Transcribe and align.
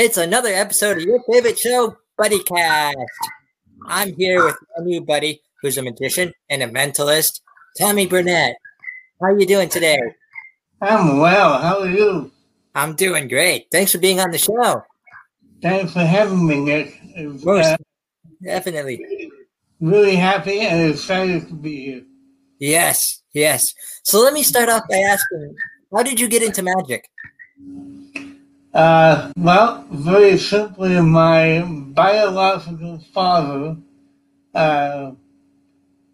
It's 0.00 0.16
another 0.16 0.50
episode 0.50 0.98
of 0.98 1.02
your 1.02 1.20
favorite 1.24 1.58
show, 1.58 1.96
Buddy 2.16 2.40
Cast. 2.44 2.96
I'm 3.86 4.14
here 4.14 4.44
with 4.44 4.54
my 4.76 4.84
new 4.84 5.00
buddy, 5.00 5.42
who's 5.60 5.76
a 5.76 5.82
magician 5.82 6.32
and 6.48 6.62
a 6.62 6.68
mentalist, 6.68 7.40
Tommy 7.76 8.06
Burnett. 8.06 8.54
How 9.20 9.26
are 9.26 9.40
you 9.40 9.44
doing 9.44 9.68
today? 9.68 9.98
I'm 10.80 11.18
well. 11.18 11.58
How 11.58 11.80
are 11.80 11.88
you? 11.88 12.30
I'm 12.76 12.94
doing 12.94 13.26
great. 13.26 13.66
Thanks 13.72 13.90
for 13.90 13.98
being 13.98 14.20
on 14.20 14.30
the 14.30 14.38
show. 14.38 14.84
Thanks 15.60 15.92
for 15.92 16.04
having 16.04 16.46
me, 16.46 16.60
Nick. 16.60 16.96
Most 17.44 17.66
uh, 17.66 17.76
definitely. 18.40 19.32
really 19.80 20.14
happy 20.14 20.60
and 20.60 20.92
excited 20.92 21.48
to 21.48 21.54
be 21.54 21.86
here. 21.86 22.02
Yes, 22.60 23.24
yes. 23.34 23.74
So 24.04 24.22
let 24.22 24.32
me 24.32 24.44
start 24.44 24.68
off 24.68 24.84
by 24.88 24.98
asking, 24.98 25.56
how 25.92 26.04
did 26.04 26.20
you 26.20 26.28
get 26.28 26.44
into 26.44 26.62
magic? 26.62 27.10
Uh, 28.74 29.32
well, 29.36 29.86
very 29.90 30.36
simply, 30.36 31.00
my 31.00 31.62
biological 31.66 32.98
father 33.12 33.76
uh, 34.54 35.12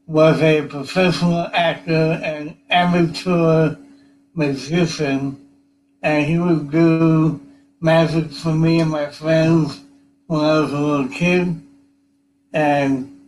was 0.07 0.41
a 0.41 0.63
professional 0.63 1.49
actor 1.53 2.21
and 2.23 2.57
amateur 2.71 3.77
magician, 4.35 5.37
and 6.03 6.27
he 6.27 6.39
would 6.39 6.71
do 6.71 7.41
magic 7.81 8.31
for 8.31 8.55
me 8.55 8.81
and 8.81 8.91
my 8.91 9.11
friends 9.11 9.81
when 10.27 10.41
I 10.41 10.61
was 10.61 10.73
a 10.73 10.79
little 10.79 11.09
kid. 11.09 11.61
And 12.53 13.21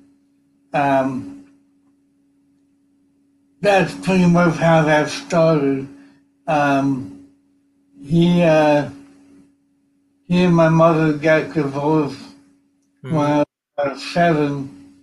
um, 0.72 1.46
that's 3.60 3.92
pretty 3.94 4.26
much 4.26 4.56
how 4.56 4.82
that 4.82 5.08
started. 5.08 5.88
Um, 6.46 7.26
he 8.00 8.42
uh, 8.42 8.90
he 10.28 10.44
and 10.44 10.54
my 10.54 10.68
mother 10.68 11.12
got 11.14 11.54
divorced 11.54 12.20
when 13.02 13.14
I 13.16 13.38
was 13.38 13.46
about 13.78 14.00
seven, 14.00 14.94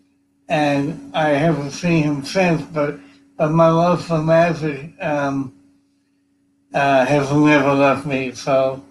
and 0.49 1.11
I 1.16 1.29
haven't 1.29 1.71
seen 1.71 2.03
him 2.03 2.25
since. 2.25 2.61
But, 2.61 2.99
but 3.38 3.51
my 3.51 3.69
love 3.69 4.05
for 4.05 4.21
magic 4.21 4.91
um, 5.01 5.53
uh, 6.73 7.05
has 7.05 7.31
never 7.31 7.73
left 7.73 8.05
me. 8.05 8.33
So, 8.33 8.83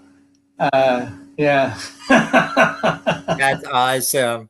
uh, 0.58 1.10
yeah. 1.36 1.78
That's 2.08 3.64
awesome. 3.66 4.48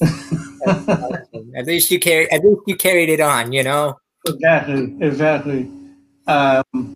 That's 0.00 0.88
awesome. 0.88 1.52
At 1.56 1.66
least 1.66 1.90
you 1.90 1.98
carried. 1.98 2.28
At 2.30 2.44
least 2.44 2.62
you 2.66 2.76
carried 2.76 3.08
it 3.08 3.20
on. 3.20 3.52
You 3.52 3.64
know. 3.64 3.98
exactly, 4.26 4.96
exactly. 5.00 5.70
Um, 6.26 6.94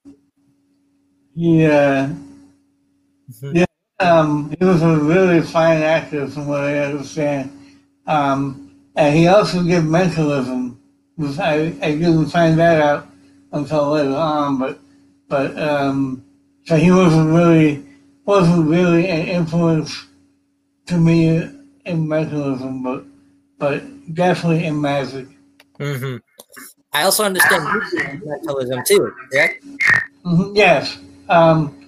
he, 1.34 1.64
uh, 1.64 2.08
Mhm. 3.30 3.55
yeah, 3.55 3.64
um, 4.03 4.55
he 4.58 4.64
was 4.64 4.83
a 4.83 4.97
really 4.97 5.41
fine 5.42 5.78
actor, 5.83 6.27
from 6.28 6.47
what 6.48 6.61
I 6.61 6.78
understand. 6.78 7.50
Um, 8.06 8.75
and 8.97 9.14
he 9.17 9.27
also 9.28 9.62
did 9.62 9.84
mentalism. 9.84 10.78
Which 11.17 11.39
I, 11.39 11.67
I 11.83 11.92
didn't 11.92 12.27
find 12.27 12.59
that 12.59 12.81
out 12.81 13.09
until 13.53 13.91
later 13.91 14.14
on, 14.17 14.59
but 14.59 14.78
but 15.28 15.59
um, 15.59 16.25
so 16.64 16.77
he 16.77 16.91
wasn't 16.91 17.33
really 17.34 17.84
wasn't 18.25 18.69
really 18.69 19.06
an 19.09 19.27
influence 19.28 20.06
to 20.87 20.97
me 20.98 21.48
in 21.84 22.09
mentalism, 22.09 22.83
but 22.83 23.05
but 23.59 23.83
definitely 24.14 24.64
in 24.64 24.81
magic. 24.81 25.28
hmm 25.78 26.16
I 26.92 27.05
also 27.05 27.25
understand 27.25 27.64
mentalism 28.25 28.83
too, 28.87 29.12
correct? 29.31 29.64
Mhm, 30.25 30.56
Yes. 30.56 30.98
Um, 31.28 31.81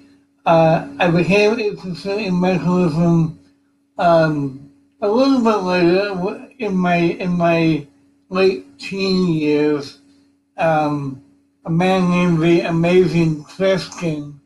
uh, 0.47 0.89
I 0.99 1.11
became 1.11 1.59
interested 1.59 2.19
in 2.19 2.41
mentalism 2.41 3.39
um, 3.99 4.71
a 5.01 5.09
little 5.09 5.43
bit 5.43 5.57
later 5.57 6.51
in 6.59 6.77
my 6.77 6.97
in 6.97 7.33
my 7.33 7.87
late 8.29 8.79
teen 8.79 9.33
years. 9.33 10.01
Um, 10.57 11.23
a 11.65 11.71
man 11.71 12.11
named 12.11 12.43
the 12.43 12.61
Amazing 12.61 13.45
Kreskin 13.45 14.39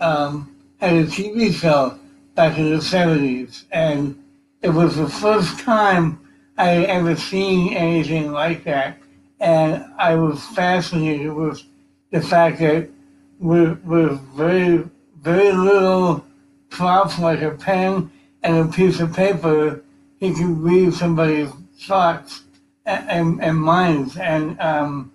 um, 0.00 0.54
had 0.78 0.94
a 0.94 1.04
TV 1.04 1.52
show 1.52 1.98
back 2.34 2.58
in 2.58 2.70
the 2.76 2.82
seventies, 2.82 3.64
and 3.72 4.22
it 4.60 4.68
was 4.68 4.96
the 4.96 5.08
first 5.08 5.58
time 5.60 6.20
I 6.58 6.66
had 6.66 6.84
ever 6.84 7.16
seen 7.16 7.72
anything 7.72 8.32
like 8.32 8.64
that, 8.64 8.98
and 9.40 9.84
I 9.98 10.14
was 10.14 10.44
fascinated 10.48 11.32
with 11.32 11.62
the 12.10 12.20
fact 12.20 12.58
that 12.60 12.88
with, 13.40 13.82
with 13.84 14.20
very, 14.36 14.88
very 15.22 15.52
little 15.52 16.24
props 16.68 17.18
like 17.18 17.42
a 17.42 17.52
pen 17.52 18.10
and 18.42 18.68
a 18.68 18.72
piece 18.72 19.00
of 19.00 19.14
paper, 19.14 19.82
he 20.18 20.32
could 20.32 20.58
read 20.58 20.92
somebody's 20.92 21.50
thoughts 21.80 22.42
and, 22.84 23.10
and, 23.10 23.42
and 23.42 23.58
minds. 23.58 24.16
And 24.16 24.60
um, 24.60 25.12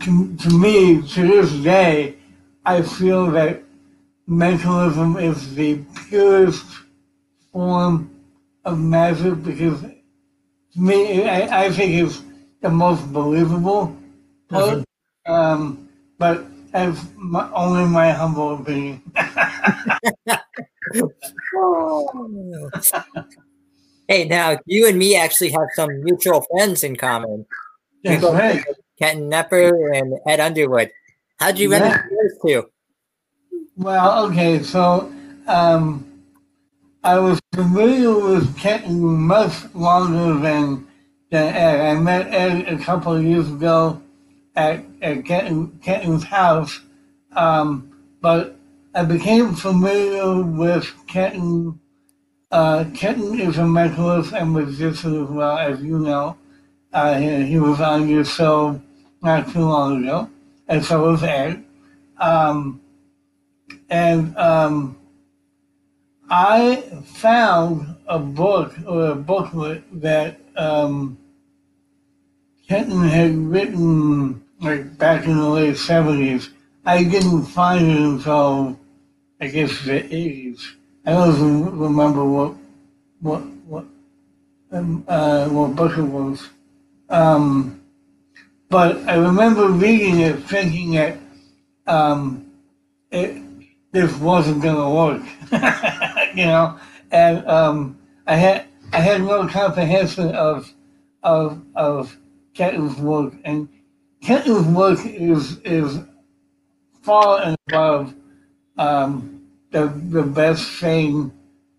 to, 0.00 0.36
to 0.36 0.50
me, 0.50 1.02
to 1.02 1.26
this 1.26 1.52
day, 1.62 2.16
I 2.64 2.82
feel 2.82 3.30
that 3.32 3.62
mentalism 4.26 5.16
is 5.18 5.54
the 5.54 5.78
purest 6.08 6.64
form 7.52 8.10
of 8.64 8.78
magic 8.78 9.42
because 9.42 9.82
to 9.82 10.80
me, 10.80 11.28
I, 11.28 11.64
I 11.64 11.70
think 11.70 11.92
it's 11.92 12.22
the 12.60 12.70
most 12.70 13.12
believable 13.12 13.96
part. 14.48 14.84
Um, 15.26 15.88
but 16.18 16.46
that's 16.72 17.00
my, 17.16 17.50
only 17.52 17.84
my 17.86 18.10
humble 18.12 18.54
opinion. 18.60 19.02
Hey, 24.08 24.24
now 24.24 24.58
you 24.66 24.86
and 24.88 24.98
me 24.98 25.16
actually 25.16 25.50
have 25.50 25.68
some 25.74 26.02
mutual 26.02 26.44
friends 26.50 26.82
in 26.84 26.96
common. 26.96 27.46
That's 28.04 28.20
both- 28.20 28.34
right. 28.34 28.62
Kenton 28.98 29.30
Knepper 29.30 29.96
and 29.96 30.14
Ed 30.26 30.40
Underwood. 30.40 30.90
How'd 31.38 31.58
you 31.58 31.70
run 31.72 31.82
Yeah. 31.82 32.02
into 32.02 32.08
those 32.10 32.50
two? 32.52 32.70
Well, 33.76 34.26
okay, 34.26 34.62
so 34.62 35.10
um, 35.46 36.04
I 37.04 37.18
was 37.18 37.40
familiar 37.54 38.14
with 38.14 38.56
Kenton 38.58 39.00
much 39.02 39.52
longer 39.74 40.38
than, 40.40 40.86
than 41.30 41.54
Ed. 41.54 41.80
I 41.96 41.98
met 42.00 42.26
Ed 42.34 42.68
a 42.68 42.78
couple 42.78 43.14
of 43.14 43.24
years 43.24 43.48
ago 43.48 44.01
at, 44.54 44.84
at 45.00 45.24
Kenton, 45.24 45.78
Kenton's 45.82 46.24
house, 46.24 46.80
um, 47.34 47.90
but 48.20 48.56
I 48.94 49.04
became 49.04 49.54
familiar 49.54 50.42
with 50.42 50.92
Kenton. 51.06 51.80
Uh, 52.50 52.84
Kenton 52.94 53.40
is 53.40 53.56
a 53.56 53.62
mentalist 53.62 54.38
and 54.38 54.52
magician 54.52 55.24
as 55.24 55.30
well, 55.30 55.58
as 55.58 55.80
you 55.80 55.98
know. 55.98 56.36
Uh, 56.92 57.18
he, 57.18 57.46
he 57.46 57.58
was 57.58 57.80
on 57.80 58.08
your 58.08 58.24
show 58.24 58.80
not 59.22 59.50
too 59.50 59.60
long 59.60 60.04
ago, 60.04 60.28
and 60.68 60.84
so 60.84 61.10
was 61.10 61.22
Ed. 61.22 61.64
Um, 62.18 62.82
and 63.88 64.36
um, 64.36 64.98
I 66.28 66.76
found 67.04 67.96
a 68.06 68.18
book 68.18 68.74
or 68.86 69.10
a 69.10 69.14
booklet 69.14 69.84
that 70.00 70.38
um, 70.56 71.16
Kenton 72.68 73.08
had 73.08 73.34
written 73.36 74.41
like 74.62 74.96
back 74.96 75.26
in 75.26 75.36
the 75.36 75.48
late 75.48 75.76
seventies. 75.76 76.50
I 76.84 77.04
didn't 77.04 77.46
find 77.46 77.90
it 77.90 77.98
until 77.98 78.78
I 79.40 79.48
guess 79.48 79.84
the 79.84 80.04
eighties. 80.04 80.76
I 81.04 81.12
don't 81.12 81.34
even 81.34 81.78
remember 81.78 82.24
what 82.24 82.54
what 83.20 83.40
what 83.66 83.84
um, 84.70 85.04
uh, 85.08 85.48
what 85.48 85.76
book 85.76 85.98
it 85.98 86.02
was. 86.02 86.48
Um, 87.08 87.82
but 88.68 88.96
I 89.06 89.16
remember 89.16 89.68
reading 89.68 90.20
it, 90.20 90.38
thinking 90.44 90.92
that 90.92 91.18
um, 91.86 92.50
it, 93.10 93.42
this 93.90 94.16
wasn't 94.18 94.62
going 94.62 94.76
to 94.76 94.88
work, 94.88 95.22
you 96.34 96.46
know. 96.46 96.78
And 97.10 97.46
um, 97.46 97.98
I 98.26 98.36
had 98.36 98.64
I 98.92 99.00
had 99.00 99.20
no 99.20 99.46
comprehension 99.46 100.34
of 100.34 100.72
of 101.22 101.62
of 101.74 102.16
Kenton's 102.54 102.96
work, 102.96 103.34
and 103.44 103.68
Kenton's 104.22 104.66
work 104.68 105.04
is 105.04 105.58
is 105.64 105.98
far 107.02 107.42
and 107.42 107.56
above 107.68 108.14
um, 108.78 109.42
the 109.70 109.88
the 110.10 110.22
best 110.22 110.78
thing 110.78 111.32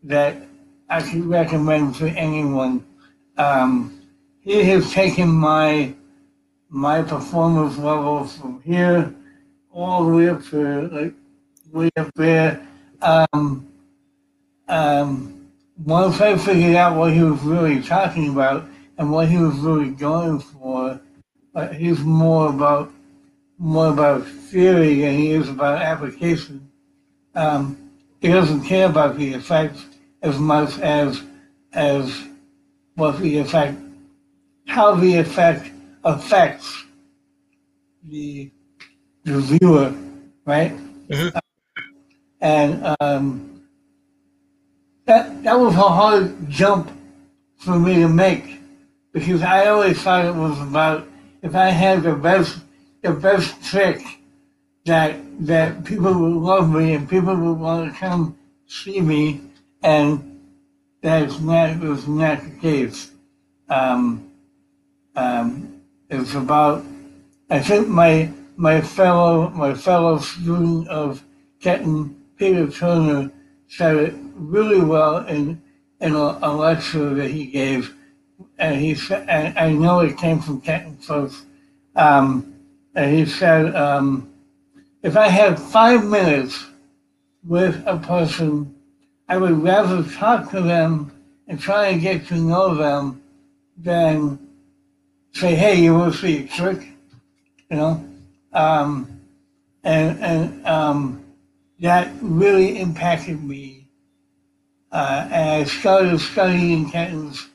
that 0.03 0.45
I 0.89 1.01
could 1.01 1.25
recommend 1.25 1.95
to 1.95 2.09
anyone. 2.09 2.85
Um, 3.37 4.01
he 4.41 4.61
has 4.65 4.91
taken 4.91 5.29
my 5.29 5.93
my 6.69 7.01
performance 7.01 7.77
level 7.77 8.25
from 8.25 8.61
here 8.63 9.15
all 9.71 10.05
the 10.05 10.13
way 10.13 10.29
up 10.29 10.43
to 10.47 10.87
like 10.89 11.13
way 11.71 11.89
up 11.95 12.11
there. 12.15 12.67
Um, 13.01 13.67
um, 14.67 15.49
once 15.85 16.19
I 16.19 16.37
figured 16.37 16.75
out 16.75 16.97
what 16.97 17.13
he 17.13 17.23
was 17.23 17.39
really 17.41 17.81
talking 17.81 18.29
about 18.29 18.65
and 18.97 19.11
what 19.11 19.29
he 19.29 19.37
was 19.37 19.55
really 19.55 19.89
going 19.89 20.39
for, 20.39 20.99
uh, 21.55 21.67
he's 21.69 21.99
more 21.99 22.49
about 22.49 22.91
more 23.57 23.89
about 23.89 24.25
theory 24.27 25.01
than 25.01 25.13
he 25.17 25.31
is 25.31 25.49
about 25.49 25.81
application. 25.81 26.69
Um, 27.35 27.91
he 28.21 28.29
doesn't 28.29 28.63
care 28.65 28.87
about 28.89 29.17
the 29.17 29.33
effects 29.33 29.85
as 30.21 30.37
much 30.39 30.79
as 30.79 31.21
as 31.73 32.23
what 32.95 33.19
the 33.19 33.37
effect, 33.39 33.77
how 34.67 34.95
the 34.95 35.17
effect 35.17 35.71
affects 36.03 36.83
the 38.03 38.51
the 39.23 39.39
viewer, 39.39 39.93
right? 40.45 40.73
Mhm. 41.09 41.39
And 42.41 42.95
um, 42.99 43.61
that 45.05 45.43
that 45.43 45.59
was 45.59 45.75
a 45.75 45.89
hard 45.89 46.49
jump 46.49 46.91
for 47.57 47.79
me 47.79 47.95
to 47.95 48.07
make 48.09 48.59
because 49.13 49.41
I 49.41 49.67
always 49.67 50.01
thought 50.01 50.25
it 50.25 50.35
was 50.35 50.59
about 50.59 51.07
if 51.43 51.53
I 51.55 51.69
had 51.69 52.01
the 52.03 52.15
best 52.15 52.57
the 53.01 53.11
best 53.11 53.61
trick 53.63 54.01
that 54.85 55.15
that 55.45 55.83
people 55.83 56.13
would 56.13 56.41
love 56.41 56.73
me 56.73 56.93
and 56.93 57.07
people 57.07 57.35
would 57.35 57.59
want 57.59 57.93
to 57.93 57.99
come 57.99 58.37
see 58.65 59.01
me, 59.01 59.41
and 59.83 60.39
that's 61.01 61.39
not 61.39 61.79
was 61.79 62.07
not 62.07 62.43
the 62.43 62.49
case. 62.59 63.11
Um, 63.69 64.31
um, 65.15 65.81
it's 66.09 66.33
about 66.33 66.83
I 67.49 67.59
think 67.59 67.87
my 67.87 68.31
my 68.55 68.81
fellow 68.81 69.49
my 69.49 69.73
fellow 69.73 70.17
student 70.19 70.87
of 70.87 71.23
Kenton, 71.59 72.15
Peter 72.37 72.67
Turner, 72.69 73.31
said 73.67 73.95
it 73.97 74.13
really 74.35 74.81
well 74.81 75.25
in 75.27 75.61
in 75.99 76.13
a, 76.15 76.39
a 76.41 76.51
lecture 76.53 77.13
that 77.13 77.29
he 77.29 77.45
gave, 77.45 77.95
and 78.63 78.79
he 78.79 78.95
said, 78.95 79.27
and 79.27 79.59
I 79.59 79.73
know 79.73 79.99
it 79.99 80.17
came 80.17 80.39
from 80.39 80.61
folks, 80.61 81.45
um, 81.97 82.55
and 82.95 83.13
he 83.13 83.25
said, 83.25 83.75
um, 83.75 84.33
if 85.01 85.17
I 85.17 85.27
had 85.27 85.59
five 85.59 86.05
minutes 86.05 86.65
with 87.45 87.83
a 87.85 87.97
person, 87.97 88.73
I 89.27 89.35
would 89.35 89.61
rather 89.61 90.01
talk 90.03 90.49
to 90.51 90.61
them 90.61 91.11
and 91.49 91.59
try 91.59 91.87
and 91.87 92.01
get 92.01 92.25
to 92.27 92.35
know 92.35 92.73
them 92.73 93.21
than 93.75 94.39
say, 95.33 95.55
hey, 95.55 95.81
you 95.81 95.95
want 95.95 96.13
to 96.13 96.19
see 96.19 96.45
a 96.45 96.47
trick? 96.47 96.87
You 97.69 97.77
know? 97.77 98.09
Um, 98.53 99.19
and 99.83 100.23
and 100.23 100.65
um, 100.65 101.25
that 101.81 102.13
really 102.21 102.79
impacted 102.79 103.43
me. 103.43 103.89
Uh, 104.89 105.27
and 105.29 105.49
I 105.49 105.63
started 105.65 106.17
studying 106.21 106.89
Kenton's 106.89 107.49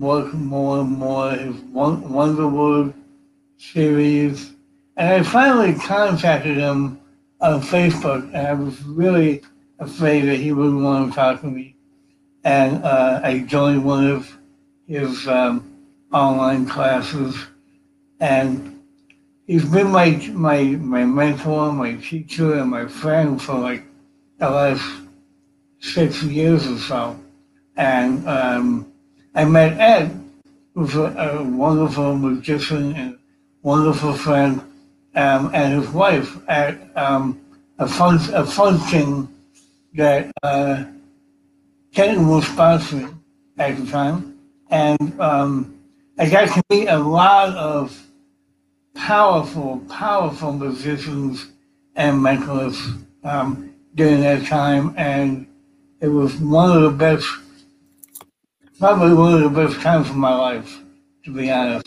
work 0.00 0.32
more 0.32 0.80
and 0.80 0.90
more, 0.90 1.30
his 1.32 1.54
Won- 1.72 2.10
Wonder 2.10 2.48
Words 2.48 2.94
series. 3.58 4.52
And 4.96 5.08
I 5.08 5.22
finally 5.22 5.74
contacted 5.74 6.56
him 6.56 6.98
on 7.40 7.60
Facebook, 7.60 8.24
and 8.34 8.46
I 8.46 8.54
was 8.54 8.82
really 8.82 9.42
afraid 9.78 10.22
that 10.22 10.36
he 10.36 10.52
wouldn't 10.52 10.82
want 10.82 11.10
to 11.10 11.14
talk 11.14 11.42
to 11.42 11.46
me. 11.46 11.76
And 12.44 12.82
uh, 12.82 13.20
I 13.22 13.40
joined 13.40 13.84
one 13.84 14.10
of 14.10 14.38
his 14.86 15.28
um, 15.28 15.70
online 16.12 16.66
classes, 16.66 17.36
and 18.20 18.80
he's 19.46 19.64
been 19.66 19.88
my 19.88 20.12
my 20.32 20.62
my 20.62 21.04
mentor, 21.04 21.72
my 21.72 21.96
teacher, 21.96 22.54
and 22.54 22.70
my 22.70 22.86
friend 22.86 23.40
for 23.40 23.54
like 23.58 23.84
the 24.38 24.48
last 24.48 24.82
six 25.80 26.22
years 26.22 26.66
or 26.66 26.78
so. 26.78 27.20
And 27.76 28.26
um, 28.26 28.89
I 29.34 29.44
met 29.44 29.78
Ed, 29.78 30.20
who's 30.74 30.94
a, 30.94 31.02
a 31.02 31.42
wonderful 31.44 32.16
magician 32.16 32.94
and 32.94 33.18
wonderful 33.62 34.14
friend, 34.14 34.60
um, 35.14 35.50
and 35.54 35.80
his 35.80 35.90
wife 35.92 36.36
at 36.48 36.78
um, 36.96 37.40
a, 37.78 37.88
fun, 37.88 38.18
a 38.32 38.44
function 38.44 39.28
that 39.94 40.30
uh, 40.42 40.84
Kenton 41.92 42.28
was 42.28 42.44
sponsoring 42.44 43.14
at 43.58 43.76
the 43.76 43.86
time. 43.86 44.38
And 44.70 45.20
um, 45.20 45.78
I 46.18 46.28
got 46.28 46.48
to 46.54 46.62
meet 46.70 46.86
a 46.86 46.98
lot 46.98 47.54
of 47.56 48.06
powerful, 48.94 49.78
powerful 49.88 50.52
musicians 50.52 51.50
and 51.96 52.18
mentalists 52.18 53.02
um, 53.24 53.74
during 53.94 54.20
that 54.20 54.46
time. 54.46 54.94
And 54.96 55.46
it 56.00 56.08
was 56.08 56.36
one 56.36 56.70
of 56.76 56.82
the 56.82 56.90
best, 56.90 57.26
probably 58.80 59.12
one 59.12 59.34
of 59.34 59.42
the 59.42 59.50
best 59.50 59.78
times 59.82 60.08
of 60.08 60.16
my 60.16 60.34
life, 60.34 60.80
to 61.24 61.32
be 61.34 61.50
honest. 61.50 61.86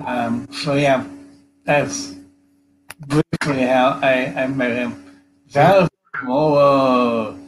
Um, 0.00 0.48
so 0.50 0.74
yeah, 0.74 1.06
that's 1.64 2.14
briefly 3.06 3.62
how 3.62 4.00
I, 4.02 4.32
I 4.34 4.46
met 4.46 4.72
him. 4.72 5.20
That 5.52 5.90
was, 6.24 7.38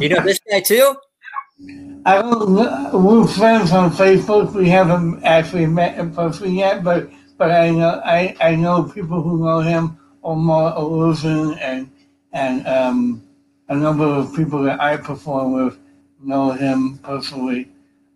You 0.00 0.08
know 0.08 0.20
this 0.22 0.38
guy 0.48 0.60
too? 0.60 0.94
I 2.06 2.22
don't 2.22 2.54
know, 2.54 2.90
we're 2.94 3.26
friends 3.26 3.72
on 3.72 3.90
Facebook. 3.90 4.54
We 4.54 4.68
haven't 4.68 5.24
actually 5.24 5.66
met 5.66 5.98
in 5.98 6.14
person 6.14 6.54
yet, 6.54 6.84
but 6.84 7.10
but 7.38 7.50
I 7.50 7.70
know 7.70 8.00
I, 8.04 8.36
I 8.40 8.54
know 8.54 8.84
people 8.84 9.20
who 9.20 9.44
know 9.44 9.60
him, 9.60 9.98
Omar 10.22 10.76
Illusion 10.76 11.54
and 11.54 11.90
and 12.32 12.66
um, 12.68 13.22
a 13.68 13.74
number 13.74 14.04
of 14.04 14.34
people 14.36 14.62
that 14.62 14.80
I 14.80 14.96
perform 14.96 15.54
with 15.54 15.78
know 16.26 16.52
him 16.52 16.98
personally. 16.98 17.68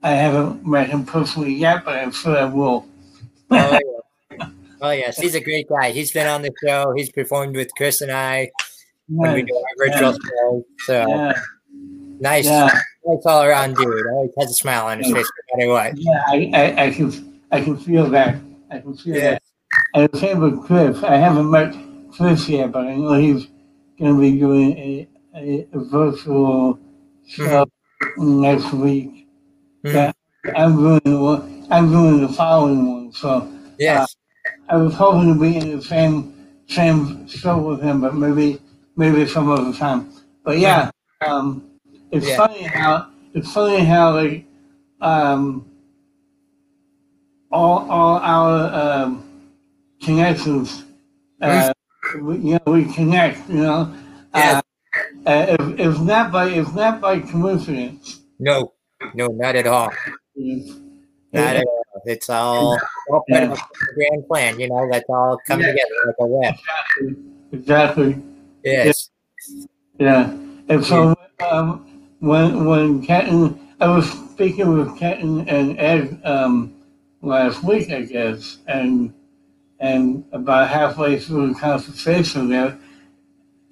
I 0.02 0.12
haven't 0.12 0.66
met 0.66 0.88
him 0.88 1.05
personally 1.05 1.55
yet, 1.55 1.84
but 1.84 1.99
I'm 1.99 2.12
sure 2.12 2.37
I 2.37 2.44
will. 2.44 2.87
Oh, 3.50 3.78
yeah. 4.31 4.49
oh 4.81 4.90
yes, 4.90 5.19
he's 5.19 5.34
a 5.34 5.40
great 5.40 5.69
guy. 5.69 5.90
He's 5.90 6.12
been 6.12 6.26
on 6.26 6.43
the 6.43 6.52
show. 6.64 6.93
He's 6.96 7.10
performed 7.10 7.56
with 7.56 7.70
Chris 7.76 8.00
and 8.00 8.12
I 8.12 8.50
when 9.08 9.34
we 9.34 9.43
do 9.43 9.56
our 9.56 9.87
virtual 9.87 10.12
show. 10.12 10.64
So 10.81 11.08
Yeah, 11.08 11.32
nice, 12.20 12.44
yeah, 12.44 12.69
nice 13.06 13.22
all 13.26 13.43
around 13.43 13.76
dude. 13.76 14.06
Always 14.06 14.31
has 14.38 14.50
a 14.50 14.55
smile 14.55 14.87
on 14.87 14.99
his 14.99 15.12
face 15.12 15.31
no 15.50 15.56
matter 15.56 15.70
what. 15.70 15.93
yeah. 15.96 16.22
I, 16.26 16.50
I, 16.55 16.84
I 16.84 16.90
can 16.90 17.40
I 17.50 17.60
can 17.60 17.76
feel 17.76 18.08
that. 18.10 18.37
I 18.70 18.78
can 18.78 18.96
feel 18.96 19.16
Yeah. 19.16 19.31
that. 19.31 19.43
And 19.94 20.08
the 20.10 20.19
same 20.19 20.40
with 20.40 20.64
Chris. 20.64 21.02
I 21.02 21.16
haven't 21.16 21.50
met 21.50 21.75
Chris 22.12 22.49
yet, 22.49 22.72
but 22.72 22.87
I 22.87 22.94
know 22.94 23.14
he's 23.14 23.49
going 23.99 24.14
to 24.14 24.20
be 24.20 24.38
doing 24.38 24.78
a, 24.78 25.08
a, 25.34 25.69
a 25.72 25.78
virtual 25.78 26.75
mm-hmm. 26.75 27.26
show 27.26 27.66
next 28.19 28.73
week. 28.73 29.29
Mhm. 29.85 29.95
Yeah, 29.95 30.12
I'm 30.56 30.77
doing 30.77 31.00
the 31.05 31.19
one, 31.19 31.67
I'm 31.71 31.91
doing 31.91 32.21
the 32.23 32.29
following 32.29 32.93
one. 32.93 33.12
So 33.12 33.49
Yes. 33.79 34.17
I 34.69 34.77
was 34.77 34.95
hoping 34.95 35.35
to 35.35 35.41
be 35.41 35.56
in 35.56 35.77
the 35.79 35.83
same 35.83 36.35
same 36.69 37.27
show 37.29 37.59
with 37.59 37.83
him, 37.83 38.00
but 38.00 38.15
maybe 38.15 38.61
maybe 38.97 39.27
some 39.27 39.50
other 39.50 39.73
time. 39.77 40.12
But 40.45 40.59
yeah, 40.59 40.91
um, 41.27 41.71
it's 42.11 42.29
Yeah. 42.29 42.37
funny 42.37 42.62
how 42.65 43.09
it's 43.34 43.53
funny 43.53 43.84
how 43.84 44.15
like 44.15 44.44
um, 45.01 45.67
all 47.51 47.91
all 47.91 48.19
our 48.19 48.75
um, 48.75 49.25
connections, 50.03 50.84
uh, 51.43 51.72
we, 52.20 52.37
you 52.39 52.55
know, 52.67 52.72
we 52.72 52.84
connect. 52.93 53.49
You 53.49 53.63
know, 53.63 53.94
uh, 54.34 54.63
uh, 55.29 55.56
if, 55.61 55.81
if 55.81 56.01
not 56.01 56.32
by 56.32 56.47
if 56.49 56.75
not 56.75 57.01
by 57.01 57.20
coincidence. 57.20 58.20
No, 58.39 58.73
no, 59.15 59.27
not 59.29 59.55
at 59.56 59.67
all. 59.67 59.93
Not 60.35 61.56
at 61.56 61.67
all. 61.67 62.03
It's 62.06 62.31
all, 62.31 62.79
all 63.11 63.25
part 63.29 63.43
of 63.44 63.53
a 63.53 63.58
grand 63.94 64.27
plan, 64.27 64.58
you 64.58 64.69
know, 64.69 64.89
that's 64.91 65.05
all 65.08 65.39
come 65.47 65.61
Yeah. 65.61 65.67
together 65.73 65.94
like 66.06 66.15
a 66.20 66.27
web. 66.27 66.55
Exactly. 67.53 68.23
Yes. 68.65 69.11
Yeah. 69.99 70.31
And 70.69 70.85
so 70.85 71.15
um, 71.51 71.87
when 72.20 72.65
when 72.65 73.03
Kenton, 73.05 73.58
I 73.81 73.89
was 73.89 74.08
speaking 74.32 74.79
with 74.79 74.99
Kenton 74.99 75.49
and 75.49 75.79
Ed 75.79 76.20
um, 76.25 76.75
last 77.20 77.63
week, 77.63 77.91
I 77.91 78.03
guess, 78.03 78.58
and 78.67 79.13
and 79.81 80.25
about 80.32 80.69
halfway 80.69 81.19
through 81.19 81.53
the 81.53 81.58
conversation 81.61 82.49
there, 82.49 82.79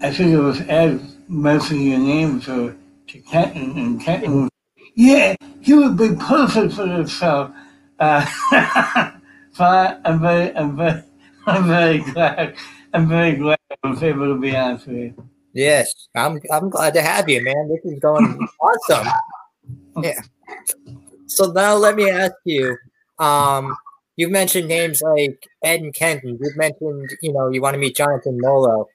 I 0.00 0.10
think 0.12 0.30
it 0.32 0.38
was 0.38 0.60
Ed 0.62 1.00
mentioning 1.28 1.88
your 1.88 1.98
names 1.98 2.48
are 2.48 2.76
to 3.08 3.18
Kenton, 3.20 3.78
and 3.78 4.00
Kenton 4.00 4.42
was, 4.42 4.50
yeah, 4.94 5.36
he 5.60 5.74
would 5.74 5.96
be 5.96 6.14
perfect 6.16 6.74
for 6.74 6.86
this 6.86 7.10
show. 7.10 7.52
Uh, 7.98 8.24
so 9.52 9.64
I, 9.64 9.98
I'm 10.04 10.20
very, 10.20 10.56
I'm 10.56 10.76
very, 10.76 11.02
I'm 11.46 11.66
very 11.66 11.98
glad. 11.98 12.56
I'm 12.92 13.08
very 13.08 13.36
glad 13.36 13.58
I 13.82 13.90
was 13.90 14.02
able 14.02 14.34
to 14.34 14.40
be 14.40 14.56
on 14.56 14.74
with 14.74 14.88
you. 14.88 15.28
Yes. 15.56 16.08
I'm 16.14 16.38
I'm 16.52 16.68
glad 16.68 16.92
to 16.94 17.02
have 17.02 17.28
you, 17.30 17.42
man. 17.42 17.68
This 17.68 17.92
is 17.92 17.98
going 17.98 18.38
awesome. 18.60 19.08
Yeah. 20.02 20.20
So 21.26 21.50
now 21.52 21.74
let 21.74 21.96
me 21.96 22.10
ask 22.10 22.34
you, 22.44 22.76
um, 23.18 23.74
you've 24.16 24.30
mentioned 24.30 24.68
names 24.68 25.00
like 25.00 25.46
Ed 25.64 25.80
and 25.80 25.94
Kenton. 25.94 26.38
You've 26.40 26.56
mentioned, 26.56 27.08
you 27.22 27.32
know, 27.32 27.48
you 27.48 27.62
want 27.62 27.72
to 27.72 27.78
meet 27.78 27.96
Jonathan 27.96 28.38
Molo. 28.38 28.86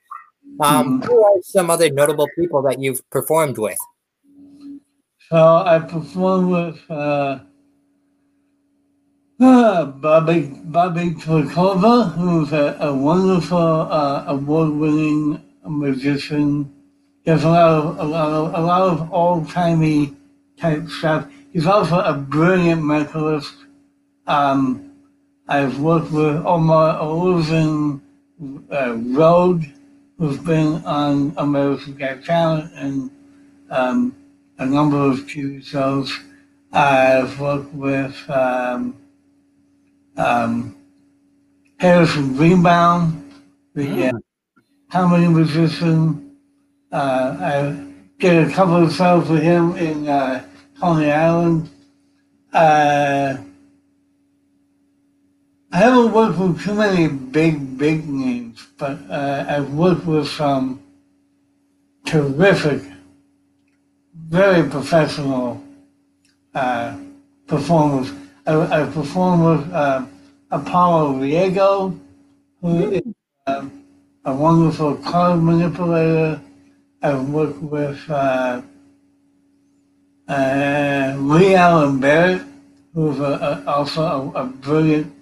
Um, 0.60 1.00
Mhm. 1.00 1.04
who 1.06 1.24
are 1.24 1.42
some 1.42 1.70
other 1.70 1.90
notable 1.90 2.28
people 2.38 2.62
that 2.62 2.80
you've 2.80 3.00
performed 3.10 3.58
with? 3.58 3.78
So 5.28 5.38
I 5.66 5.78
performed 5.78 6.50
with 6.52 6.80
uh, 6.90 7.38
uh, 9.40 9.86
Bobby 9.86 10.52
Bobby 10.64 11.14
Tolkova, 11.14 12.12
who's 12.12 12.52
a, 12.52 12.76
a 12.80 12.94
wonderful 12.94 13.58
uh, 13.58 14.24
award-winning 14.28 15.40
magician 15.66 16.70
There's 17.24 17.44
a 17.44 17.50
lot 17.50 17.70
of 17.70 17.98
a 17.98 18.04
lot 18.04 18.32
of 18.32 18.54
a 18.54 18.60
lot 18.66 18.82
of 18.92 19.12
old 19.12 19.48
timey 19.48 20.14
type 20.58 20.88
stuff. 20.88 21.26
He's 21.52 21.66
also 21.66 22.00
a 22.00 22.14
brilliant 22.14 22.82
mentalist. 22.82 23.52
Um, 24.26 24.90
I've 25.48 25.78
worked 25.80 26.10
with 26.10 26.42
Omar 26.44 26.98
Olufsen 27.00 28.00
uh, 28.72 28.94
Road, 29.14 29.70
who's 30.18 30.38
been 30.38 30.84
on 30.84 31.34
America's 31.36 31.94
Got 31.94 32.24
Talent 32.24 32.72
and 32.74 33.10
um, 33.70 34.16
a 34.58 34.66
number 34.66 34.96
of 34.96 35.20
TV 35.20 35.64
shows. 35.64 36.12
I've 36.72 37.38
worked 37.38 37.72
with 37.74 38.16
um, 38.30 38.96
um, 40.16 40.76
Harrison 41.78 42.34
Greenbaum, 42.36 43.30
the 43.74 44.08
uh, 44.08 44.12
comedy 44.90 45.26
musician. 45.26 46.36
Uh, 46.90 47.36
I 47.40 47.92
did 48.18 48.48
a 48.48 48.52
couple 48.52 48.76
of 48.76 48.92
shows 48.92 49.28
with 49.28 49.42
him 49.42 49.76
in 49.76 50.08
uh, 50.08 50.44
Coney 50.80 51.10
Island. 51.10 51.70
Uh, 52.52 53.36
I 55.72 55.76
haven't 55.76 56.12
worked 56.12 56.38
with 56.38 56.62
too 56.62 56.74
many 56.74 57.08
big, 57.08 57.78
big 57.78 58.06
names, 58.06 58.31
but 58.82 58.98
uh, 59.08 59.44
I've 59.48 59.72
worked 59.74 60.06
with 60.06 60.26
some 60.26 60.82
terrific, 62.04 62.82
very 64.12 64.68
professional 64.68 65.62
uh, 66.52 66.96
performers. 67.46 68.10
I, 68.44 68.82
I 68.82 68.86
performed 68.86 69.44
with 69.44 69.72
uh, 69.72 70.04
Apollo 70.50 71.12
Riego, 71.20 71.96
who 72.60 72.90
is 72.90 73.02
uh, 73.46 73.68
a 74.24 74.34
wonderful 74.34 74.96
card 74.96 75.40
manipulator. 75.40 76.40
I've 77.02 77.28
worked 77.28 77.62
with 77.62 78.00
uh, 78.10 78.62
uh, 80.26 81.14
Lee 81.18 81.54
Allen 81.54 82.00
Barrett, 82.00 82.42
who's 82.94 83.20
a, 83.20 83.62
a, 83.64 83.70
also 83.70 84.32
a, 84.34 84.40
a 84.42 84.44
brilliant 84.44 85.14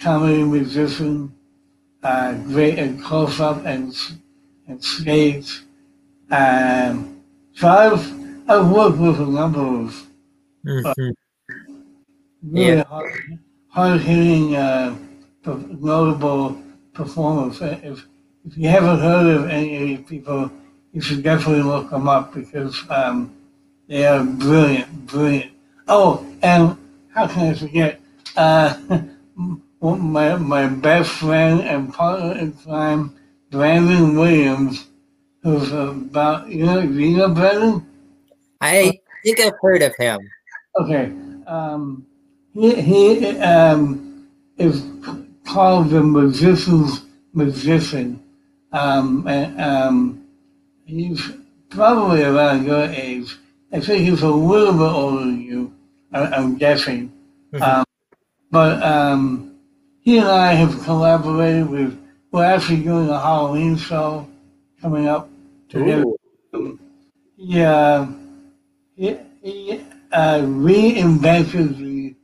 comedy 0.00 0.42
musician, 0.42 1.33
uh, 2.04 2.34
great 2.52 2.78
in 2.78 3.00
close 3.02 3.40
up 3.40 3.64
and 3.66 3.94
and 4.68 4.84
stage. 4.84 5.62
Um, 6.30 7.22
so 7.54 7.68
I've 7.68 8.50
I've 8.50 8.70
worked 8.70 8.98
with 8.98 9.20
a 9.20 9.26
number 9.26 9.60
of 9.60 10.06
Mm-hmm. 10.66 11.10
really 12.42 12.78
Yeah. 12.78 12.84
hard, 12.84 13.38
hard 13.68 14.00
hitting 14.02 14.56
uh, 14.56 14.96
notable 15.46 16.62
performers. 16.94 17.60
Uh, 17.62 17.80
If 17.82 18.06
if 18.46 18.58
you 18.58 18.68
haven't 18.68 19.00
heard 19.00 19.26
of 19.36 19.48
any 19.48 19.76
of 19.76 19.82
these 19.88 20.06
people, 20.08 20.50
you 20.92 21.00
should 21.00 21.22
definitely 21.22 21.62
look 21.64 21.90
them 21.90 22.08
up 22.08 22.34
because 22.34 22.76
um, 22.90 23.34
they 23.88 24.06
are 24.06 24.24
brilliant, 24.24 25.06
brilliant. 25.06 25.52
Oh, 25.88 26.26
and 26.42 26.76
how 27.14 27.26
can 27.28 27.50
I 27.50 27.54
forget? 27.54 28.00
Uh, 28.36 28.76
my 29.92 30.36
my 30.36 30.66
best 30.66 31.10
friend 31.10 31.60
and 31.60 31.92
partner 31.92 32.38
in 32.38 32.52
crime, 32.52 33.14
Brandon 33.50 34.16
Williams, 34.16 34.86
who's 35.42 35.70
about 35.72 36.48
you 36.48 36.64
know 36.64 36.80
you 36.80 37.16
know 37.16 37.28
Brandon. 37.28 37.86
I 38.60 38.98
think 39.22 39.40
I've 39.40 39.52
heard 39.60 39.82
of 39.82 39.94
him. 39.96 40.18
Okay. 40.80 41.12
Um, 41.46 42.06
he 42.52 42.80
he 42.80 43.38
um, 43.40 44.28
is 44.58 44.82
called 45.46 45.90
the 45.90 46.02
magician's 46.02 47.02
magician. 47.32 48.22
Um, 48.72 49.26
and, 49.28 49.60
um, 49.60 50.26
he's 50.84 51.30
probably 51.70 52.22
around 52.22 52.64
your 52.64 52.84
age. 52.84 53.36
I 53.72 53.80
think 53.80 54.08
he's 54.08 54.22
a 54.22 54.28
little 54.28 54.72
bit 54.72 54.80
older 54.82 55.20
than 55.20 55.40
you. 55.42 55.72
I, 56.12 56.26
I'm 56.26 56.56
guessing. 56.56 57.12
Mhm. 57.52 57.62
Um, 57.62 57.84
but 58.50 58.82
um, 58.82 59.53
he 60.04 60.18
and 60.18 60.28
I 60.28 60.52
have 60.52 60.82
collaborated 60.84 61.68
with. 61.68 61.98
We're 62.30 62.44
actually 62.44 62.82
doing 62.82 63.08
a 63.08 63.18
Halloween 63.18 63.76
show 63.76 64.28
coming 64.80 65.08
up 65.08 65.30
together. 65.68 66.04
Ooh. 66.54 66.78
Yeah, 67.36 68.06
he, 68.96 69.16
he 69.42 69.80
uh, 70.12 70.40
reinvented 70.40 71.78
the 71.78 72.14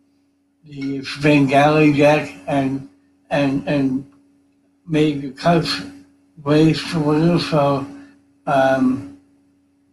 the 0.65 1.05
Svengali 1.05 1.93
deck 1.93 2.33
and 2.47 2.89
and 3.31 3.67
and 3.67 4.13
made 4.87 5.23
the 5.23 5.31
cuts 5.31 5.81
way 6.43 6.73
shorter, 6.75 7.39
so 7.39 7.87
um, 8.47 9.19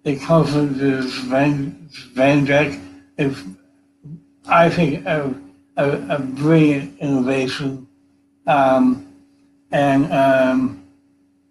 they 0.03 0.17
covered 0.17 0.75
the 0.75 1.03
Sven 1.03 1.89
Sven 1.89 2.45
deck. 2.45 2.77
It's 3.17 3.43
I 4.45 4.69
think 4.69 5.05
a, 5.05 5.33
a, 5.77 6.15
a 6.15 6.19
brilliant 6.19 6.99
innovation, 6.99 7.87
um, 8.47 9.07
and 9.71 10.11
um, 10.11 10.83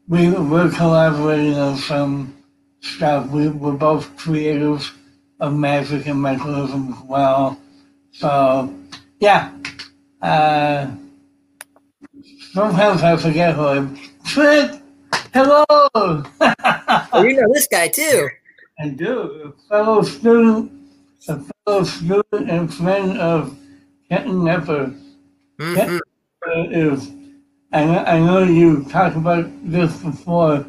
we 0.08 0.30
we're 0.30 0.70
collaborating 0.70 1.54
on 1.54 1.76
some 1.78 2.36
stuff. 2.80 3.28
We, 3.30 3.48
we're 3.48 3.72
both 3.72 4.16
creators 4.16 4.92
of 5.40 5.54
magic 5.54 6.06
and 6.06 6.20
mentalism 6.22 6.94
as 6.94 7.02
well. 7.04 7.60
So, 8.12 8.74
yeah. 9.20 9.52
Uh, 10.22 10.90
sometimes 12.52 13.02
I 13.02 13.16
forget 13.16 13.54
who 13.54 13.66
I'm. 13.66 13.98
Trent, 14.24 14.82
hello! 15.32 15.64
Oh, 15.70 17.22
you 17.22 17.34
know 17.34 17.52
this 17.52 17.68
guy 17.68 17.88
too. 17.88 18.28
I 18.80 18.88
do. 18.88 19.54
A 19.54 19.68
fellow 19.68 20.02
student, 20.02 20.72
a 21.28 21.40
fellow 21.64 21.84
student 21.84 22.50
and 22.50 22.72
friend 22.72 23.18
of 23.18 23.56
Mhm. 25.58 26.00
uh, 26.46 26.64
is, 26.70 27.10
I 27.72 27.84
know, 27.84 28.04
I 28.04 28.18
know 28.20 28.42
you 28.44 28.84
talked 28.84 29.16
about 29.16 29.46
this 29.64 29.96
before, 29.98 30.64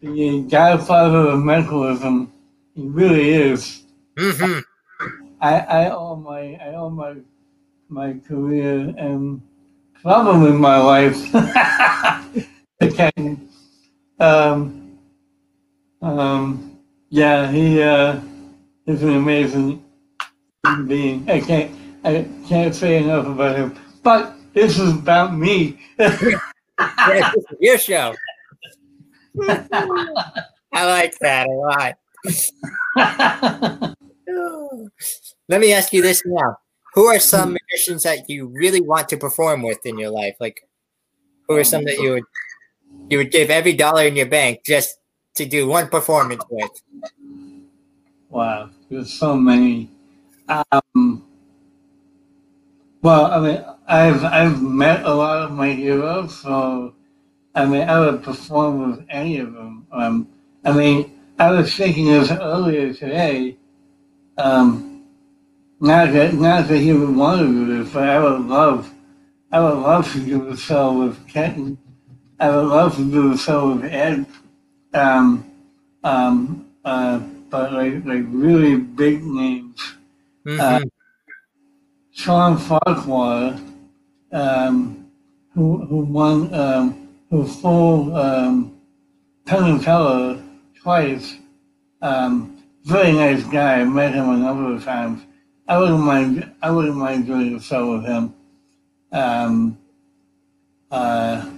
the 0.00 0.42
godfather 0.42 1.30
of 1.30 1.42
mentalism. 1.42 2.32
He 2.74 2.86
really 2.86 3.30
is. 3.30 3.82
Mhm. 4.16 4.62
I, 5.40 5.58
I 5.58 5.90
owe 5.90 6.16
my 6.16 6.54
I 6.62 6.74
owe 6.74 6.90
my 6.90 7.14
my 7.88 8.14
career 8.26 8.94
and 8.96 9.40
probably 10.02 10.52
my 10.52 10.78
life 10.78 11.16
to. 12.80 13.36
Um, 14.20 14.98
um, 16.02 16.78
yeah, 17.08 17.50
he 17.50 17.80
uh, 17.82 18.20
is 18.86 19.02
an 19.02 19.14
amazing 19.16 19.84
being. 20.86 21.28
I 21.30 21.40
can't 21.40 21.70
I 22.04 22.26
can't 22.48 22.74
say 22.74 23.02
enough 23.02 23.26
about 23.26 23.56
him. 23.56 23.76
But 24.02 24.34
this 24.54 24.78
is 24.78 24.92
about 24.92 25.34
me. 25.34 25.78
Yeah, 27.08 27.32
your 27.58 27.76
show. 27.76 28.14
I 29.40 30.84
like 30.84 31.18
that 31.20 31.48
a 31.48 31.50
lot. 31.50 31.96
Let 35.48 35.60
me 35.60 35.72
ask 35.72 35.92
you 35.92 36.02
this 36.02 36.22
now. 36.24 36.58
Who 36.94 37.06
are 37.06 37.18
some 37.18 37.56
musicians 37.70 38.04
that 38.04 38.30
you 38.30 38.46
really 38.46 38.80
want 38.80 39.08
to 39.08 39.16
perform 39.16 39.62
with 39.62 39.84
in 39.84 39.98
your 39.98 40.10
life? 40.10 40.36
Like 40.38 40.68
who 41.48 41.56
are 41.56 41.64
some 41.64 41.84
that 41.84 41.98
you 41.98 42.12
would 42.12 42.24
you 43.10 43.18
would 43.18 43.30
give 43.30 43.50
every 43.50 43.72
dollar 43.72 44.04
in 44.04 44.16
your 44.16 44.26
bank 44.26 44.60
just 44.64 44.98
to 45.36 45.46
do 45.46 45.66
one 45.66 45.88
performance 45.88 46.44
with? 46.50 46.70
Wow, 48.28 48.70
there's 48.90 49.12
so 49.12 49.36
many. 49.36 49.90
Um, 50.48 51.27
well, 53.08 53.24
I 53.26 53.38
mean, 53.40 53.64
I've 53.86 54.22
I've 54.22 54.62
met 54.62 55.04
a 55.06 55.14
lot 55.14 55.44
of 55.44 55.52
my 55.52 55.70
heroes, 55.72 56.38
so 56.40 56.94
I 57.54 57.64
mean, 57.64 57.88
I 57.88 57.98
would 58.00 58.22
perform 58.22 58.90
with 58.90 59.06
any 59.08 59.38
of 59.38 59.54
them. 59.54 59.86
Um, 59.90 60.28
I 60.62 60.72
mean, 60.72 61.18
I 61.38 61.50
was 61.52 61.74
thinking 61.74 62.06
this 62.06 62.30
earlier 62.30 62.92
today. 62.92 63.56
Um, 64.36 65.04
not 65.80 66.12
that 66.12 66.34
not 66.34 66.68
that 66.68 66.78
he 66.78 66.92
would 66.92 67.16
want 67.16 67.40
to 67.40 67.46
do 67.46 67.64
this, 67.84 67.94
but 67.94 68.08
I 68.08 68.18
would 68.20 68.42
love, 68.42 68.92
I 69.52 69.60
would 69.60 69.78
love 69.78 70.12
to 70.12 70.20
do 70.20 70.48
a 70.48 70.56
show 70.56 70.98
with 71.00 71.16
Kenton. 71.28 71.78
I 72.38 72.50
would 72.54 72.66
love 72.68 72.96
to 72.96 73.10
do 73.10 73.32
a 73.32 73.38
show 73.38 73.72
with 73.72 73.84
Ed. 73.86 74.26
Um, 74.92 75.50
um, 76.04 76.66
uh, 76.84 77.20
but 77.50 77.72
like 77.72 78.04
like 78.04 78.24
really 78.28 78.76
big 78.76 79.24
names. 79.24 79.80
Mhm. 80.46 80.90
Shawn 82.18 82.58
Farquhar, 82.58 83.60
um, 84.32 85.08
who 85.54 85.86
who 85.86 85.98
won 85.98 86.52
um, 86.52 87.08
who 87.30 87.46
full 87.46 88.14
um, 88.16 88.76
Penn 89.46 89.78
Teller 89.78 90.42
twice. 90.82 91.36
Um, 92.02 92.60
very 92.82 93.12
nice 93.12 93.44
guy. 93.44 93.84
Met 93.84 94.14
him 94.14 94.30
a 94.30 94.36
number 94.36 94.74
of 94.74 94.84
times. 94.84 95.22
I 95.68 95.78
wouldn't 95.78 96.00
mind. 96.00 96.52
I 96.60 96.72
wouldn't 96.72 96.96
mind 96.96 97.26
doing 97.26 97.54
a 97.54 97.60
show 97.60 97.92
with 97.92 98.04
him. 98.04 98.34
Um, 99.12 99.78
uh, 100.90 101.48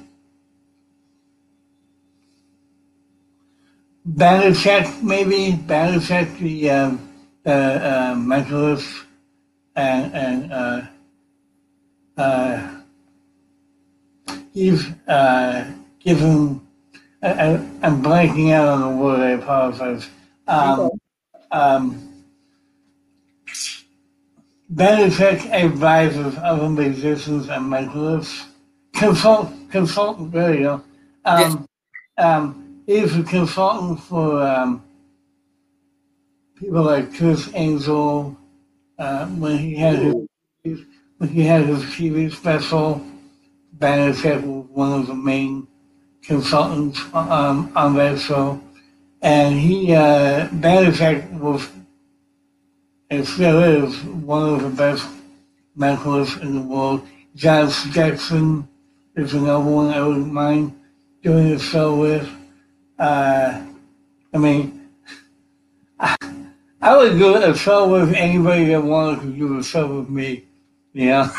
Banachek, 4.07 5.03
maybe 5.03 5.57
Banachek, 5.57 6.39
the 6.39 6.71
uh, 6.71 6.97
the 7.45 7.55
uh, 7.55 8.15
mentalist, 8.15 9.07
and 9.81 10.15
and 10.15 10.53
uh, 10.53 10.83
uh, 12.17 12.81
he's 14.53 14.87
uh, 15.09 15.71
given. 15.99 16.67
I, 17.23 17.53
I'm 17.83 18.03
blanking 18.03 18.53
out 18.53 18.69
on 18.69 18.81
the 18.81 19.03
word. 19.03 19.21
I 19.21 19.31
apologize. 19.31 20.09
Um, 20.49 20.91
um, 21.51 22.25
Banachek 24.73 25.51
advises 25.51 26.37
other 26.39 26.69
musicians 26.69 27.49
and 27.49 27.67
mentalists. 27.67 28.47
Consult, 28.95 29.51
consultant, 29.71 30.33
there 30.33 30.55
you 30.55 30.61
go. 30.61 30.85
Um, 31.25 31.69
yes. 32.17 32.25
um, 32.25 32.83
he's 32.87 33.17
a 33.17 33.23
consultant 33.23 34.01
for 34.01 34.41
um, 34.43 34.83
people 36.57 36.83
like 36.83 37.15
Criss 37.15 37.51
Angel 37.55 38.37
uh, 39.01 39.27
when 39.27 39.59
he 39.59 39.75
had 39.75 39.99
his 40.63 40.81
when 41.19 41.29
he 41.31 41.43
had 41.43 41.67
his 41.67 41.83
TV 41.85 42.33
special. 42.33 43.05
Banachek 43.79 44.43
was 44.43 44.67
one 44.69 45.01
of 45.01 45.07
the 45.07 45.15
main 45.15 45.67
consultants 46.23 47.01
um, 47.15 47.73
on 47.75 47.95
that 47.95 48.19
show, 48.19 48.61
and 49.23 49.59
he 49.59 49.95
uh, 49.95 50.49
Banachek 50.49 51.31
was 51.41 51.67
and 53.11 53.27
still 53.27 53.63
is 53.63 54.03
one 54.05 54.55
of 54.55 54.63
the 54.63 54.71
best 54.71 55.07
mentalists 55.77 56.41
in 56.43 56.55
the 56.55 56.63
world. 56.63 57.07
John 57.35 57.71
Jackson 57.91 58.69
is 59.17 59.35
another 59.35 59.65
one 59.65 59.93
I 59.93 60.03
wouldn't 60.03 60.33
mind 60.33 60.79
doing 61.23 61.53
a 61.53 61.59
show 61.59 61.97
with. 61.97 62.29
Uh, 62.99 63.65
I 64.33 64.39
mean, 64.39 64.89
I, 66.81 66.97
would 66.97 67.19
do 67.19 67.37
a 67.37 67.57
show 67.57 67.89
with 67.89 68.15
anybody 68.15 68.67
that 68.67 68.83
wanted 68.83 69.21
to 69.23 69.33
do 69.33 69.59
a 69.59 69.63
show 69.63 70.01
with 70.01 70.09
me. 70.09 70.47
You 70.93 71.07
know. 71.07 71.31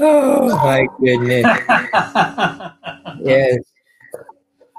oh 0.00 0.60
my 0.64 0.86
goodness. 1.00 1.44
yes. 3.22 3.58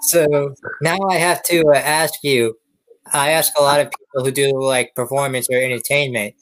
So 0.02 0.54
now 0.82 0.98
I 1.10 1.16
have 1.16 1.44
to 1.44 1.64
uh, 1.68 1.78
ask 1.78 2.16
you. 2.24 2.58
I 3.12 3.32
ask 3.32 3.52
a 3.58 3.62
lot 3.62 3.80
of 3.80 3.92
people 3.92 4.26
who 4.26 4.32
do 4.32 4.60
like 4.62 4.96
performance 4.96 5.48
or 5.50 5.58
entertainment. 5.58 6.36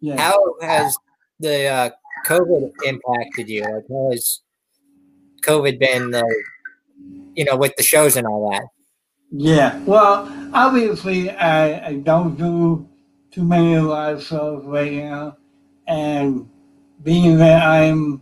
Yeah. 0.00 0.16
How 0.20 0.38
has 0.60 0.96
the 1.40 1.66
uh, 1.66 1.90
COVID 2.26 2.70
impacted 2.84 3.48
you? 3.48 3.62
Like, 3.62 3.84
how 3.88 4.10
has 4.10 4.40
COVID 5.42 5.78
been, 5.78 6.14
uh, 6.14 6.22
you 7.34 7.44
know, 7.44 7.56
with 7.56 7.74
the 7.76 7.82
shows 7.82 8.16
and 8.16 8.26
all 8.26 8.50
that? 8.50 8.66
Yeah. 9.30 9.78
Well, 9.84 10.28
obviously, 10.54 11.30
I, 11.30 11.88
I 11.88 11.94
don't 11.94 12.36
do 12.36 12.88
too 13.30 13.44
many 13.44 13.78
live 13.78 14.22
shows 14.22 14.64
right 14.64 14.92
now, 14.92 15.36
and 15.86 16.48
being 17.02 17.36
that 17.38 17.62
I'm 17.62 18.20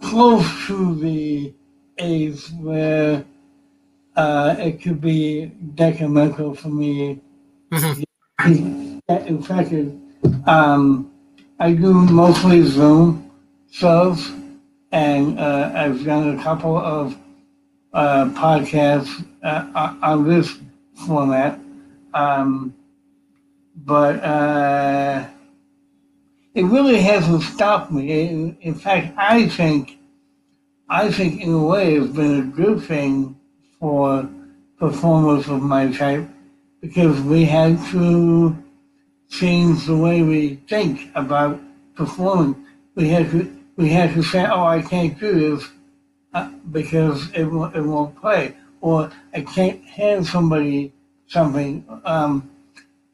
close 0.00 0.46
to 0.66 0.94
the 1.00 1.52
age 1.98 2.48
where 2.60 3.24
uh, 4.16 4.56
it 4.58 4.80
could 4.82 5.00
be 5.00 5.46
detrimental 5.74 6.54
for 6.54 6.68
me 6.68 7.20
mm-hmm. 7.72 8.98
get 9.08 9.26
infected. 9.26 10.00
Um, 10.46 11.10
I 11.58 11.72
do 11.72 11.92
mostly 11.92 12.62
Zoom 12.62 13.30
shows, 13.70 14.30
and 14.92 15.38
uh, 15.38 15.72
I've 15.74 16.04
done 16.04 16.38
a 16.38 16.42
couple 16.42 16.76
of 16.76 17.16
uh, 17.94 18.26
podcasts 18.30 19.24
uh, 19.42 19.94
on 20.02 20.28
this 20.28 20.58
format. 21.06 21.58
Um, 22.12 22.74
but 23.76 24.22
uh, 24.22 25.26
it 26.54 26.64
really 26.64 27.00
hasn't 27.00 27.42
stopped 27.42 27.92
me. 27.92 28.56
In, 28.60 28.74
fact, 28.74 29.14
I 29.16 29.48
think, 29.48 29.98
I 30.88 31.10
think 31.10 31.40
in 31.40 31.52
a 31.52 31.64
way 31.64 31.94
it's 31.94 32.14
been 32.14 32.40
a 32.40 32.44
good 32.44 32.82
thing 32.82 33.38
for 33.78 34.28
performers 34.78 35.48
of 35.48 35.62
my 35.62 35.90
type 35.92 36.28
because 36.80 37.20
we 37.20 37.44
had 37.44 37.78
to 37.90 38.56
change 39.30 39.86
the 39.86 39.96
way 39.96 40.22
we 40.22 40.56
think 40.68 41.10
about 41.14 41.60
performing. 41.94 42.66
We 42.94 43.08
had 43.08 43.30
to 43.30 43.50
we 43.76 43.88
had 43.88 44.14
to 44.14 44.22
say, 44.22 44.46
"Oh, 44.46 44.64
I 44.64 44.82
can't 44.82 45.18
do 45.18 45.56
this 45.56 45.68
because 46.70 47.30
it 47.32 47.44
won't, 47.44 47.74
it 47.76 47.82
won't 47.82 48.16
play," 48.16 48.56
or 48.80 49.10
"I 49.32 49.42
can't 49.42 49.82
hand 49.84 50.26
somebody 50.26 50.92
something." 51.26 51.84
Um, 52.04 52.50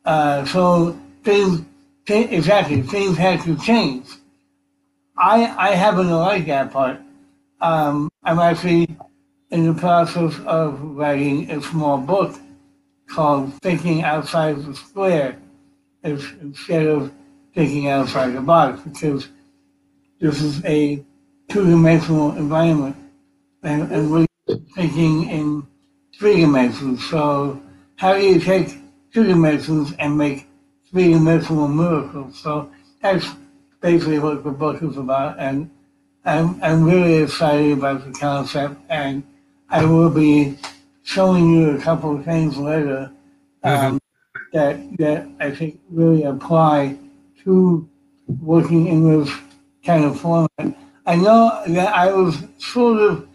uh, 0.04 0.44
so 0.46 0.98
things 1.24 1.62
exactly, 2.06 2.83
things 2.83 3.16
had 3.16 3.40
to 3.42 3.56
change. 3.59 4.06
I 5.16 5.54
I 5.56 5.74
happen 5.74 6.06
to 6.06 6.16
like 6.16 6.46
that 6.46 6.72
part. 6.72 7.00
Um, 7.61 8.09
I'm 8.24 8.38
actually 8.38 8.88
in 9.50 9.66
the 9.66 9.74
process 9.74 10.38
of 10.46 10.80
writing 10.80 11.50
a 11.50 11.61
small 11.61 11.98
book 11.98 12.35
called 13.06 13.52
Thinking 13.62 14.02
Outside 14.02 14.56
the 14.64 14.74
Square 14.74 15.37
instead 16.02 16.87
of 16.87 17.12
thinking 17.54 17.88
outside 17.88 18.30
the 18.30 18.40
box 18.40 18.80
because 18.83 19.28
this 20.20 20.40
is 20.40 20.64
a 20.64 21.04
two-dimensional 21.48 22.37
environment 22.37 22.96
and, 23.62 23.90
and 23.92 24.11
we're 24.11 24.27
thinking 24.75 25.29
in 25.29 25.66
three 26.18 26.40
dimensions. 26.40 27.05
So 27.09 27.61
how 27.96 28.14
do 28.14 28.20
you 28.20 28.40
take 28.40 28.77
two 29.12 29.25
dimensions 29.25 29.92
and 29.99 30.16
make 30.16 30.46
three-dimensional 30.90 31.68
miracles. 31.68 32.38
So 32.38 32.70
that's 33.01 33.27
basically 33.81 34.18
what 34.18 34.44
the 34.44 34.51
book 34.51 34.83
is 34.83 34.96
about, 34.96 35.38
and 35.38 35.70
I'm, 36.25 36.62
I'm 36.62 36.85
really 36.85 37.14
excited 37.23 37.73
about 37.73 38.05
the 38.05 38.12
concept, 38.12 38.77
and 38.88 39.23
I 39.68 39.85
will 39.85 40.11
be 40.11 40.59
showing 41.03 41.55
you 41.55 41.70
a 41.70 41.81
couple 41.81 42.16
of 42.16 42.25
things 42.25 42.57
later 42.59 43.11
um, 43.62 43.73
mm-hmm. 43.73 43.96
that 44.53 44.99
that 44.99 45.29
I 45.40 45.51
think 45.51 45.81
really 45.90 46.25
apply 46.25 46.99
to 47.44 47.88
working 48.40 48.88
in 48.88 49.20
this 49.20 49.35
kind 49.85 50.05
of 50.05 50.20
format. 50.20 50.77
I 51.07 51.16
know 51.16 51.62
that 51.68 51.94
I 51.94 52.12
was 52.12 52.42
sort 52.59 53.01
of 53.01 53.29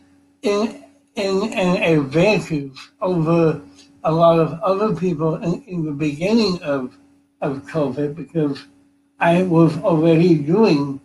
in 0.46 0.84
in 1.16 1.54
an 1.54 1.82
advantage 1.82 2.78
over 3.02 3.62
a 4.04 4.12
lot 4.12 4.40
of 4.40 4.60
other 4.62 4.96
people 4.96 5.36
in, 5.36 5.64
in 5.64 5.86
the 5.86 5.92
beginning 5.92 6.62
of 6.62 6.96
of 7.42 7.64
COVID 7.64 8.16
because 8.16 8.66
I 9.20 9.44
was 9.44 9.78
already 9.78 10.36
doing 10.36 11.00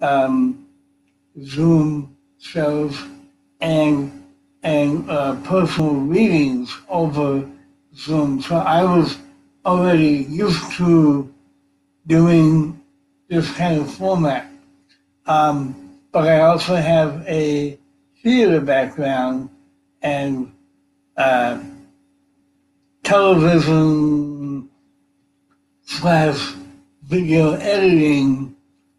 um, 0.00 0.66
Zoom 1.42 2.16
shows 2.38 2.96
and 3.60 4.24
and 4.62 5.08
uh, 5.10 5.36
personal 5.42 5.94
readings 5.94 6.76
over 6.88 7.48
Zoom. 7.94 8.40
So 8.40 8.56
I 8.56 8.82
was 8.84 9.18
already 9.64 10.26
used 10.28 10.72
to 10.72 11.32
doing 12.06 12.80
this 13.28 13.50
kind 13.52 13.80
of 13.80 13.92
format. 13.92 14.48
Um, 15.26 15.98
but 16.12 16.28
I 16.28 16.40
also 16.40 16.76
have 16.76 17.24
a 17.26 17.78
theater 18.26 18.60
background 18.60 19.48
and 20.02 20.52
uh, 21.16 21.62
television 23.04 24.68
slash 25.84 26.54
video 27.04 27.52
editing 27.52 28.52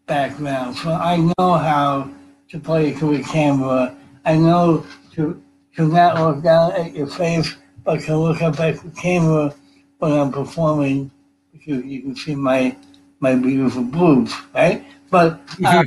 background, 0.06 0.74
so 0.76 0.92
I 0.92 1.18
know 1.18 1.58
how 1.58 2.10
to 2.48 2.58
play 2.58 2.94
to 2.94 3.16
a 3.16 3.22
camera. 3.22 3.94
I 4.24 4.38
know 4.38 4.86
to 5.12 5.42
to 5.76 5.86
not 5.86 6.18
look 6.18 6.42
down 6.42 6.72
at 6.72 6.96
your 6.96 7.06
face, 7.06 7.54
but 7.84 8.00
to 8.04 8.16
look 8.16 8.40
up 8.40 8.58
at 8.60 8.80
the 8.80 8.90
camera 8.92 9.54
when 9.98 10.12
I'm 10.12 10.32
performing, 10.32 11.10
because 11.52 11.84
you 11.84 12.00
can 12.00 12.16
see 12.16 12.34
my 12.34 12.74
my 13.20 13.34
beautiful 13.34 13.82
boobs, 13.82 14.32
right? 14.54 14.82
But 15.10 15.38
uh, 15.62 15.84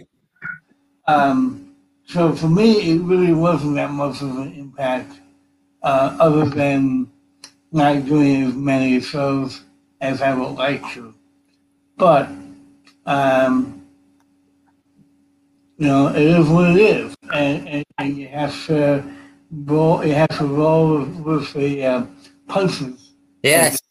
um, 1.07 1.60
so 2.11 2.35
for 2.35 2.49
me, 2.49 2.91
it 2.91 3.01
really 3.03 3.31
wasn't 3.31 3.75
that 3.75 3.89
much 3.91 4.21
of 4.21 4.37
an 4.37 4.51
impact, 4.53 5.13
uh, 5.81 6.17
other 6.19 6.43
than 6.45 7.09
not 7.71 8.05
doing 8.05 8.43
as 8.43 8.53
many 8.53 8.99
shows 8.99 9.61
as 10.01 10.21
I 10.21 10.33
would 10.33 10.55
like 10.55 10.81
to. 10.93 11.13
But, 11.95 12.29
um, 13.05 13.87
you 15.77 15.87
know, 15.87 16.09
it 16.09 16.21
is 16.21 16.49
what 16.49 16.71
it 16.71 16.81
is. 16.81 17.15
And, 17.31 17.69
and, 17.69 17.85
and 17.97 18.17
you 18.17 18.27
have 18.27 18.65
to 18.65 19.05
roll, 19.49 20.05
you 20.05 20.13
have 20.13 20.37
to 20.37 20.45
roll 20.45 20.97
with, 20.99 21.15
with 21.19 21.53
the 21.53 21.85
uh, 21.85 22.05
punches. 22.49 23.13
Yes. 23.41 23.81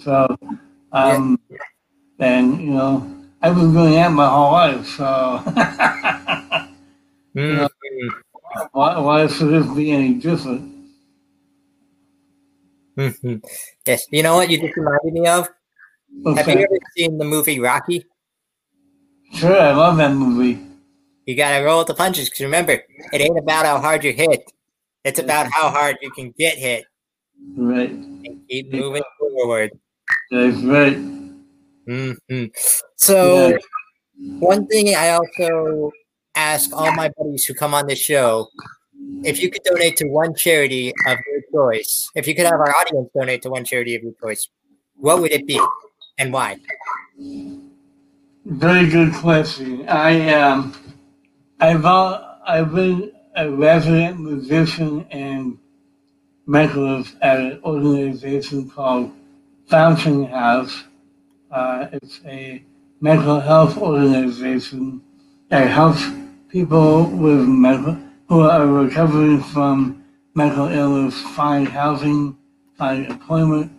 So, 0.00 0.34
um, 0.92 1.38
and, 2.18 2.60
you 2.62 2.70
know, 2.70 3.14
I've 3.42 3.54
been 3.54 3.74
doing 3.74 3.92
that 3.92 4.10
my 4.10 4.26
whole 4.26 4.52
life, 4.52 4.86
so. 4.86 6.64
mm. 7.38 7.48
you 7.50 7.56
know, 7.56 8.68
why, 8.72 8.98
why 8.98 9.26
should 9.26 9.50
this 9.50 9.66
be 9.74 9.92
any 9.92 10.14
different? 10.14 10.74
Mhm. 12.96 13.42
yes. 13.86 14.06
You 14.10 14.22
know 14.24 14.34
what 14.36 14.50
you 14.50 14.58
just 14.60 14.76
reminded 14.76 15.12
me 15.12 15.26
of? 15.28 15.48
What's 16.22 16.38
Have 16.40 16.48
you 16.48 16.58
ever 16.64 16.78
seen 16.96 17.16
the 17.18 17.24
movie 17.24 17.60
Rocky? 17.60 18.04
Sure, 19.34 19.60
I 19.60 19.72
love 19.72 19.98
that 19.98 20.12
movie. 20.14 20.58
You 21.26 21.36
gotta 21.36 21.64
roll 21.64 21.78
with 21.78 21.86
the 21.88 21.94
punches 21.94 22.28
because 22.28 22.40
remember, 22.44 22.82
it 23.12 23.20
ain't 23.20 23.38
about 23.38 23.66
how 23.66 23.78
hard 23.78 24.02
you 24.02 24.12
hit. 24.12 24.50
It's 25.04 25.18
about 25.18 25.46
how 25.52 25.70
hard 25.70 25.96
you 26.02 26.10
can 26.10 26.34
get 26.36 26.58
hit 26.58 26.84
Right. 27.56 27.90
and 27.90 28.40
keep 28.48 28.72
moving 28.72 29.02
forward. 29.18 29.70
That's 30.30 30.56
right. 30.62 30.96
hmm 31.86 32.44
So, 32.96 33.48
Yeah. 33.48 33.56
one 34.40 34.66
thing 34.66 34.94
I 34.94 35.10
also 35.10 35.92
ask 36.38 36.72
all 36.72 36.92
my 36.94 37.10
buddies 37.18 37.44
who 37.44 37.54
come 37.54 37.74
on 37.74 37.86
this 37.86 37.98
show 37.98 38.48
if 39.24 39.42
you 39.42 39.50
could 39.50 39.62
donate 39.64 39.96
to 39.96 40.06
one 40.06 40.34
charity 40.34 40.92
of 41.06 41.18
your 41.30 41.42
choice, 41.52 42.08
if 42.14 42.26
you 42.26 42.34
could 42.34 42.46
have 42.46 42.54
our 42.54 42.74
audience 42.76 43.08
donate 43.14 43.42
to 43.42 43.50
one 43.50 43.64
charity 43.64 43.94
of 43.96 44.02
your 44.02 44.12
choice, 44.22 44.48
what 44.96 45.20
would 45.20 45.32
it 45.32 45.46
be 45.46 45.60
and 46.18 46.32
why? 46.32 46.56
Very 48.44 48.88
good 48.88 49.12
question. 49.14 49.88
I 49.88 50.32
um, 50.34 50.74
I've 51.60 51.84
al- 51.84 52.40
I've 52.46 52.74
been 52.74 53.12
a 53.36 53.50
resident 53.50 54.20
musician 54.20 55.06
and 55.10 55.58
mentalist 56.46 57.16
at 57.20 57.38
an 57.38 57.60
organization 57.64 58.70
called 58.70 59.12
Fountain 59.66 60.26
House. 60.26 60.84
Uh, 61.50 61.88
it's 61.92 62.20
a 62.24 62.62
mental 63.00 63.40
health 63.40 63.76
organization 63.76 65.02
that 65.50 65.68
helps 65.70 66.02
people 66.48 67.04
with 67.04 67.46
who 68.28 68.40
are 68.40 68.66
recovering 68.66 69.42
from 69.42 70.04
mental 70.34 70.68
illness 70.68 71.20
find 71.34 71.68
housing, 71.68 72.36
find 72.76 73.06
employment, 73.06 73.70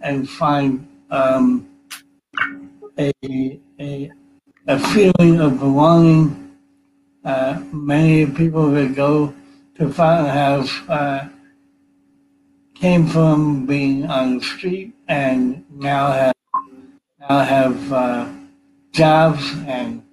and 0.00 0.28
find 0.28 0.86
um, 1.10 1.68
a, 2.98 3.12
a, 3.80 4.10
a 4.66 4.78
feeling 4.78 5.40
of 5.40 5.58
belonging. 5.58 6.56
Uh, 7.24 7.60
many 7.72 8.24
people 8.24 8.70
that 8.70 8.94
go 8.94 9.34
to 9.76 9.92
Fountain 9.92 10.32
House 10.32 10.72
uh, 10.88 11.28
came 12.74 13.06
from 13.06 13.66
being 13.66 14.06
on 14.06 14.38
the 14.38 14.44
street 14.44 14.94
and 15.08 15.64
now 15.70 16.12
have 16.12 16.34
now 17.18 17.40
have 17.40 17.92
uh, 17.92 18.28
jobs 18.92 19.42
and 19.66 20.04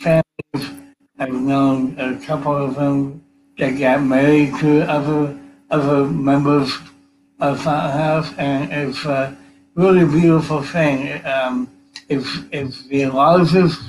families. 0.00 0.81
I've 1.22 1.32
known 1.32 1.96
a 2.00 2.18
couple 2.18 2.56
of 2.56 2.74
them 2.74 3.24
that 3.56 3.78
got 3.78 4.02
married 4.02 4.58
to 4.58 4.82
other 4.90 5.38
other 5.70 6.04
members 6.04 6.76
of 7.38 7.62
Fountain 7.62 7.90
House, 7.92 8.34
and 8.38 8.72
it's 8.72 9.04
a 9.04 9.36
really 9.76 10.04
beautiful 10.04 10.62
thing. 10.62 11.24
Um, 11.24 11.70
it's, 12.08 12.28
it's 12.50 12.88
the 12.88 13.06
largest 13.06 13.80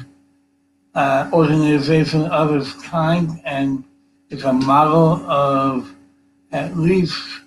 uh, 0.94 1.32
organization 1.34 2.26
of 2.26 2.54
its 2.54 2.72
kind, 2.84 3.42
and 3.46 3.84
it's 4.30 4.44
a 4.44 4.54
model 4.54 5.26
of 5.28 5.92
at 6.52 6.78
least 6.78 7.42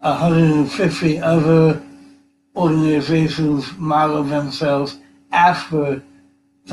150 0.00 1.18
other 1.20 1.82
organizations 2.54 3.72
model 3.78 4.22
themselves 4.22 4.98
after 5.32 6.02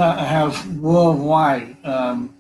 House 0.03 0.65
worldwide, 0.67 1.77
um, 1.86 2.34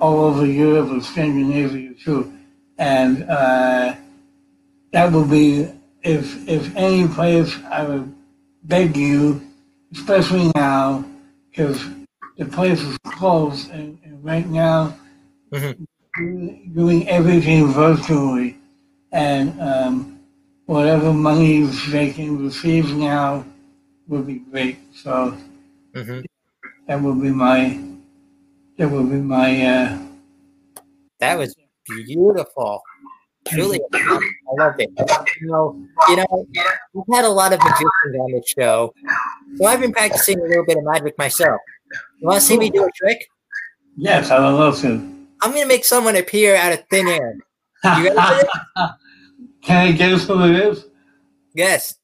all 0.00 0.20
over 0.20 0.46
Europe 0.46 0.90
and 0.90 1.04
Scandinavia 1.04 1.94
too. 1.94 2.32
And 2.78 3.24
uh, 3.28 3.94
that 4.92 5.12
would 5.12 5.30
be, 5.30 5.68
if, 6.02 6.48
if 6.48 6.74
any 6.76 7.06
place, 7.08 7.56
I 7.70 7.84
would 7.84 8.14
beg 8.64 8.96
you, 8.96 9.40
especially 9.92 10.50
now, 10.54 11.04
because 11.50 11.84
the 12.36 12.46
place 12.46 12.80
is 12.82 12.98
closed, 13.12 13.70
and, 13.70 13.98
and 14.04 14.24
right 14.24 14.46
now, 14.48 14.96
Mhm. 15.52 15.86
doing 16.74 17.08
everything 17.08 17.68
virtually, 17.68 18.58
and 19.12 19.60
um, 19.60 20.18
whatever 20.66 21.12
money 21.12 21.62
they 21.90 22.12
can 22.12 22.42
receive 22.44 22.94
now 22.96 23.44
would 24.08 24.26
be 24.26 24.38
great. 24.50 24.78
So 24.94 25.36
hmm 25.94 26.20
that 26.86 27.00
will 27.00 27.14
be 27.14 27.30
my, 27.30 27.78
that 28.76 28.88
will 28.88 29.04
be 29.04 29.16
my, 29.16 29.66
uh, 29.66 29.98
That 31.20 31.38
was 31.38 31.54
beautiful. 31.86 32.82
Truly, 33.48 33.80
I 33.92 34.20
love 34.58 34.74
it. 34.78 34.90
You 35.40 35.48
know, 35.48 35.86
you 36.08 36.16
know, 36.16 36.46
we've 36.92 37.16
had 37.16 37.24
a 37.24 37.28
lot 37.28 37.52
of 37.52 37.58
magicians 37.58 38.16
on 38.20 38.32
this 38.32 38.48
show, 38.56 38.94
so 39.56 39.66
I've 39.66 39.80
been 39.80 39.92
practicing 39.92 40.38
a 40.38 40.42
little 40.44 40.64
bit 40.64 40.78
of 40.78 40.84
magic 40.84 41.18
myself. 41.18 41.60
You 42.20 42.28
want 42.28 42.40
to 42.40 42.46
see 42.46 42.56
me 42.56 42.70
do 42.70 42.84
a 42.84 42.90
trick? 42.94 43.26
yes, 43.96 44.30
I 44.30 44.38
would 44.38 44.56
love 44.56 44.78
to. 44.82 44.90
I'm 45.40 45.50
going 45.50 45.62
to 45.62 45.68
make 45.68 45.84
someone 45.84 46.14
appear 46.14 46.54
out 46.54 46.72
of 46.72 46.84
thin 46.88 47.08
air. 47.08 47.36
You 47.84 48.14
ready? 48.14 48.48
Can 49.62 49.88
I 49.88 49.92
guess 49.92 50.24
who 50.26 50.44
it 50.44 50.54
is? 50.54 50.86
Yes. 51.54 51.96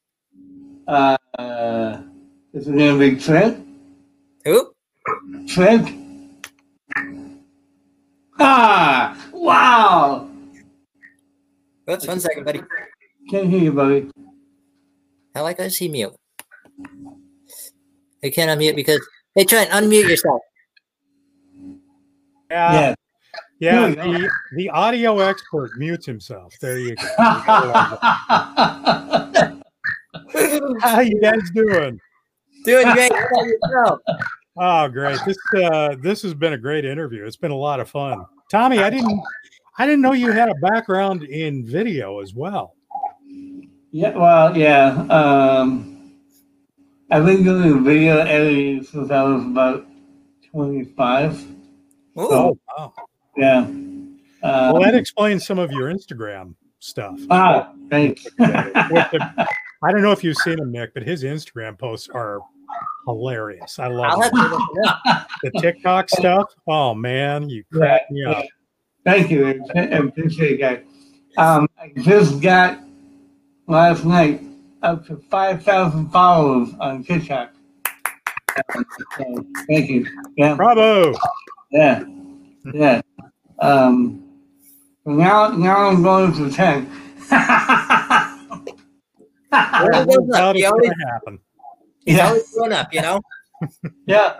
Uh, 0.88 1.16
is 2.52 2.66
it 2.66 2.76
going 2.76 2.98
to 2.98 3.10
be 3.10 3.20
Trent? 3.20 3.64
Who? 4.48 4.72
Trent? 5.46 5.92
Ah! 8.40 9.14
Wow! 9.30 10.26
Oops, 11.90 12.06
one 12.06 12.18
second, 12.18 12.44
buddy. 12.44 12.62
Can't 13.28 13.48
hear 13.50 13.60
you, 13.60 13.72
buddy. 13.72 14.10
How 15.34 15.42
like 15.42 15.60
I 15.60 15.68
see 15.68 15.88
mute? 15.90 16.14
I 18.24 18.30
can't 18.30 18.50
unmute 18.58 18.74
because. 18.74 19.06
Hey, 19.34 19.44
Trent, 19.44 19.68
unmute 19.70 20.08
yourself. 20.08 20.40
Yeah, 22.50 22.72
Yeah. 22.72 22.94
yeah. 23.60 23.80
There 23.80 23.88
you 23.90 23.96
go. 23.96 24.12
The, 24.12 24.30
the 24.56 24.70
audio 24.70 25.18
expert 25.18 25.72
mutes 25.76 26.06
himself. 26.06 26.54
There 26.62 26.78
you 26.78 26.96
go. 26.96 27.04
How 30.80 31.00
you 31.00 31.20
guys 31.20 31.50
doing? 31.54 32.00
Doing 32.64 32.90
great. 32.92 33.12
How 33.12 33.26
about 33.26 33.46
yourself? 33.46 34.00
Oh, 34.60 34.88
great! 34.88 35.18
This 35.26 35.36
uh, 35.62 35.96
this 36.02 36.22
has 36.22 36.34
been 36.34 36.52
a 36.54 36.58
great 36.58 36.84
interview. 36.84 37.24
It's 37.24 37.36
been 37.36 37.50
a 37.50 37.56
lot 37.56 37.80
of 37.80 37.88
fun. 37.88 38.24
Tommy, 38.50 38.78
I 38.78 38.90
didn't 38.90 39.20
I 39.78 39.86
didn't 39.86 40.00
know 40.02 40.12
you 40.12 40.32
had 40.32 40.48
a 40.48 40.54
background 40.56 41.22
in 41.22 41.64
video 41.66 42.20
as 42.20 42.34
well. 42.34 42.74
yeah, 43.92 44.16
well, 44.16 44.56
yeah. 44.56 44.88
Um, 45.10 46.12
I've 47.10 47.24
been 47.24 47.44
doing 47.44 47.84
video 47.84 48.18
editing 48.18 48.82
since 48.82 49.10
I 49.10 49.22
was 49.22 49.44
about 49.44 49.86
25. 50.50 51.40
Ooh, 51.42 51.48
Oh, 52.16 52.58
wow. 52.76 52.92
Yeah. 53.36 53.60
Uh, 54.42 54.70
Well, 54.74 54.82
that 54.82 54.94
explains 54.94 55.46
some 55.46 55.58
of 55.58 55.70
your 55.70 55.92
Instagram 55.92 56.54
stuff. 56.80 57.18
ah, 57.30 57.72
thanks. 57.90 58.26
I 58.40 59.92
don't 59.92 60.02
know 60.02 60.12
if 60.12 60.24
you've 60.24 60.36
seen 60.38 60.58
him, 60.58 60.72
Nick, 60.72 60.92
but 60.94 61.02
his 61.04 61.22
Instagram 61.22 61.78
posts 61.78 62.08
are 62.08 62.40
hilarious. 63.08 63.78
I 63.78 63.88
love 63.88 64.20
it. 64.22 64.30
to 64.30 64.36
look 64.36 64.62
it 64.74 64.86
up. 64.86 65.28
the 65.42 65.50
TikTok 65.60 66.10
stuff. 66.10 66.50
Oh 66.66 66.94
man, 66.94 67.48
you 67.48 67.64
crack 67.72 68.10
me 68.10 68.24
up. 68.24 68.44
Thank 69.04 69.30
you. 69.30 69.46
I 69.46 69.78
appreciate 69.80 70.60
that. 70.60 70.84
Um, 71.38 71.68
I 71.80 71.92
just 72.00 72.42
got 72.42 72.80
last 73.66 74.04
night 74.04 74.42
up 74.82 75.06
to 75.06 75.16
5,000 75.30 76.10
followers 76.10 76.70
on 76.80 77.04
TikTok. 77.04 77.52
So, 79.16 79.44
thank 79.68 79.88
you. 79.88 80.06
Yeah. 80.36 80.56
Bravo! 80.56 81.14
Yeah, 81.70 82.04
yeah. 82.74 83.00
Um, 83.60 84.24
now, 85.06 85.48
now 85.48 85.88
I'm 85.88 86.02
going 86.02 86.32
to 86.34 86.50
ten. 86.50 86.90
Well, 89.50 89.94
I 89.94 90.02
it 90.02 90.06
goes 90.06 90.18
up. 90.18 90.34
doubt 90.34 90.56
He 90.56 90.62
it's 90.62 90.70
always, 90.70 90.90
gonna 90.90 91.12
happen. 91.12 91.38
He's 92.08 92.16
yeah, 92.16 92.28
always 92.28 92.50
going 92.54 92.72
up, 92.72 92.92
you 92.92 93.02
know? 93.02 93.20
yeah, 94.06 94.36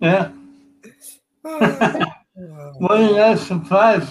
yeah. 0.00 0.30
What 1.42 3.00
a 3.00 3.12
nice 3.12 3.46
surprise! 3.46 4.06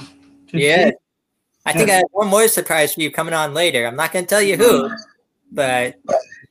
to 0.47 0.59
Yeah. 0.59 0.89
see. 0.89 0.95
I 1.67 1.73
think 1.73 1.89
I 1.91 1.95
have 1.95 2.05
one 2.11 2.27
more 2.29 2.47
surprise 2.47 2.93
for 2.95 3.01
you 3.01 3.11
coming 3.11 3.33
on 3.35 3.53
later. 3.53 3.85
I'm 3.85 3.95
not 3.95 4.11
going 4.11 4.25
to 4.25 4.29
tell 4.29 4.41
you 4.41 4.57
who, 4.57 4.89
but 5.51 5.95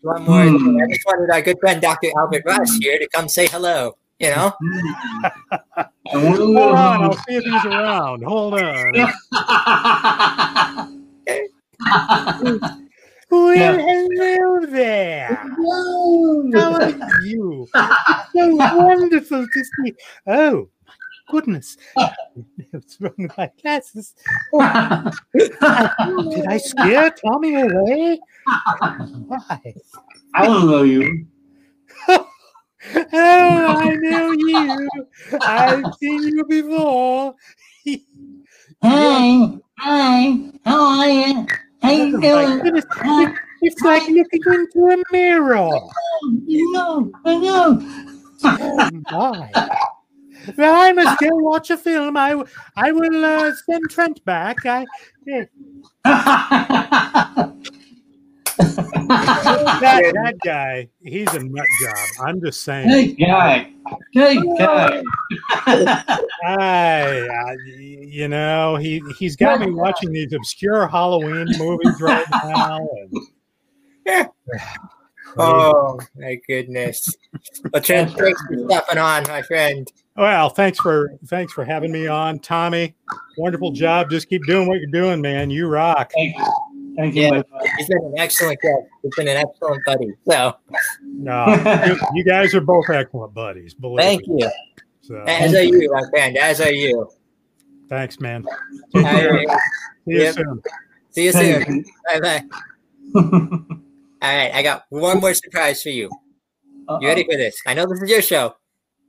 one 0.02 0.22
more. 0.22 0.44
Hmm. 0.46 0.76
I 0.80 0.86
just 0.92 1.04
wanted 1.06 1.30
our 1.32 1.42
good 1.42 1.58
friend 1.60 1.82
Dr. 1.82 2.10
Albert 2.16 2.42
Ross 2.46 2.76
here 2.76 2.98
to 2.98 3.08
come 3.08 3.28
say 3.28 3.46
hello. 3.48 3.96
You 4.20 4.30
know? 4.30 4.52
Hold 6.06 6.56
on, 6.56 7.02
I'll 7.02 7.14
see 7.14 7.34
if 7.34 7.44
he's 7.44 7.64
around. 7.64 8.22
Hold 8.22 8.54
on. 8.54 8.92
Well, 13.34 13.54
Yeah. 13.56 13.76
hello 13.78 14.66
there. 14.66 15.40
How 16.54 16.74
are 16.74 16.88
you? 17.22 17.66
so 18.32 18.54
wonderful 18.54 19.44
to 19.44 19.64
see. 19.64 19.94
Oh, 20.26 20.68
goodness. 21.30 21.76
What's 22.70 23.00
wrong 23.00 23.14
with 23.18 23.36
my 23.36 23.50
glasses? 23.60 24.14
Oh, 24.52 25.10
did 25.34 26.46
I 26.48 26.58
scare 26.58 27.10
Tommy 27.10 27.60
away? 27.60 28.20
Why? 29.26 29.74
I 30.34 30.46
don't 30.46 30.70
know 30.70 30.82
you. 30.84 31.26
Oh, 33.12 33.76
I 33.80 33.94
know 33.96 34.30
you. 34.32 34.88
I've 35.42 35.94
seen 35.94 36.22
you 36.36 36.44
before. 36.44 37.34
Hey, 38.82 39.58
hi, 39.78 40.50
how 40.66 40.84
are 41.00 41.08
you? 41.08 41.46
How 41.84 41.90
you 41.90 42.16
my 42.16 42.44
doing? 42.46 42.58
goodness, 42.60 42.86
Hi. 42.92 43.34
It's 43.60 43.82
like 43.82 44.08
looking 44.08 44.40
into 44.46 44.88
a 44.88 44.96
mirror. 45.12 45.68
You 46.46 46.72
know, 46.72 47.12
I 47.26 47.36
know. 47.36 47.78
Oh 48.42 49.02
my. 49.10 49.50
Well, 50.56 50.74
I 50.74 50.92
must 50.92 51.20
go 51.20 51.28
watch 51.36 51.68
a 51.68 51.76
film. 51.76 52.16
I, 52.16 52.42
I 52.74 52.90
will 52.92 53.22
uh, 53.22 53.52
send 53.52 53.90
Trent 53.90 54.24
back. 54.24 54.64
I, 54.64 54.86
eh, 55.28 55.44
that, 58.58 60.12
that 60.14 60.34
guy, 60.44 60.88
he's 61.02 61.32
a 61.34 61.42
nut 61.42 61.66
job. 61.82 62.26
I'm 62.26 62.40
just 62.40 62.62
saying. 62.62 62.88
Hey 62.88 63.12
guy. 63.12 63.70
hey 64.12 64.36
guy. 64.58 65.02
I, 65.66 67.28
I, 67.28 67.56
you 67.66 68.28
know, 68.28 68.76
he 68.76 69.02
he's 69.18 69.36
got 69.36 69.60
me 69.60 69.70
watching 69.70 70.12
these 70.12 70.32
obscure 70.32 70.86
Halloween 70.86 71.46
movies 71.58 72.00
right 72.00 72.26
now. 72.44 72.86
And, 74.06 74.28
Oh 75.36 75.98
my 76.16 76.40
goodness. 76.46 77.12
Well, 77.72 77.82
Trent, 77.82 78.12
thanks 78.16 78.40
for 78.42 78.56
stepping 78.68 78.98
on, 78.98 79.24
my 79.26 79.42
friend. 79.42 79.90
well, 80.16 80.48
thanks 80.48 80.78
for 80.78 81.18
thanks 81.26 81.52
for 81.52 81.64
having 81.64 81.90
me 81.90 82.06
on, 82.06 82.38
Tommy. 82.38 82.94
Wonderful 83.36 83.72
job. 83.72 84.10
Just 84.10 84.28
keep 84.28 84.44
doing 84.46 84.68
what 84.68 84.78
you're 84.78 84.90
doing, 84.90 85.20
man. 85.20 85.50
You 85.50 85.66
rock. 85.66 86.12
Thank 86.96 87.14
you, 87.14 87.22
Yeah. 87.22 87.30
my 87.30 87.42
friend. 87.42 87.68
He's 87.78 87.88
been 87.88 87.98
an 88.04 88.14
excellent 88.18 88.61
guest. 88.61 88.83
He's 89.02 89.14
been 89.16 89.28
an 89.28 89.37
excellent 89.37 89.85
buddy. 89.85 90.09
So 90.28 90.54
No, 91.02 91.46
you, 91.87 91.96
you 92.14 92.24
guys 92.24 92.54
are 92.54 92.61
both 92.61 92.88
excellent 92.90 93.35
buddies. 93.35 93.74
Thank 93.96 94.26
me. 94.28 94.42
you. 94.44 94.50
So, 95.02 95.16
As 95.26 95.54
are 95.54 95.62
you, 95.62 95.90
my 95.92 96.02
friend. 96.11 96.37
As 96.38 96.61
are 96.61 96.72
you. 96.72 97.11
thanks, 97.88 98.20
man. 98.20 98.44
All 98.94 99.02
right. 99.02 99.48
See 100.07 100.12
you 100.14 100.20
Yep. 100.22 100.35
soon. 100.35 100.62
See 101.11 101.24
you 101.26 101.33
Thank 101.33 101.66
soon. 101.66 101.85
Bye 102.07 102.20
bye. 102.20 102.42
All 103.14 104.37
right. 104.37 104.54
I 104.54 104.62
got 104.62 104.85
one 104.88 105.20
more 105.20 105.35
surprise 105.35 105.83
for 105.83 105.90
you. 105.90 106.11
You 107.00 107.09
ready 107.09 107.24
for 107.24 107.37
this? 107.37 107.61
I 107.66 107.74
know 107.74 107.87
this 107.87 108.00
is 108.02 108.11
your 108.11 108.22
show, 108.22 108.57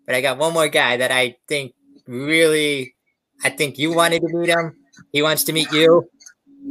but 0.06 0.16
I 0.16 0.22
got 0.22 0.38
one 0.38 0.54
more 0.54 0.68
guy 0.70 0.98
that 0.98 1.12
I 1.12 1.36
think 1.48 1.74
really, 2.08 2.96
I 3.44 3.50
think 3.50 3.78
you 3.78 3.94
wanted 3.94 4.22
to 4.22 4.28
meet 4.38 4.50
him. 4.50 4.78
He 5.12 5.22
wants 5.22 5.44
to 5.46 5.54
meet 5.54 5.72
you. 5.72 6.10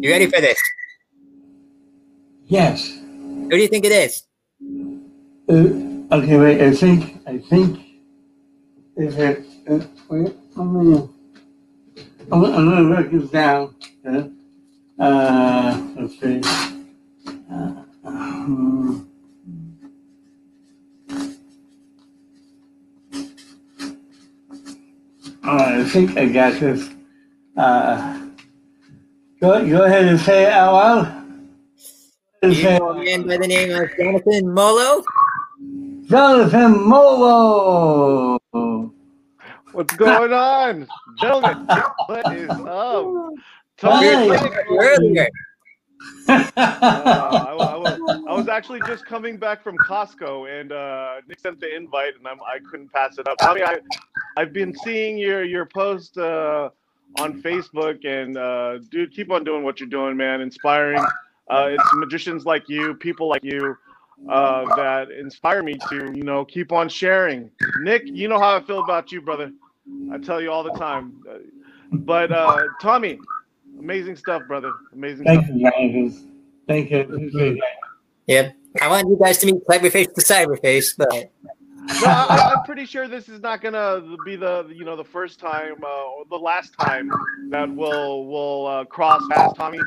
You 0.00 0.10
ready 0.10 0.26
for 0.26 0.40
this? 0.40 0.58
Yes. 2.46 2.88
Who 2.90 3.48
do 3.50 3.56
you 3.56 3.68
think 3.68 3.84
it 3.84 3.92
is? 3.92 4.22
Uh, 5.48 6.14
okay, 6.16 6.36
wait. 6.38 6.60
I 6.60 6.74
think. 6.74 7.20
I 7.26 7.38
think. 7.38 7.80
Is 8.96 9.16
it? 9.18 9.44
Uh, 9.68 9.80
wait. 10.08 10.34
I'm 10.56 10.72
gonna. 10.74 11.08
I'm, 12.32 12.40
gonna- 12.40 12.56
I'm 12.56 12.68
gonna 12.70 12.88
write 12.90 13.10
this 13.12 13.30
down. 13.30 13.74
Uh, 14.06 14.28
uh, 15.02 15.86
let's 15.96 16.20
see. 16.20 16.40
Uh, 17.50 17.82
um, 18.04 19.08
I 25.42 25.84
think 25.84 26.16
I 26.16 26.26
got 26.26 26.58
this. 26.58 26.88
Uh, 27.56 28.26
go, 29.40 29.66
go 29.68 29.84
ahead 29.84 30.06
and 30.06 30.18
say 30.20 30.44
it 30.44 30.52
out 30.52 30.72
loud. 30.72 31.23
You 32.50 32.54
Say 32.54 32.76
it 32.76 32.78
know 32.78 32.90
out 32.90 32.96
a 32.98 33.04
man 33.04 33.22
by 33.26 33.36
the 33.38 33.46
name 33.48 33.70
of 33.74 33.90
Jonathan 33.96 34.52
Molo. 34.54 35.04
Jonathan 36.08 36.86
Molo. 36.88 38.38
What's 39.72 39.94
going 39.96 40.32
on, 40.32 40.86
gentlemen? 41.20 41.66
What 42.06 42.32
is 42.36 42.50
up? 42.50 43.06
Tommy, 43.78 44.06
Hey. 44.06 44.26
Blake. 44.28 44.52
Earlier. 44.70 45.28
Uh, 46.28 46.52
I, 46.56 47.52
I 47.52 47.76
was, 47.76 48.00
I 48.28 48.34
was 48.34 48.48
actually 48.48 48.80
just 48.86 49.04
coming 49.06 49.36
back 49.36 49.62
from 49.62 49.76
Costco, 49.78 50.48
and 50.60 50.70
uh, 50.72 51.20
Nick 51.28 51.40
sent 51.40 51.60
the 51.60 51.74
invite, 51.74 52.16
and 52.16 52.26
I'm, 52.28 52.40
I 52.42 52.58
couldn't 52.70 52.92
pass 52.92 53.18
it 53.18 53.26
up. 53.26 53.38
Tommy, 53.38 53.62
I, 53.62 53.78
I've 54.36 54.52
been 54.52 54.74
seeing 54.84 55.18
your 55.18 55.44
your 55.44 55.66
post 55.66 56.16
uh, 56.18 56.70
on 57.18 57.42
Facebook, 57.42 58.04
and 58.06 58.36
uh, 58.36 58.78
dude, 58.90 59.12
keep 59.14 59.30
on 59.30 59.44
doing 59.44 59.64
what 59.64 59.80
you're 59.80 59.88
doing, 59.88 60.16
man. 60.16 60.40
Inspiring. 60.40 61.04
Uh, 61.48 61.68
it's 61.72 61.94
magicians 61.94 62.44
like 62.44 62.68
you, 62.68 62.94
people 62.94 63.28
like 63.28 63.44
you, 63.44 63.76
uh, 64.28 64.64
that 64.76 65.10
inspire 65.10 65.62
me 65.62 65.74
to, 65.90 66.12
you 66.14 66.22
know, 66.22 66.44
keep 66.44 66.72
on 66.72 66.88
sharing. 66.88 67.50
Nick, 67.80 68.02
you 68.06 68.28
know 68.28 68.38
how 68.38 68.56
I 68.56 68.62
feel 68.62 68.82
about 68.82 69.12
you, 69.12 69.20
brother. 69.20 69.52
I 70.10 70.18
tell 70.18 70.40
you 70.40 70.50
all 70.50 70.62
the 70.64 70.72
time. 70.72 71.22
Uh, 71.30 71.38
But 71.92 72.32
uh, 72.32 72.62
Tommy, 72.80 73.18
amazing 73.78 74.16
stuff, 74.16 74.42
brother. 74.48 74.72
Amazing 74.94 75.26
Thank 75.26 75.44
stuff. 75.44 75.56
you, 75.56 75.70
Jonathan. 75.70 76.42
Thank 76.66 76.90
you. 76.90 77.00
Appreciate 77.00 77.54
that. 77.54 77.62
Yep. 78.26 78.56
I 78.80 78.88
want 78.88 79.08
you 79.08 79.18
guys 79.22 79.38
to 79.38 79.46
meet 79.46 79.64
Cleverface 79.68 80.12
to 80.14 80.20
Cyberface, 80.22 80.96
but 80.96 81.30
No, 82.00 82.08
I, 82.08 82.54
I'm 82.56 82.64
pretty 82.64 82.86
sure 82.86 83.06
this 83.06 83.28
is 83.28 83.40
not 83.40 83.60
gonna 83.60 84.16
be 84.24 84.36
the 84.36 84.66
you 84.74 84.84
know 84.84 84.96
the 84.96 85.04
first 85.04 85.38
time 85.38 85.76
uh, 85.84 86.04
or 86.16 86.24
the 86.30 86.36
last 86.38 86.72
time 86.80 87.10
that 87.50 87.70
we'll 87.70 88.24
we'll 88.24 88.66
uh, 88.66 88.84
cross 88.86 89.22
paths, 89.30 89.52
Tommy. 89.56 89.78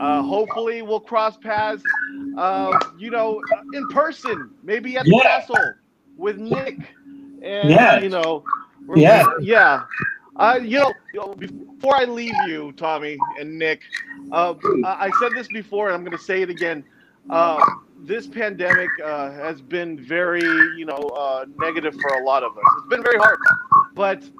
Uh, 0.00 0.22
hopefully, 0.22 0.82
we'll 0.82 1.00
cross 1.00 1.38
paths, 1.38 1.98
uh, 2.36 2.76
you 2.96 3.10
know, 3.10 3.44
in 3.72 3.86
person, 3.86 4.50
maybe 4.62 4.96
at 4.98 5.08
the 5.08 5.14
Yeah. 5.14 5.22
castle 5.22 5.78
with 6.16 6.38
Nick, 6.38 6.96
and 7.42 7.70
Yeah. 7.70 7.98
you 7.98 8.10
know, 8.10 8.46
Yeah. 8.94 9.24
yeah. 9.38 9.84
Uh, 10.36 10.58
you 10.62 10.78
know, 10.78 10.92
you 11.12 11.20
know, 11.20 11.34
before 11.36 11.96
I 11.96 12.04
leave 12.04 12.40
you, 12.40 12.72
Tommy 12.72 13.26
and 13.38 13.58
Nick, 13.58 13.82
uh, 14.32 14.54
I 14.82 15.10
said 15.10 15.34
this 15.34 15.48
before, 15.48 15.88
and 15.88 15.94
I'm 15.96 16.02
going 16.02 16.12
to 16.12 16.18
say 16.18 16.42
it 16.42 16.50
again. 16.50 16.84
Uh, 17.30 17.64
this 17.96 18.26
pandemic 18.26 18.98
uh, 19.00 19.30
has 19.32 19.60
been 19.62 19.98
very, 19.98 20.64
you 20.66 20.86
know, 20.86 21.10
uh, 21.10 21.46
negative 21.58 21.94
for 22.00 22.14
a 22.14 22.18
lot 22.18 22.42
of 22.42 22.56
us. 22.58 22.74
It's 22.74 22.86
been 22.86 23.02
very 23.02 23.18
hard, 23.18 23.38
but 23.94 24.30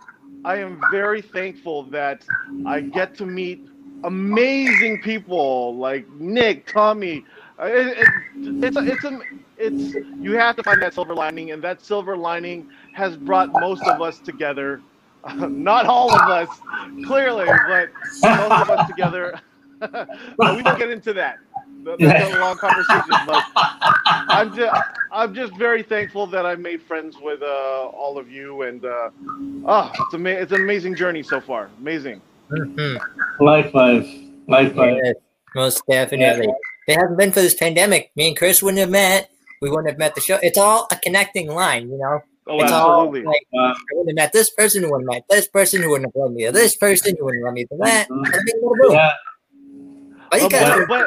I 0.45 0.57
am 0.57 0.81
very 0.91 1.23
thankful 1.23 1.85
that 1.91 2.29
I 2.65 2.81
get 2.81 3.15
to 3.17 3.27
meet 3.27 3.69
amazing 4.05 5.01
people 5.01 5.77
like 5.79 6.09
Nick, 6.11 6.67
Tommy. 6.67 7.27
Uh, 7.61 7.67
it, 7.67 7.99
it, 7.99 8.13
it's 8.63 8.77
a, 8.77 8.81
it's 8.93 9.05
a, 9.05 9.21
it's 9.57 9.99
you 10.21 10.33
have 10.35 10.57
to 10.57 10.63
find 10.65 10.83
that 10.83 10.95
silver 10.95 11.15
lining, 11.15 11.53
and 11.53 11.63
that 11.65 11.85
silver 11.85 12.17
lining 12.17 12.67
has 12.93 13.17
brought 13.17 13.55
most 13.55 13.89
of 13.89 14.01
us 14.01 14.21
together. 14.21 14.83
not 15.35 15.87
all 15.87 16.15
of 16.15 16.29
us, 16.29 16.63
clearly, 17.03 17.59
but 17.59 17.91
most 18.23 18.61
of 18.61 18.71
us 18.71 18.85
together. 18.85 19.41
we 20.51 20.63
don't 20.63 20.79
get 20.79 20.91
into 20.91 21.13
that. 21.15 21.41
That's 21.85 22.21
a 22.21 22.29
long 22.29 22.59
conversation, 22.59 23.25
but 23.25 23.47
I'm 24.31 24.53
just 24.53 24.75
I'm 25.11 25.35
just 25.35 25.55
very 25.55 25.83
thankful 25.83 26.27
that 26.29 26.47
I 26.47 26.57
made 26.57 26.83
friends 26.83 27.19
with 27.21 27.43
uh, 27.43 27.47
all 27.89 28.19
of 28.19 28.31
you, 28.31 28.63
and 28.63 28.85
uh, 28.85 29.11
oh, 29.65 29.93
it's 30.01 30.15
ama- 30.15 30.31
it's 30.31 30.53
an 30.53 30.63
amazing 30.63 30.97
journey 30.97 31.23
so 31.23 31.41
far. 31.41 31.71
Amazing. 31.79 32.23
Mhm. 32.51 33.01
Likewise. 33.41 34.07
Likewise. 34.47 34.99
Yes, 35.05 35.15
most 35.55 35.83
definitely. 35.89 36.47
If 36.47 36.97
it 36.97 37.01
hadn't 37.01 37.17
been 37.17 37.33
for 37.33 37.41
this 37.41 37.55
pandemic, 37.55 38.11
me 38.17 38.29
and 38.29 38.37
Chris 38.37 38.63
wouldn't 38.63 38.81
have 38.81 38.91
met. 38.91 39.31
We 39.63 39.69
wouldn't 39.71 39.89
have 39.89 39.99
met 39.99 40.15
the 40.15 40.21
show. 40.21 40.39
It's 40.43 40.59
all 40.59 40.89
a 40.91 40.97
connecting 40.97 41.49
line, 41.49 41.91
you 41.91 41.99
know. 41.99 42.21
Oh, 42.47 42.57
it's 42.61 42.73
absolutely. 42.73 43.25
all 43.25 43.31
like 43.31 43.47
Uh, 43.55 43.59
I 43.59 43.75
wouldn't 43.93 44.19
have 44.19 44.25
met 44.27 44.33
this 44.33 44.51
person, 44.51 44.83
who 44.83 44.91
wouldn't 44.91 45.13
have 45.13 45.19
met 45.19 45.25
this 45.29 45.47
person, 45.47 45.83
who 45.83 45.91
wouldn't 45.91 46.13
have 46.15 46.21
led 46.23 46.33
me 46.33 46.47
to 46.47 46.53
this 46.53 46.75
person, 46.77 47.15
who 47.17 47.27
wouldn't 47.27 47.45
have 47.45 47.49
led 47.49 47.55
me 47.55 47.65
to 47.67 47.77
that. 47.83 48.09
Mhm. 48.09 48.25
Bada 48.25 48.45
bing, 48.45 48.61
bada 48.63 48.79
boom. 48.81 48.93
yeah. 48.93 49.13
But 50.31 50.43
you 50.43 50.49
but, 50.49 50.89
but 50.89 51.07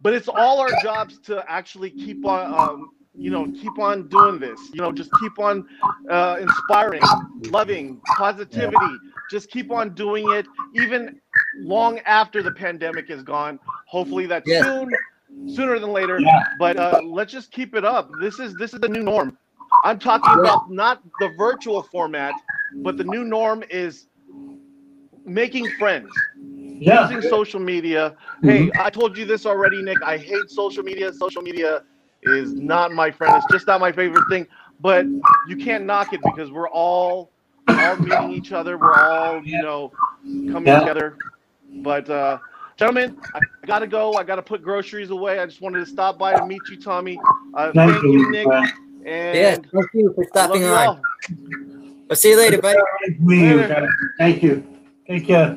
but 0.00 0.12
it's 0.14 0.28
all 0.28 0.60
our 0.60 0.70
jobs 0.82 1.18
to 1.20 1.44
actually 1.50 1.90
keep 1.90 2.24
on 2.24 2.54
um, 2.54 2.90
you 3.16 3.30
know 3.30 3.46
keep 3.46 3.78
on 3.78 4.08
doing 4.08 4.38
this 4.38 4.60
you 4.72 4.80
know 4.80 4.92
just 4.92 5.10
keep 5.20 5.38
on 5.38 5.66
uh, 6.08 6.36
inspiring 6.40 7.02
loving 7.50 8.00
positivity 8.16 8.94
just 9.28 9.50
keep 9.50 9.70
on 9.70 9.94
doing 9.94 10.28
it 10.28 10.48
even 10.72 11.20
long 11.54 11.98
after 12.00 12.42
the 12.42 12.52
pandemic 12.52 13.10
is 13.10 13.22
gone 13.22 13.58
hopefully 13.84 14.26
that's 14.26 14.50
Yeah. 14.50 14.62
soon 14.62 14.92
sooner 15.46 15.78
than 15.78 15.92
later 15.92 16.20
Yeah. 16.20 16.44
but 16.58 16.76
uh, 16.78 17.00
let's 17.02 17.32
just 17.32 17.50
keep 17.52 17.74
it 17.74 17.84
up 17.84 18.10
this 18.18 18.38
is 18.40 18.56
this 18.56 18.74
is 18.74 18.80
the 18.80 18.88
new 18.88 19.02
norm 19.02 19.36
i'm 19.84 19.98
talking 19.98 20.34
Yeah. 20.34 20.40
about 20.40 20.70
not 20.70 21.02
the 21.18 21.28
virtual 21.28 21.82
format 21.82 22.42
but 22.82 22.96
the 22.96 23.04
new 23.04 23.24
norm 23.24 23.64
is 23.70 24.08
making 25.26 25.70
friends 25.70 26.28
Yeah. 26.80 27.00
using 27.00 27.22
social 27.22 27.60
media. 27.60 28.16
Hey, 28.42 28.70
I 28.76 28.90
told 28.90 29.16
you 29.16 29.24
this 29.24 29.46
already, 29.46 29.82
Nick. 29.82 30.02
I 30.02 30.18
hate 30.18 30.50
social 30.50 30.82
media. 30.84 31.12
Social 31.12 31.42
media 31.42 31.82
is 32.22 32.56
not 32.58 32.92
my 32.92 33.10
friend. 33.10 33.36
It's 33.36 33.46
just 33.46 33.66
not 33.66 33.80
my 33.80 33.92
favorite 33.92 34.28
thing. 34.28 34.46
But 34.80 35.12
you 35.44 35.56
can't 35.56 35.84
knock 35.84 36.12
it 36.12 36.24
because 36.24 36.50
we're 36.52 36.70
all 36.70 37.33
all 37.68 37.96
meeting 37.96 38.30
each 38.32 38.52
other. 38.52 38.76
We're 38.78 38.94
all, 38.94 39.44
you 39.44 39.62
know, 39.62 39.92
coming 40.50 40.66
Yeah. 40.66 40.80
together. 40.80 41.16
But 41.82 42.08
uh, 42.08 42.38
gentlemen, 42.76 43.16
I 43.34 43.40
gotta 43.66 43.86
go. 43.86 44.14
I 44.14 44.24
gotta 44.24 44.42
put 44.42 44.62
groceries 44.62 45.10
away. 45.10 45.38
I 45.40 45.46
just 45.46 45.60
wanted 45.60 45.80
to 45.80 45.86
stop 45.86 46.18
by 46.18 46.34
to 46.34 46.42
meet 46.46 46.68
you, 46.68 46.76
Tommy. 46.76 47.18
Uh, 47.54 47.72
Thank 47.72 47.92
thank 47.92 48.02
you, 48.04 48.12
you. 48.12 48.30
Nick. 48.30 48.46
uh, 48.46 48.66
And 49.04 49.38
Yeah, 49.38 49.54
thank 49.56 49.86
you 49.94 50.12
for 50.14 50.24
I 50.24 50.26
stopping 50.28 50.62
you 50.62 50.68
on. 50.68 50.86
all. 50.88 51.02
We'll 52.08 52.16
see 52.16 52.30
you 52.30 52.36
later, 52.36 52.60
buddy. 52.60 52.78
nice 53.08 53.18
meeting 53.20 53.58
you. 53.58 53.88
Thank 54.18 54.42
you. 54.42 54.64
Take 55.08 55.26
care. 55.26 55.56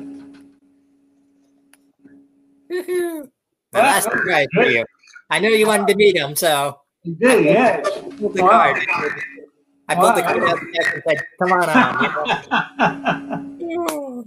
Woohoo. 2.70 3.28
My 3.72 3.80
last 3.80 4.04
surprise 4.04 4.46
for 4.54 4.64
you. 4.64 4.84
I 5.30 5.40
know 5.40 5.48
you 5.48 5.66
wanted 5.66 5.88
to 5.88 5.94
meet 5.96 6.16
him, 6.16 6.34
so 6.36 6.80
You 7.04 7.14
did, 7.14 7.44
yeah. 7.44 7.82
I 9.88 9.94
pulled 9.94 10.14
the 10.16 10.22
Wow. 10.22 10.28
card. 10.28 10.38
I 10.38 10.40
the 10.40 10.46
Wow. 10.46 10.54
card 10.54 10.86
out 10.86 10.94
and 10.94 11.02
said, 11.08 11.18
"Come 11.40 11.52
on 11.52 11.68
on." 11.70 11.98
You 13.58 13.74
know? 13.76 14.24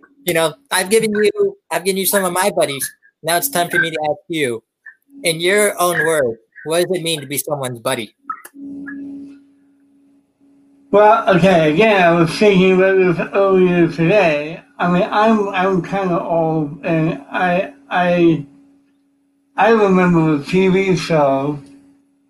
you 0.24 0.34
know, 0.34 0.54
I've 0.70 0.90
given 0.90 1.14
you, 1.14 1.58
I've 1.70 1.84
given 1.84 1.98
you 1.98 2.06
some 2.06 2.24
of 2.24 2.32
my 2.32 2.50
buddies. 2.50 2.88
Now 3.22 3.36
it's 3.36 3.48
time 3.48 3.70
for 3.70 3.78
me 3.78 3.90
to 3.90 3.98
ask 4.10 4.20
you, 4.28 4.62
in 5.24 5.40
your 5.40 5.80
own 5.80 5.98
words, 6.06 6.38
what 6.64 6.86
does 6.86 6.96
it 6.98 7.02
mean 7.02 7.20
to 7.20 7.26
be 7.26 7.38
someone's 7.38 7.80
buddy? 7.80 8.14
Well, 10.90 11.36
okay, 11.36 11.72
again, 11.74 12.02
I 12.02 12.12
was 12.12 12.30
thinking 12.38 12.72
about 12.76 12.96
this 12.96 13.28
earlier 13.34 13.88
today. 13.88 14.62
I 14.78 14.90
mean, 14.90 15.06
I'm 15.10 15.48
I'm 15.50 15.82
kind 15.82 16.10
of 16.10 16.22
old, 16.22 16.84
and 16.84 17.22
I 17.30 17.74
I 17.90 18.46
I 19.56 19.70
remember 19.70 20.36
a 20.36 20.38
TV 20.38 20.96
show 20.96 21.58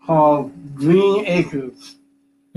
called 0.04 0.50
Green 0.74 1.24
Acres. 1.26 1.97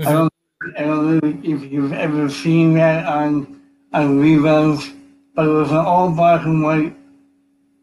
I 0.06 0.12
don't 0.12 0.32
I 0.76 0.82
don't 0.82 1.18
know 1.18 1.38
if 1.42 1.70
you've 1.70 1.92
ever 1.92 2.28
seen 2.28 2.74
that 2.74 3.06
on 3.06 3.60
on 3.92 4.18
reruns, 4.20 4.92
but 5.34 5.46
it 5.46 5.50
was 5.50 5.70
an 5.70 5.76
all 5.76 6.10
black 6.10 6.44
and 6.44 6.62
white. 6.62 6.96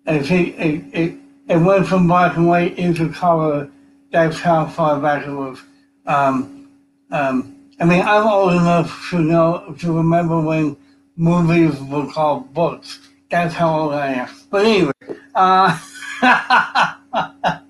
I 0.06 0.20
think 0.20 0.60
it, 0.60 0.84
it 0.94 1.16
it 1.48 1.58
went 1.58 1.88
from 1.88 2.08
black 2.08 2.36
and 2.36 2.48
white 2.48 2.78
into 2.78 3.10
color. 3.10 3.70
That's 4.12 4.40
how 4.40 4.66
far 4.66 5.00
back 5.00 5.26
it 5.28 5.32
was. 5.32 5.62
Um, 6.06 6.70
um, 7.12 7.56
I 7.80 7.86
mean, 7.86 8.02
I'm 8.02 8.28
old 8.28 8.54
enough 8.54 9.10
to 9.12 9.20
know 9.20 9.76
to 9.80 9.94
remember 9.94 10.42
when 10.42 10.76
movies 11.16 11.80
were 11.82 12.12
called 12.12 12.54
books. 12.54 13.00
That's 13.30 13.54
how 13.54 13.80
old 13.80 13.94
I 13.94 14.14
am. 14.14 14.30
But 14.50 14.66
anyway, 14.66 14.92
uh, 15.36 15.80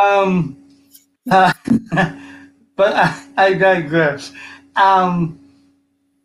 um, 0.00 0.56
uh, 1.30 1.52
but 2.76 2.92
I, 2.96 3.24
I 3.36 3.54
digress. 3.54 4.32
Um, 4.76 5.38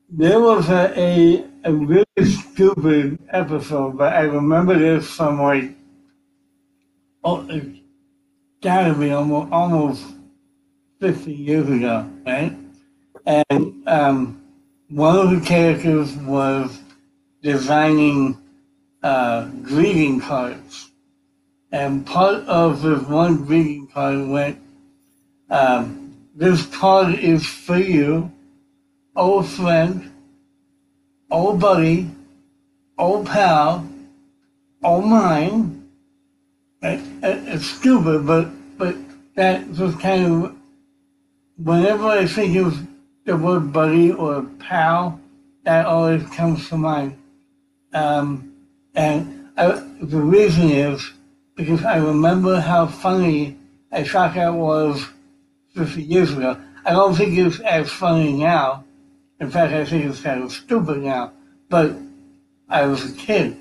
there 0.10 0.40
was 0.40 0.70
a, 0.70 0.94
a 1.00 1.46
a 1.66 1.74
really 1.74 2.06
stupid 2.24 3.20
episode, 3.30 3.98
but 3.98 4.14
I 4.14 4.22
remember 4.22 4.78
this 4.78 5.10
from 5.10 5.42
like 5.42 5.72
oh, 7.24 7.46
it's 7.50 7.80
gotta 8.62 8.94
be 8.94 9.12
almost 9.12 9.52
almost 9.52 10.06
50 11.00 11.34
years 11.34 11.70
ago, 11.70 12.10
right? 12.26 12.56
And 13.26 13.88
um, 13.88 14.42
one 14.90 15.18
of 15.18 15.30
the 15.32 15.46
characters 15.46 16.16
was 16.16 16.80
designing 17.42 18.38
uh, 19.04 19.48
greeting 19.62 20.22
cards. 20.22 20.92
And 21.72 22.06
part 22.06 22.46
of 22.46 22.82
this 22.82 23.02
one 23.04 23.44
greeting 23.46 23.88
card 23.88 24.28
went, 24.28 24.60
um, 25.50 26.16
this 26.36 26.66
card 26.68 27.16
is 27.16 27.46
for 27.46 27.78
you, 27.78 28.32
old 29.16 29.48
friend, 29.48 30.12
old 31.32 31.60
buddy, 31.60 32.10
old 32.98 33.26
pal, 33.26 33.88
old 34.84 35.06
mine. 35.06 35.90
It, 36.82 37.00
it, 37.24 37.48
it's 37.48 37.66
stupid, 37.66 38.28
but, 38.28 38.50
but 38.78 38.96
that 39.36 39.72
just 39.74 40.00
kind 40.00 40.26
of 40.26 40.56
whenever 41.58 42.08
I 42.08 42.26
think 42.28 42.58
of 42.58 42.88
the 43.26 43.36
word 43.36 43.74
buddy 43.74 44.12
or 44.12 44.44
pal, 44.60 45.20
that 45.64 45.86
always 45.86 46.24
comes 46.30 46.70
to 46.70 46.78
mind. 46.78 47.18
Um, 47.94 48.54
and 48.96 49.50
I, 49.58 49.84
the 50.02 50.22
reason 50.22 50.70
is 50.70 51.12
because 51.56 51.84
I 51.84 51.98
remember 51.98 52.60
how 52.60 52.88
funny 52.88 53.58
I 53.92 54.04
thought 54.04 54.36
that 54.36 54.54
was 54.54 55.08
50 55.78 56.02
years 56.02 56.34
ago. 56.34 56.60
I 56.86 56.92
don't 56.92 57.16
think 57.16 57.38
it's 57.38 57.60
as 57.60 57.90
funny 57.90 58.34
now. 58.34 58.84
In 59.40 59.52
fact, 59.52 59.74
I 59.74 59.86
think 59.86 60.06
it's 60.06 60.22
kind 60.22 60.44
of 60.44 60.52
stupid 60.52 60.98
now. 60.98 61.34
But 61.70 61.96
I 62.68 62.86
was 62.88 63.12
a 63.12 63.16
kid, 63.16 63.58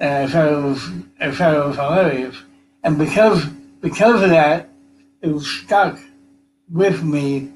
and 0.00 0.24
I 0.24 0.32
thought 0.32 0.52
it 0.52 0.62
was, 0.62 0.90
I 1.20 1.30
thought 1.30 1.56
it 1.56 1.66
was 1.66 1.76
hilarious. 1.76 2.36
And 2.82 2.96
because 2.96 3.44
because 3.80 4.22
of 4.22 4.30
that, 4.30 4.70
it 5.22 5.28
was 5.28 5.46
stuck 5.46 5.98
with 6.70 7.02
me 7.02 7.52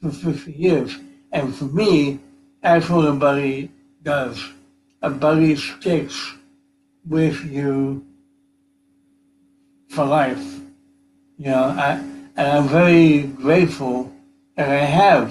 for 0.00 0.10
50 0.10 0.52
years. 0.52 0.96
And 1.32 1.54
for 1.54 1.64
me, 1.64 2.20
that's 2.62 2.88
what 2.88 3.06
a 3.06 3.12
buddy 3.12 3.70
does. 4.02 4.42
A 5.02 5.10
buddy 5.10 5.56
sticks 5.56 6.34
with 7.06 7.44
you 7.44 8.04
for 9.88 10.04
life. 10.04 10.60
You 11.38 11.46
know, 11.46 11.64
I, 11.64 12.02
and 12.40 12.48
I'm 12.48 12.68
very 12.68 13.24
grateful 13.24 14.10
that 14.56 14.70
I 14.70 14.82
have 14.82 15.30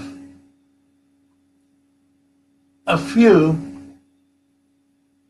a 2.85 2.99
few 2.99 3.57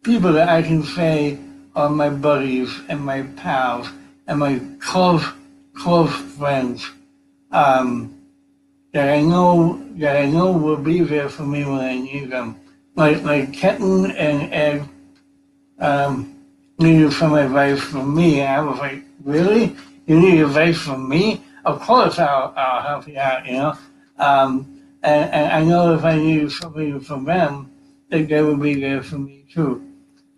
people 0.04 0.34
that 0.34 0.50
I 0.50 0.62
can 0.62 0.84
say 0.84 1.40
are 1.78 1.90
my 1.90 2.10
buddies 2.10 2.70
and 2.90 3.00
my 3.00 3.22
pals 3.38 3.88
and 4.28 4.40
my 4.40 4.60
close, 4.82 5.24
close 5.74 6.14
friends. 6.38 6.86
Um, 7.52 8.14
that 8.92 9.08
I 9.08 9.22
know 9.22 9.82
that 10.00 10.18
I 10.18 10.26
know 10.26 10.52
will 10.52 10.76
be 10.76 11.00
there 11.00 11.30
for 11.30 11.44
me 11.44 11.64
when 11.64 11.80
I 11.80 11.98
need 11.98 12.30
them. 12.30 12.60
Like 12.96 13.24
like 13.24 13.54
Kenton 13.54 14.12
and 14.12 14.54
Ed 14.54 14.90
um, 15.80 16.44
needed 16.78 17.14
some 17.14 17.36
advice 17.36 17.80
from 17.80 18.14
me, 18.14 18.42
I 18.42 18.60
was 18.60 18.80
like, 18.80 19.02
really? 19.24 19.78
You 20.08 20.20
need 20.20 20.42
advice 20.42 20.78
from 20.80 21.08
me? 21.08 21.42
Of 21.70 21.82
course, 21.82 22.20
I'll 22.20 22.54
I'll 22.56 22.82
help 22.82 23.08
you 23.08 23.18
out. 23.18 23.46
You 23.46 23.54
know, 23.54 23.78
um, 24.18 24.82
and, 25.04 25.32
and 25.32 25.54
I 25.54 25.64
know 25.64 25.94
if 25.94 26.04
I 26.04 26.16
needed 26.18 26.52
something 26.52 27.00
from 27.00 27.26
them, 27.26 27.72
that 28.10 28.28
they 28.28 28.42
would 28.42 28.62
be 28.62 28.76
there 28.80 29.04
for 29.04 29.18
me 29.18 29.46
too. 29.52 29.86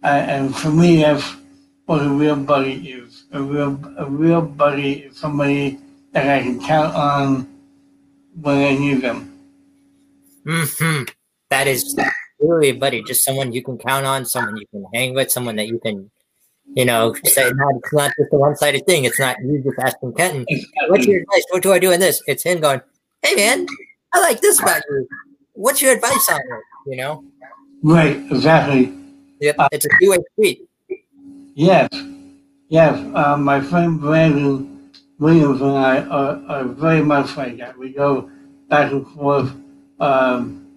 Uh, 0.04 0.08
and 0.08 0.56
for 0.56 0.70
me, 0.70 1.02
that's 1.02 1.36
what 1.86 2.02
a 2.02 2.10
real 2.10 2.36
buddy 2.36 2.76
is. 2.92 3.26
A 3.32 3.42
real 3.42 3.80
a 3.98 4.06
real 4.06 4.42
buddy 4.42 4.94
is 5.06 5.18
somebody 5.18 5.80
that 6.12 6.28
I 6.28 6.44
can 6.44 6.60
count 6.60 6.96
on 6.96 7.48
when 8.42 8.58
I 8.58 8.78
need 8.78 9.02
them. 9.02 9.40
hmm 10.46 11.04
That 11.50 11.68
is 11.68 11.84
really 12.40 12.70
a 12.70 12.74
buddy, 12.74 13.04
just 13.04 13.24
someone 13.24 13.52
you 13.54 13.64
can 13.64 13.78
count 13.78 14.06
on, 14.06 14.26
someone 14.26 14.58
you 14.58 14.66
can 14.72 14.86
hang 14.94 15.14
with, 15.14 15.32
someone 15.32 15.56
that 15.58 15.68
you 15.68 15.80
can, 15.80 16.10
you 16.76 16.86
know, 16.86 17.14
say, 17.26 17.50
not, 17.54 17.76
it's 17.76 17.94
not 17.94 18.12
just 18.18 18.34
a 18.34 18.38
one 18.38 18.56
sided 18.56 18.86
thing. 18.86 19.06
It's 19.06 19.20
not 19.20 19.38
you 19.42 19.62
just 19.64 19.80
asking 19.80 20.14
Kenton, 20.14 20.46
what's 20.88 21.06
your 21.06 21.22
advice? 21.22 21.44
What 21.50 21.64
do 21.64 21.74
I 21.74 21.80
do 21.80 21.92
in 21.92 22.00
this? 22.00 22.22
It's 22.28 22.44
him 22.44 22.62
going, 22.62 22.82
hey, 23.22 23.36
man, 23.36 23.66
I 24.14 24.20
like 24.22 24.42
this 24.42 24.60
about 24.62 24.82
you. 24.90 25.08
What's 25.54 25.82
your 25.82 25.94
advice 25.94 26.30
on 26.30 26.40
it? 26.40 26.64
You 26.88 26.98
know? 26.98 27.24
Right, 27.84 28.18
exactly. 28.32 28.94
Yep. 29.42 29.56
It's 29.72 29.86
a 29.86 29.90
two 30.02 30.12
way 30.12 30.18
street. 30.34 30.62
Yes, 31.56 31.90
yes. 32.70 33.16
Uh, 33.16 33.36
my 33.38 33.60
friend 33.60 34.00
Brandon 34.00 34.92
Williams 35.20 35.62
and 35.62 35.72
I 35.72 36.02
are, 36.04 36.42
are 36.48 36.64
very 36.64 37.02
much 37.04 37.36
like 37.36 37.58
that. 37.58 37.78
We 37.78 37.92
go 37.92 38.30
back 38.70 38.92
and 38.92 39.06
forth. 39.10 39.52
Um, 40.00 40.68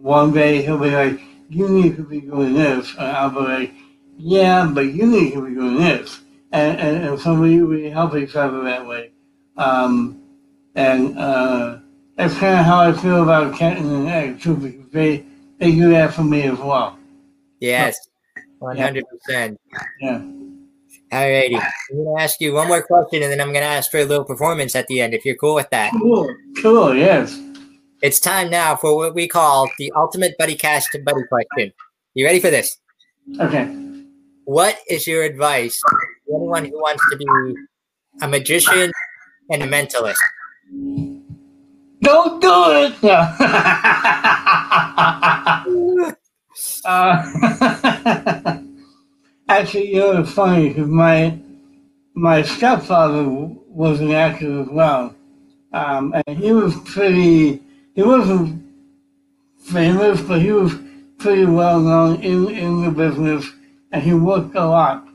one 0.00 0.32
day 0.32 0.62
he'll 0.62 0.78
be 0.78 0.90
like, 0.90 1.20
"You 1.48 1.68
need 1.68 1.96
to 1.96 2.02
be 2.02 2.20
doing 2.20 2.54
this," 2.54 2.90
and 2.98 3.06
I'll 3.06 3.30
be 3.30 3.40
like, 3.40 3.72
"Yeah, 4.16 4.70
but 4.72 4.86
you 4.86 5.06
need 5.06 5.32
to 5.34 5.46
be 5.46 5.54
doing 5.54 5.76
this." 5.76 6.20
And 6.52 6.78
and, 6.78 7.04
and 7.04 7.20
so 7.20 7.34
we, 7.38 7.62
we 7.62 7.90
help 7.90 8.14
each 8.14 8.36
other 8.36 8.62
that 8.64 8.86
way. 8.86 9.12
Um, 9.56 10.20
and 10.74 11.18
uh, 11.18 11.78
that's 12.16 12.34
kind 12.34 12.58
of 12.58 12.66
how 12.66 12.80
I 12.80 12.92
feel 12.92 13.22
about 13.22 13.56
Kenton 13.56 13.90
and 13.92 14.08
Ed 14.08 14.40
too, 14.40 14.56
because 14.56 14.90
they 14.90 15.24
they 15.58 15.72
do 15.72 15.90
that 15.90 16.14
for 16.14 16.24
me 16.24 16.42
as 16.42 16.58
well. 16.58 16.98
Yes. 17.60 17.96
100%. 18.60 19.56
Yeah. 20.00 20.22
Alrighty. 21.12 21.54
I'm 21.54 21.96
going 21.96 22.16
to 22.16 22.22
ask 22.22 22.40
you 22.40 22.54
one 22.54 22.68
more 22.68 22.82
question 22.82 23.22
and 23.22 23.30
then 23.30 23.40
I'm 23.40 23.52
going 23.52 23.62
to 23.62 23.68
ask 23.68 23.90
for 23.90 23.98
a 23.98 24.04
little 24.04 24.24
performance 24.24 24.74
at 24.74 24.86
the 24.88 25.00
end 25.00 25.14
if 25.14 25.24
you're 25.24 25.36
cool 25.36 25.54
with 25.54 25.70
that. 25.70 25.92
Cool. 25.92 26.34
Cool. 26.60 26.94
Yes. 26.94 27.38
It's 28.02 28.18
time 28.18 28.50
now 28.50 28.76
for 28.76 28.96
what 28.96 29.14
we 29.14 29.28
call 29.28 29.70
the 29.78 29.92
ultimate 29.96 30.36
buddy 30.38 30.56
cast 30.56 30.88
to 30.92 30.98
buddy 30.98 31.22
question. 31.28 31.72
You 32.14 32.26
ready 32.26 32.40
for 32.40 32.50
this? 32.50 32.76
Okay. 33.40 33.83
What 34.44 34.78
is 34.88 35.06
your 35.06 35.22
advice 35.22 35.80
to 35.80 36.34
anyone 36.34 36.64
who 36.66 36.78
wants 36.78 37.02
to 37.10 37.16
be 37.16 37.26
a 38.20 38.28
magician 38.28 38.92
and 39.50 39.62
a 39.62 39.66
mentalist? 39.66 40.18
Don't 42.02 42.40
do 42.40 42.92
it. 43.02 43.02
Uh, 46.84 48.58
actually, 49.48 49.94
you 49.94 50.00
know, 50.00 50.24
funny 50.24 50.68
because 50.68 50.88
my 50.88 51.38
my 52.14 52.42
stepfather 52.42 53.24
was 53.68 54.00
an 54.00 54.12
actor 54.12 54.62
as 54.62 54.68
well, 54.68 55.14
um, 55.72 56.14
and 56.26 56.38
he 56.38 56.52
was 56.52 56.74
pretty. 56.84 57.60
He 57.94 58.02
wasn't 58.02 58.62
famous, 59.64 60.20
but 60.20 60.42
he 60.42 60.52
was 60.52 60.74
pretty 61.18 61.44
well 61.46 61.80
known 61.80 62.20
in 62.22 62.48
in 62.50 62.82
the 62.82 62.90
business, 62.90 63.50
and 63.94 64.02
he 64.02 64.12
worked 64.12 64.56
a 64.56 64.66
lot. 64.66 65.06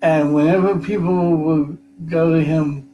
And 0.00 0.34
whenever 0.34 0.78
people 0.78 1.36
would 1.36 1.76
go 2.06 2.32
to 2.32 2.42
him 2.42 2.88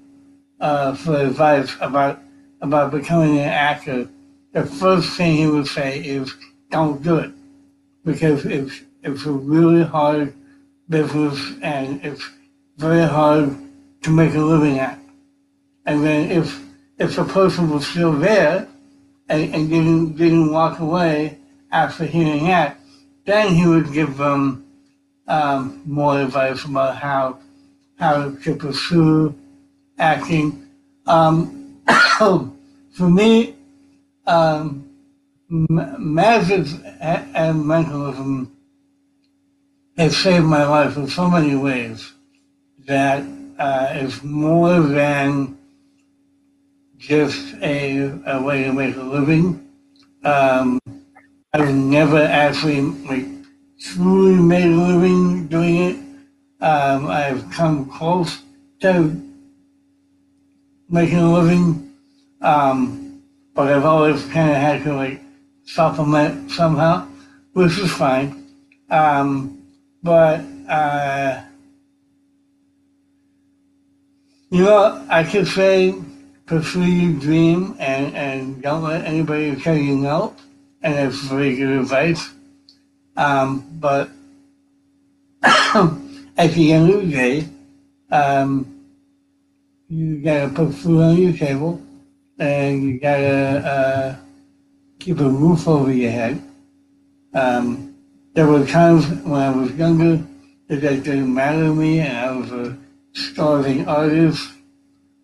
uh, 0.58 0.94
for 0.96 1.16
advice 1.16 1.74
about 1.80 2.20
about 2.60 2.90
becoming 2.90 3.38
an 3.38 3.48
actor, 3.48 4.08
the 4.52 4.66
first 4.66 5.16
thing 5.16 5.36
he 5.36 5.46
would 5.46 5.68
say 5.68 6.00
is, 6.00 6.34
"Don't 6.70 7.00
do 7.02 7.18
it," 7.18 7.30
because 8.04 8.44
it's 8.44 8.80
it's 9.04 9.24
a 9.24 9.30
really 9.30 9.84
hard 9.84 10.34
business 10.88 11.38
and 11.62 12.04
it's 12.04 12.28
very 12.76 13.06
hard 13.06 13.56
to 14.02 14.10
make 14.10 14.34
a 14.34 14.40
living 14.40 14.80
at. 14.80 14.98
And 15.86 16.04
then 16.04 16.30
if 16.32 16.60
if 16.98 17.18
a 17.18 17.24
person 17.24 17.70
was 17.70 17.86
still 17.86 18.12
there 18.12 18.66
and, 19.28 19.54
and 19.54 19.70
didn't 19.70 20.16
didn't 20.16 20.50
walk 20.50 20.80
away 20.80 21.38
after 21.70 22.04
hearing 22.04 22.46
that, 22.46 22.80
then 23.26 23.54
he 23.54 23.64
would 23.64 23.92
give 23.92 24.16
them 24.16 24.66
um, 25.28 25.82
more 25.86 26.20
advice 26.20 26.64
about 26.64 26.96
how 26.96 27.38
how 27.98 28.30
to 28.30 28.56
pursue 28.56 29.34
acting. 29.98 30.66
Um, 31.06 31.82
for 32.18 33.08
me, 33.08 33.54
um, 34.26 34.88
magic 35.48 36.66
and 37.00 37.66
mentalism 37.66 38.56
has 39.96 40.16
saved 40.16 40.46
my 40.46 40.64
life 40.64 40.96
in 40.96 41.08
so 41.08 41.28
many 41.28 41.54
ways 41.56 42.12
that 42.86 43.22
uh, 43.58 43.92
is 43.94 44.22
more 44.22 44.80
than 44.80 45.58
just 46.96 47.54
a, 47.62 48.12
a 48.26 48.42
way 48.42 48.64
to 48.64 48.72
make 48.72 48.96
a 48.96 49.02
living. 49.02 49.66
Um, 50.24 50.78
I've 51.52 51.74
never 51.74 52.18
actually 52.18 52.80
like 52.80 53.39
truly 53.80 54.36
made 54.36 54.66
a 54.66 54.76
living 54.76 55.48
doing 55.48 55.76
it. 55.76 55.96
Um, 56.62 57.08
I've 57.08 57.50
come 57.50 57.86
close 57.86 58.42
to 58.80 59.20
making 60.88 61.18
a 61.18 61.32
living, 61.32 61.94
um, 62.42 63.22
but 63.54 63.72
I've 63.72 63.84
always 63.84 64.24
kind 64.26 64.50
of 64.50 64.56
had 64.56 64.84
to 64.84 64.94
like 64.94 65.22
supplement 65.64 66.50
somehow, 66.50 67.08
which 67.54 67.78
is 67.78 67.92
fine. 67.92 68.46
Um, 68.90 69.62
but 70.02 70.44
uh, 70.68 71.42
you 74.50 74.64
know, 74.64 75.06
I 75.08 75.24
could 75.24 75.46
say 75.46 75.94
pursue 76.44 76.84
your 76.84 77.20
dream 77.20 77.76
and, 77.78 78.14
and 78.16 78.62
don't 78.62 78.82
let 78.82 79.04
anybody 79.04 79.54
tell 79.56 79.76
you 79.76 79.96
no, 79.96 80.34
and 80.82 80.94
that's 80.94 81.16
very 81.20 81.56
good 81.56 81.70
advice. 81.70 82.30
Um, 83.16 83.66
but 83.80 84.10
the 85.42 86.72
end 86.72 86.90
of 86.90 87.02
the 87.02 87.10
day, 87.10 87.48
um, 88.10 88.66
you 89.88 90.22
gotta 90.22 90.48
put 90.48 90.74
food 90.74 91.02
on 91.02 91.16
your 91.16 91.32
table, 91.32 91.80
and 92.38 92.82
you 92.82 93.00
gotta 93.00 93.58
uh, 93.66 94.16
keep 94.98 95.18
a 95.20 95.28
roof 95.28 95.66
over 95.66 95.92
your 95.92 96.10
head. 96.10 96.42
Um, 97.34 97.94
there 98.34 98.46
were 98.46 98.66
times 98.66 99.06
when 99.24 99.40
I 99.40 99.50
was 99.50 99.72
younger 99.72 100.24
that 100.68 100.80
that 100.80 101.02
didn't 101.02 101.32
matter 101.34 101.64
to 101.64 101.74
me, 101.74 102.00
and 102.00 102.16
I 102.16 102.30
was 102.32 102.52
a 102.52 102.78
starving 103.12 103.86
artist. 103.88 104.52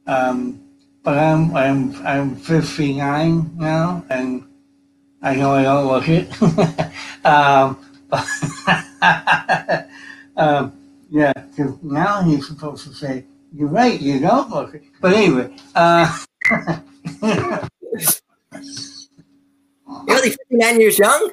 Um, 0.06 0.60
but 1.02 1.18
I'm 1.18 1.54
I'm 1.56 2.06
I'm 2.06 2.36
59 2.36 3.52
now, 3.56 4.04
and 4.10 4.44
I 5.22 5.36
know 5.36 5.52
I 5.52 5.62
don't 5.62 5.86
look 5.86 6.08
it. 6.08 6.28
um, 7.26 7.78
um, 10.36 10.72
yeah, 11.10 11.32
now 11.82 12.22
he's 12.22 12.46
supposed 12.46 12.86
to 12.86 12.94
say, 12.94 13.24
"You're 13.52 13.68
right, 13.68 14.00
you 14.00 14.20
don't 14.20 14.50
look 14.50 14.74
it." 14.74 14.82
But 15.00 15.14
anyway, 15.14 15.54
uh, 15.74 16.16
You're 20.06 20.16
only 20.16 20.30
59 20.30 20.80
years 20.80 20.98
young? 20.98 21.30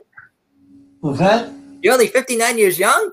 was 1.01 1.19
that? 1.19 1.51
You're 1.81 1.93
only 1.93 2.07
59 2.07 2.57
years 2.57 2.79
young? 2.79 3.11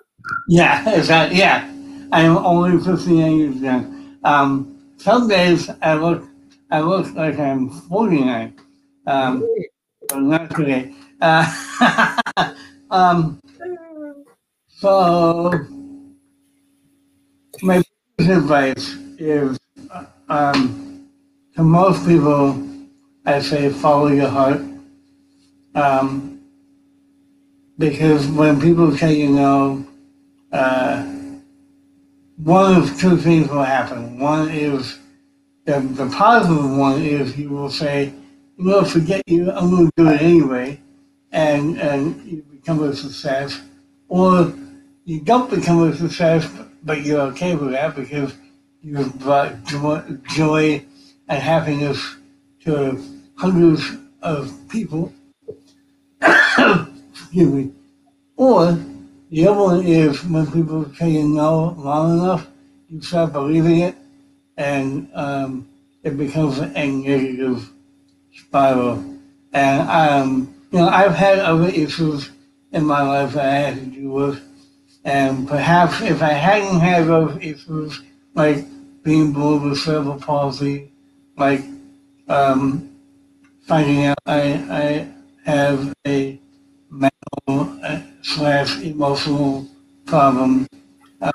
Yeah, 0.48 0.88
is 0.90 1.08
that 1.08 1.34
yeah? 1.34 1.70
I 2.12 2.22
am 2.22 2.36
only 2.38 2.82
59 2.82 3.36
years 3.36 3.56
young. 3.56 4.16
Um, 4.24 4.78
some 4.96 5.28
days 5.28 5.70
I 5.82 5.94
look 5.94 6.24
I 6.70 6.80
look 6.80 7.12
like 7.14 7.38
I'm 7.38 7.70
49, 7.70 8.54
um, 9.06 9.48
but 10.08 10.20
not 10.20 10.54
today. 10.54 10.94
Uh, 11.20 11.44
um, 12.90 13.40
so 14.68 15.52
my 17.62 17.82
advice 18.18 18.94
is 19.18 19.58
um, 20.28 21.08
to 21.54 21.62
most 21.62 22.06
people, 22.06 22.66
I 23.26 23.40
say 23.40 23.70
follow 23.70 24.08
your 24.08 24.28
heart. 24.28 24.60
Um, 25.74 26.40
because 27.78 28.26
when 28.26 28.60
people 28.60 28.96
say 28.96 29.14
you 29.14 29.30
know, 29.30 29.86
uh, 30.52 31.02
one 32.36 32.76
of 32.76 32.98
two 32.98 33.16
things 33.16 33.48
will 33.48 33.62
happen. 33.62 34.18
One 34.18 34.48
is 34.48 34.98
the, 35.64 35.80
the 35.80 36.08
positive 36.08 36.76
one 36.76 37.02
is 37.02 37.36
you 37.36 37.50
will 37.50 37.70
say, 37.70 38.12
know, 38.58 38.84
forget 38.84 39.22
you, 39.26 39.50
I'm 39.50 39.70
going 39.70 39.86
to 39.86 39.92
do 39.96 40.08
it 40.08 40.20
anyway, 40.20 40.80
and 41.32 41.78
and 41.78 42.44
a 42.78 42.94
success, 42.94 43.60
or 44.08 44.54
you 45.04 45.20
don't 45.20 45.50
become 45.50 45.82
a 45.82 45.96
success, 45.96 46.48
but 46.84 47.02
you're 47.02 47.22
okay 47.32 47.56
with 47.56 47.72
that 47.72 47.96
because 47.96 48.32
you've 48.82 49.18
brought 49.18 49.52
joy, 50.28 50.84
and 51.30 51.40
happiness 51.40 52.16
to 52.64 53.02
hundreds 53.36 53.82
of 54.20 54.52
people. 54.68 55.12
Excuse 56.20 57.52
me. 57.52 57.72
Or 58.36 58.78
the 59.30 59.46
other 59.46 59.60
one 59.60 59.86
is 59.86 60.24
when 60.24 60.50
people 60.50 60.92
say 60.94 61.10
you 61.10 61.28
no 61.28 61.76
long 61.78 62.18
enough, 62.18 62.48
you 62.88 63.00
start 63.00 63.32
believing 63.32 63.80
it, 63.80 63.94
and 64.56 65.08
um, 65.14 65.68
it 66.02 66.18
becomes 66.18 66.58
a 66.58 66.66
negative 66.66 67.70
spiral. 68.34 69.04
And 69.52 69.88
um, 69.88 70.54
you 70.72 70.80
know, 70.80 70.88
I've 70.88 71.14
had 71.14 71.38
other 71.38 71.68
issues 71.68 72.30
in 72.72 72.84
my 72.84 73.02
life 73.02 73.36
I 73.36 73.44
had 73.44 73.74
to 73.76 73.86
deal 73.86 74.10
with, 74.10 74.40
and 75.04 75.48
perhaps 75.48 76.00
if 76.00 76.22
I 76.22 76.32
hadn't 76.32 76.80
had 76.80 77.06
those 77.06 77.36
issues, 77.42 78.02
like 78.34 78.64
being 79.02 79.32
born 79.32 79.68
with 79.68 79.78
cerebral 79.78 80.18
palsy, 80.18 80.92
like 81.36 81.62
um, 82.28 82.96
finding 83.66 84.04
out 84.06 84.18
I, 84.26 84.40
I 84.70 85.08
have 85.44 85.92
a 86.06 86.40
mental 86.90 87.78
uh, 87.82 88.00
slash 88.22 88.80
emotional 88.80 89.66
problem. 90.06 90.66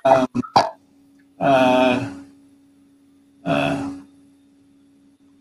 Um, 0.05 0.27
uh, 1.39 2.11
uh, 3.45 3.91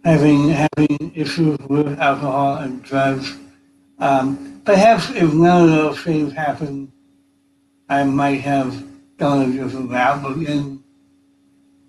having 0.05 0.51
having 0.51 1.12
issues 1.14 1.59
with 1.68 1.99
alcohol 1.99 2.57
and 2.57 2.82
drugs. 2.82 3.36
Um, 3.99 4.53
perhaps 4.65 5.11
if 5.11 5.33
none 5.33 5.65
of 5.65 5.71
those 5.71 6.01
things 6.01 6.33
happened, 6.33 6.91
I 7.89 8.05
might 8.05 8.41
have 8.41 8.85
gone 9.17 9.51
a 9.51 9.53
different 9.53 9.91
route. 9.91 10.23
But 10.23 10.41
then, 10.45 10.83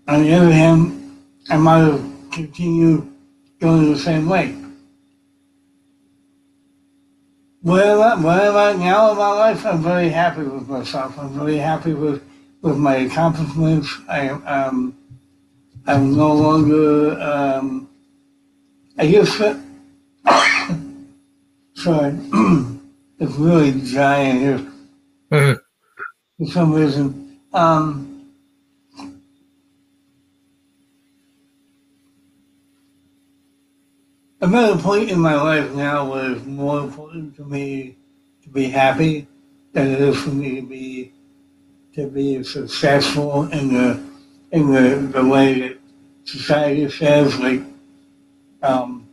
on 0.07 0.23
the 0.23 0.33
other 0.33 0.51
hand, 0.51 1.21
I 1.49 1.57
might 1.57 1.79
have 1.79 2.03
continued 2.31 3.11
going 3.59 3.91
the 3.91 3.99
same 3.99 4.27
way. 4.27 4.55
Where 7.61 7.99
am, 7.99 8.01
I, 8.01 8.23
where 8.23 8.51
am 8.51 8.79
now 8.79 9.11
in 9.11 9.17
my 9.17 9.29
life? 9.31 9.65
I'm 9.65 9.81
very 9.81 10.09
happy 10.09 10.43
with 10.43 10.67
myself. 10.67 11.17
I'm 11.17 11.29
very 11.29 11.57
happy 11.57 11.93
with, 11.93 12.23
with 12.61 12.77
my 12.77 12.97
accomplishments. 12.97 13.91
I, 14.07 14.29
um, 14.29 14.95
I'm 15.87 16.15
no 16.15 16.33
longer, 16.33 17.19
um, 17.19 17.89
I 18.99 19.05
that, 19.39 19.61
sorry, 21.85 22.17
it's 23.19 23.35
really 23.35 23.71
dry 23.91 24.17
in 24.17 24.39
here 24.39 24.61
Mhm. 25.31 25.59
for 26.39 26.45
some 26.47 26.73
reason. 26.73 27.37
Um, 27.53 28.31
I'm 34.41 34.55
at 34.55 34.73
a 34.73 34.77
point 34.77 35.11
in 35.11 35.19
my 35.19 35.35
life 35.35 35.71
now 35.75 36.09
where 36.11 36.31
it's 36.31 36.45
more 36.45 36.79
important 36.79 37.35
to 37.35 37.45
me 37.45 37.97
to 38.41 38.49
be 38.49 38.65
happy 38.65 39.27
than 39.73 39.91
it 39.91 40.01
is 40.01 40.17
for 40.17 40.31
me 40.31 40.61
to 40.61 40.67
be 40.67 41.11
to 41.93 42.07
be 42.07 42.43
successful 42.43 43.43
in 43.51 43.73
the 43.75 44.01
in 44.51 44.71
the, 44.71 45.19
the 45.19 45.23
way 45.23 45.59
that 45.59 45.77
society 46.23 46.89
says, 46.89 47.37
like 47.39 47.61
um, 48.63 49.04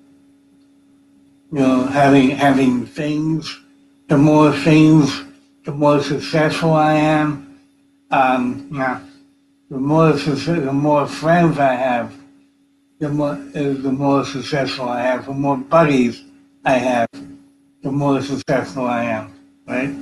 you 1.53 1.59
know, 1.59 1.85
having 1.85 2.31
having 2.31 2.87
things. 2.87 3.61
The 4.09 4.17
more 4.17 4.53
things, 4.53 5.23
the 5.65 5.73
more 5.73 6.03
successful 6.03 6.73
I 6.73 6.95
am. 6.95 7.61
Um, 8.11 8.69
yeah, 8.73 9.01
the 9.71 9.79
more 9.79 10.13
the 10.13 10.73
more 10.73 11.07
friends 11.07 11.59
I 11.59 11.75
have, 11.75 12.15
the 12.99 13.11
more 13.11 13.33
uh, 13.33 13.75
the 13.87 13.93
more 13.93 14.25
successful 14.25 14.89
I 14.89 15.03
have. 15.03 15.27
The 15.27 15.33
more 15.33 15.59
buddies 15.59 16.25
I 16.65 16.79
have, 16.79 17.09
the 17.83 17.93
more 17.93 18.23
successful 18.23 18.87
I 18.87 19.05
am. 19.05 19.35
Right? 19.67 19.95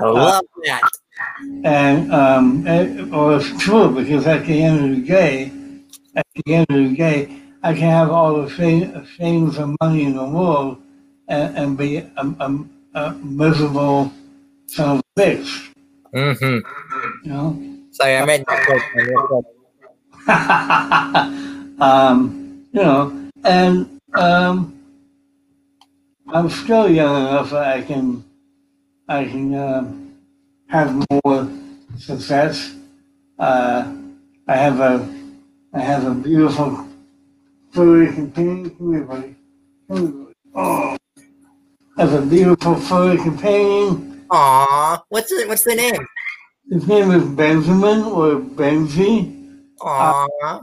I 0.00 0.08
love 0.08 0.44
that. 0.64 0.90
And 1.64 2.12
um, 2.12 2.66
it, 2.66 3.08
well, 3.08 3.38
it's 3.38 3.62
true 3.62 3.94
because 3.94 4.26
at 4.26 4.44
the 4.44 4.62
end 4.62 4.84
of 4.84 4.96
the 4.96 5.06
day, 5.06 5.52
at 6.16 6.26
the 6.34 6.54
end 6.54 6.66
of 6.68 6.76
the 6.76 6.96
day, 6.96 7.42
I 7.62 7.72
can 7.74 7.90
have 7.90 8.10
all 8.10 8.42
the 8.42 8.50
fame, 8.50 9.06
things 9.16 9.56
and 9.58 9.76
money 9.80 10.04
in 10.04 10.16
the 10.16 10.24
world 10.24 10.82
and, 11.28 11.56
and 11.56 11.78
be 11.78 11.96
a, 11.98 12.10
a, 12.16 12.64
a 12.94 13.12
miserable 13.14 14.12
son 14.66 14.98
of 14.98 15.02
a 15.16 15.20
bitch. 15.20 15.72
Mm-hmm. 16.14 17.24
You 17.24 17.32
know. 17.32 17.62
Sorry, 17.92 18.16
I 18.16 18.24
meant 18.24 18.46
that. 18.46 19.44
um, 21.80 22.66
you 22.72 22.82
know, 22.82 23.30
and 23.44 24.00
um, 24.14 24.78
I'm 26.28 26.50
still 26.50 26.90
young 26.90 27.28
enough 27.28 27.50
that 27.50 27.76
I 27.76 27.82
can, 27.82 28.24
I 29.08 29.24
can 29.24 29.54
um, 29.54 30.14
have 30.68 31.04
more 31.10 31.48
success. 31.96 32.74
Uh, 33.38 33.94
I 34.48 34.56
have 34.56 34.80
a, 34.80 35.08
I 35.72 35.80
have 35.80 36.04
a 36.04 36.14
beautiful 36.14 36.86
furry 37.70 38.12
companion. 38.12 38.70
Come 38.70 38.92
here, 38.92 39.04
buddy. 39.04 39.34
Come 39.88 39.96
here, 39.96 40.08
buddy. 40.08 40.34
Oh, 40.54 40.96
Have 41.96 42.12
a 42.12 42.26
beautiful 42.26 42.74
furry 42.74 43.16
companion. 43.16 44.26
Aw, 44.30 45.02
what's 45.08 45.30
the 45.30 45.46
what's 45.48 45.64
the 45.64 45.74
name? 45.74 46.06
His 46.70 46.86
name 46.86 47.10
is 47.10 47.24
Benjamin 47.24 48.02
or 48.02 48.36
Benji. 48.36 49.32
Aw, 49.80 50.60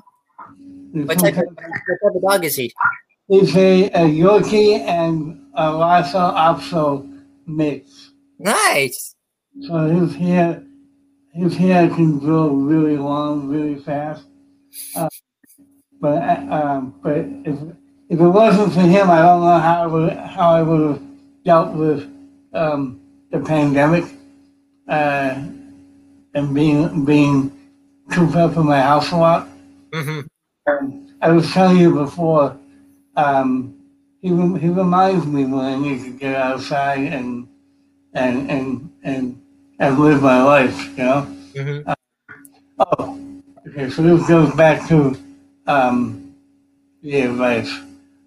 He's 0.94 1.08
what 1.08 1.18
type 1.18 1.38
of 1.38 1.46
what 1.46 1.58
type 1.58 2.16
of 2.16 2.22
dog 2.22 2.46
is 2.46 2.56
he? 2.56 2.72
He's 3.28 3.56
a, 3.58 3.86
a 3.86 4.06
Yorkie 4.06 4.82
and 4.82 5.48
a 5.56 5.72
Lhasa 5.72 6.34
Apso 6.38 7.10
mix. 7.48 8.12
Nice. 8.38 9.16
So 9.62 9.88
his 9.88 10.14
hair, 10.16 10.64
his 11.34 11.56
hair 11.56 11.90
can 11.90 12.20
grow 12.20 12.50
really 12.50 12.98
long, 12.98 13.48
really 13.48 13.82
fast. 13.82 14.26
Uh, 14.96 15.10
but 16.00 16.22
uh, 16.22 16.46
um, 16.52 17.00
but 17.02 17.18
if 17.18 17.58
if 18.10 18.20
it 18.20 18.30
wasn't 18.30 18.72
for 18.72 18.82
him, 18.82 19.10
I 19.10 19.24
don't 19.24 19.42
know 19.42 19.58
how 19.58 19.84
I 19.84 19.88
would 19.88 20.14
how 20.14 20.50
I 20.52 20.62
would 20.62 20.90
have 20.92 21.13
dealt 21.44 21.74
with 21.74 22.10
um, 22.54 23.00
the 23.32 23.40
pandemic 23.40 24.06
uh, 24.88 25.36
and 26.36 26.54
being 26.54 27.06
being 27.06 27.52
cooped 28.12 28.36
up 28.36 28.56
in 28.58 28.66
my 28.66 28.82
house 28.82 29.12
a 29.12 29.18
lot. 29.18 29.48
Mm-hmm. 29.92 30.22
Um, 30.68 31.16
I 31.22 31.32
was 31.32 31.52
telling 31.52 31.78
you 31.78 31.94
before, 31.94 32.58
um, 33.16 33.76
he, 34.22 34.30
he 34.30 34.70
reminds 34.70 35.26
me 35.26 35.46
when 35.46 35.66
I 35.66 35.76
need 35.76 36.04
to 36.04 36.12
get 36.12 36.36
outside 36.36 37.00
and 37.00 37.48
and 38.14 38.50
and 38.50 38.92
and 39.04 39.42
and 39.80 40.00
live 40.00 40.22
my 40.22 40.42
life, 40.44 40.98
you 40.98 41.04
know. 41.04 41.28
Mm-hmm. 41.54 41.92
Oh, 42.80 43.20
okay. 43.68 43.90
So 43.90 44.02
this 44.02 44.28
goes 44.28 44.54
back 44.56 44.88
to 44.90 45.18
um, 45.68 46.36
the 47.02 47.22
advice. 47.22 47.72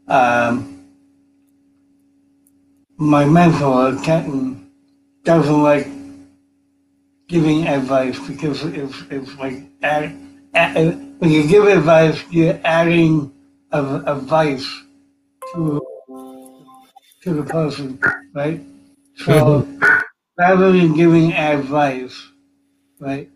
Um, 0.09 0.76
my 2.99 3.25
mentor, 3.25 3.97
Kenton, 4.03 4.71
doesn't 5.25 5.63
like 5.63 5.89
giving 7.29 7.67
advice 7.67 8.19
because 8.27 8.63
it's, 8.65 9.03
it's 9.11 9.35
like 9.37 9.65
add, 9.83 10.17
add, 10.55 10.77
when 11.19 11.31
you 11.31 11.47
give 11.47 11.67
advice, 11.67 12.23
you're 12.31 12.59
adding 12.65 13.33
a, 13.73 14.03
advice 14.07 14.67
to 15.53 15.83
to 17.23 17.35
the 17.35 17.43
person, 17.43 17.99
right? 18.35 18.61
So 19.17 19.67
rather 20.39 20.71
than 20.71 20.95
giving 20.95 21.33
advice, 21.33 22.31
right? 23.01 23.29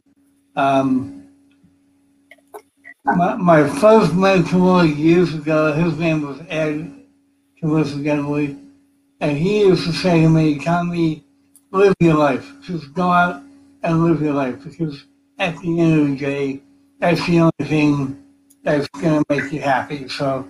Um, 0.54 1.26
my, 3.04 3.34
my 3.34 3.68
first 3.68 4.14
mentor 4.14 4.84
years 4.84 5.34
ago, 5.34 5.72
his 5.72 5.98
name 5.98 6.22
was 6.22 6.40
Ed 6.48 7.04
Coincidentally, 7.60 8.59
and 9.20 9.36
he 9.36 9.60
used 9.60 9.84
to 9.86 9.92
say 9.92 10.22
to 10.22 10.28
me, 10.28 10.58
Tommy, 10.58 11.24
live 11.70 11.94
your 12.00 12.14
life. 12.14 12.50
Just 12.62 12.92
go 12.94 13.10
out 13.10 13.42
and 13.82 14.04
live 14.04 14.22
your 14.22 14.34
life 14.34 14.62
because 14.64 15.04
at 15.38 15.58
the 15.60 15.80
end 15.80 16.00
of 16.00 16.08
the 16.08 16.16
day, 16.16 16.62
that's 16.98 17.24
the 17.26 17.40
only 17.40 17.52
thing 17.64 18.22
that's 18.62 18.88
going 18.88 19.22
to 19.22 19.24
make 19.28 19.52
you 19.52 19.60
happy. 19.60 20.08
So 20.08 20.46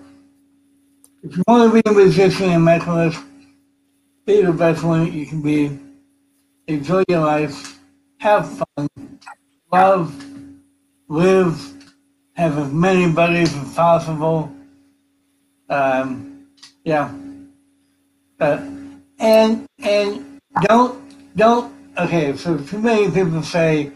if 1.23 1.35
you 1.35 1.43
want 1.47 1.71
to 1.71 1.81
be 1.81 1.89
a 1.89 1.93
musician 1.93 2.49
and 2.49 2.65
mentalist, 2.65 3.23
be 4.25 4.41
the 4.41 4.53
best 4.53 4.83
one 4.83 5.11
you 5.11 5.25
can 5.25 5.41
be. 5.41 5.77
Enjoy 6.67 7.03
your 7.07 7.21
life. 7.21 7.79
Have 8.19 8.63
fun. 8.75 8.87
Love. 9.71 10.13
Live. 11.07 11.73
Have 12.33 12.57
as 12.57 12.71
many 12.71 13.11
buddies 13.11 13.53
as 13.55 13.73
possible. 13.73 14.51
Um, 15.69 16.47
yeah. 16.83 17.11
Uh, 18.41 18.59
and 19.19 19.67
and 19.83 20.41
don't 20.63 20.97
don't 21.37 21.71
okay. 21.99 22.35
So 22.35 22.57
too 22.57 22.79
many 22.79 23.11
people 23.11 23.43
say, 23.43 23.91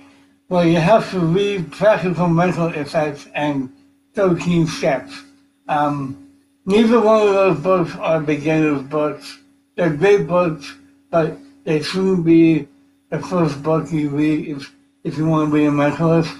well, 0.50 0.64
you 0.64 0.78
have 0.78 1.10
to 1.12 1.20
read 1.20 1.72
practical 1.72 2.28
mental 2.30 2.68
effects 2.68 3.28
and 3.34 3.74
13 4.14 4.68
steps. 4.68 5.24
Um, 5.68 6.30
neither 6.68 7.02
one 7.02 7.28
of 7.28 7.34
those 7.34 7.60
books 7.60 7.96
are 7.96 8.20
beginner's 8.22 8.84
books. 8.84 9.40
They're 9.76 9.96
great 9.96 10.28
books, 10.28 10.76
but 11.10 11.40
they 11.64 11.82
shouldn't 11.82 12.24
be 12.24 12.68
the 13.10 13.20
first 13.20 13.64
book 13.64 13.92
you 13.92 14.10
read 14.10 14.48
if, 14.48 14.72
if 15.04 15.18
you 15.18 15.26
want 15.26 15.50
to 15.50 15.56
be 15.56 15.66
a 15.66 15.72
mentalist, 15.72 16.38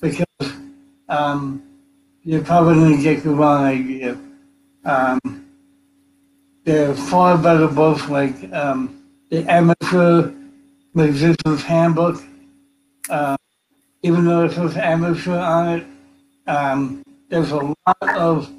because 0.00 0.26
um, 1.08 1.62
you're 2.24 2.42
probably 2.42 2.74
going 2.74 2.96
to 2.96 3.02
get 3.02 3.22
the 3.22 3.30
wrong 3.30 3.64
idea. 3.64 4.18
Um, 4.84 5.43
there 6.64 6.90
are 6.90 6.94
far 6.94 7.36
better 7.36 7.68
books 7.68 8.08
like 8.08 8.34
um, 8.52 9.02
the 9.30 9.44
Amateur 9.50 10.32
Magician's 10.94 11.62
Handbook. 11.62 12.22
Uh, 13.08 13.36
even 14.02 14.24
though 14.24 14.44
it 14.44 14.52
says 14.52 14.76
amateur 14.76 15.38
on 15.38 15.78
it, 15.78 15.86
um, 16.46 17.02
there's 17.28 17.50
a 17.50 17.56
lot 17.56 18.16
of 18.16 18.50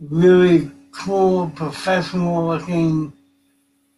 really 0.00 0.70
cool, 0.90 1.50
professional 1.50 2.46
looking 2.46 3.12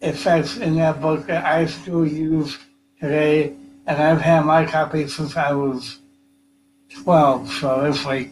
effects 0.00 0.58
in 0.58 0.76
that 0.76 1.00
book 1.00 1.26
that 1.26 1.44
I 1.44 1.66
still 1.66 2.06
use 2.06 2.58
today. 3.00 3.54
And 3.86 4.02
I've 4.02 4.20
had 4.20 4.44
my 4.44 4.64
copy 4.64 5.08
since 5.08 5.36
I 5.36 5.52
was 5.52 6.00
12, 7.02 7.50
so 7.52 7.84
it's 7.84 8.04
like 8.04 8.30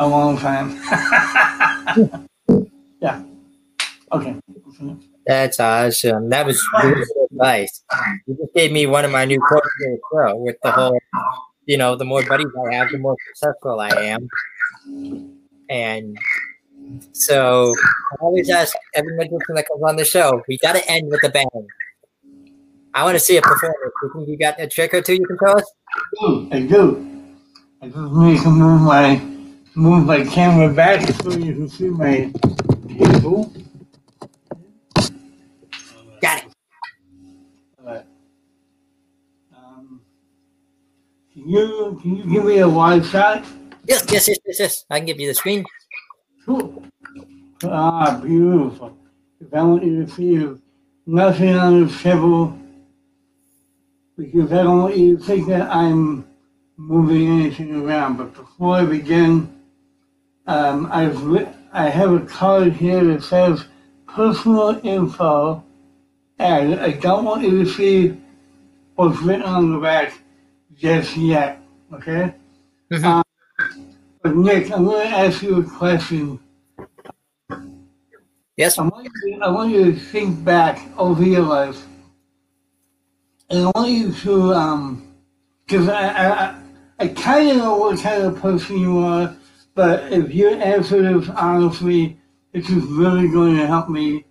a 0.00 0.08
long 0.08 0.38
time. 0.38 0.80
yeah. 3.00 3.22
Okay. 4.12 4.36
That's 5.26 5.60
awesome. 5.60 6.30
That 6.30 6.46
was 6.46 6.62
really 6.82 7.04
good 7.04 7.28
advice. 7.32 7.82
You 8.26 8.36
just 8.36 8.54
gave 8.54 8.72
me 8.72 8.86
one 8.86 9.04
of 9.04 9.10
my 9.10 9.24
new 9.24 9.38
quotes 9.46 9.68
with 10.34 10.56
the 10.62 10.72
whole, 10.72 10.98
you 11.66 11.76
know, 11.76 11.96
the 11.96 12.04
more 12.04 12.22
buddies 12.24 12.46
I 12.70 12.74
have, 12.74 12.90
the 12.90 12.98
more 12.98 13.16
successful 13.28 13.80
I 13.80 13.90
am. 13.90 14.28
And 15.68 16.16
so 17.12 17.74
I 18.12 18.16
always 18.20 18.48
ask 18.48 18.74
every 18.94 19.14
musician 19.16 19.54
that 19.56 19.68
comes 19.68 19.82
on 19.82 19.96
the 19.96 20.04
show, 20.04 20.42
we 20.48 20.58
got 20.58 20.74
to 20.74 20.90
end 20.90 21.10
with 21.10 21.22
a 21.24 21.28
bang. 21.28 21.46
I 22.94 23.04
want 23.04 23.16
to 23.16 23.20
see 23.20 23.36
a 23.36 23.42
performance. 23.42 23.92
You 24.02 24.10
think 24.14 24.28
you 24.28 24.38
got 24.38 24.60
a 24.60 24.66
trick 24.66 24.94
or 24.94 25.02
two 25.02 25.14
you 25.14 25.26
can 25.26 25.38
tell 25.38 25.58
us? 25.58 25.64
Hmm, 26.18 26.48
I 26.52 26.60
do. 26.60 27.06
I 27.82 27.88
just 27.88 28.12
need 28.12 28.40
to 28.42 28.50
move 28.50 28.80
my 28.82 29.20
move 29.74 30.06
my 30.06 30.24
camera 30.24 30.72
back 30.72 31.06
so 31.22 31.30
you 31.32 31.54
can 31.54 31.68
see 31.68 31.88
my 31.88 32.32
table. 32.88 33.52
Can 41.38 41.48
you 41.48 41.98
can 42.02 42.16
you 42.16 42.24
give 42.24 42.44
me 42.44 42.58
a 42.58 42.68
wide 42.68 43.04
shot? 43.04 43.44
Yes, 43.86 44.04
yes, 44.10 44.28
yes, 44.28 44.38
yes, 44.44 44.60
yes. 44.60 44.84
I 44.90 44.98
can 44.98 45.06
give 45.06 45.20
you 45.20 45.28
the 45.28 45.34
screen. 45.34 45.64
Cool. 46.44 46.82
Ah, 47.64 48.20
beautiful. 48.22 48.96
If 49.40 49.52
I 49.54 49.62
want 49.62 49.84
you 49.84 50.04
to 50.04 50.12
feel 50.12 50.58
nothing 51.06 51.54
on 51.54 51.86
the 51.86 51.94
table, 51.94 52.58
because 54.16 54.52
I 54.52 54.62
don't 54.62 54.82
want 54.82 54.96
you 54.96 55.16
to 55.16 55.24
think 55.24 55.48
that 55.48 55.70
I'm 55.70 56.26
moving 56.76 57.40
anything 57.40 57.74
around. 57.74 58.16
But 58.16 58.34
before 58.34 58.76
I 58.76 58.84
begin, 58.84 59.52
um, 60.46 60.88
I've 60.90 61.22
lit, 61.22 61.48
I 61.72 61.88
have 61.88 62.12
a 62.12 62.20
card 62.20 62.72
here 62.72 63.04
that 63.04 63.22
says 63.22 63.64
personal 64.06 64.80
info, 64.84 65.64
and 66.38 66.80
I 66.80 66.92
don't 66.92 67.24
want 67.24 67.42
you 67.42 67.64
to 67.64 67.70
see 67.70 68.20
what's 68.96 69.20
written 69.20 69.42
on 69.42 69.72
the 69.72 69.78
back 69.78 70.12
just 70.78 71.16
yet. 71.16 71.60
Okay. 71.92 72.34
Mhm. 72.92 73.04
Um, 73.04 73.22
but 74.22 74.36
Nick, 74.36 74.70
I'm 74.72 74.84
going 74.84 75.06
to 75.08 75.16
ask 75.16 75.42
you 75.42 75.56
a 75.60 75.64
question. 75.64 76.38
Yes. 78.56 78.78
I 78.78 78.82
want 78.82 79.08
you, 79.24 79.40
I 79.42 79.48
want 79.50 79.70
you 79.72 79.92
to 79.92 79.98
think 79.98 80.44
back 80.44 80.80
over 80.98 81.22
your 81.22 81.42
life, 81.42 81.80
and 83.50 83.66
I 83.66 83.72
want 83.74 83.90
you 83.90 84.12
to, 84.12 84.52
um, 84.54 85.14
because 85.66 85.88
I, 85.88 86.08
I, 86.08 86.26
I- 86.44 86.54
I 87.00 87.06
kind 87.06 87.48
of 87.50 87.56
know 87.58 87.76
what 87.76 88.00
kind 88.00 88.24
of 88.24 88.40
person 88.40 88.76
you 88.76 88.98
are, 88.98 89.32
but 89.76 90.12
if 90.12 90.34
you 90.34 90.48
answer 90.48 91.00
this 91.00 91.28
honestly, 91.28 92.18
this 92.52 92.68
is 92.68 92.82
really 92.86 93.28
going 93.28 93.56
to 93.56 93.68
help 93.68 93.88
me 93.88 94.24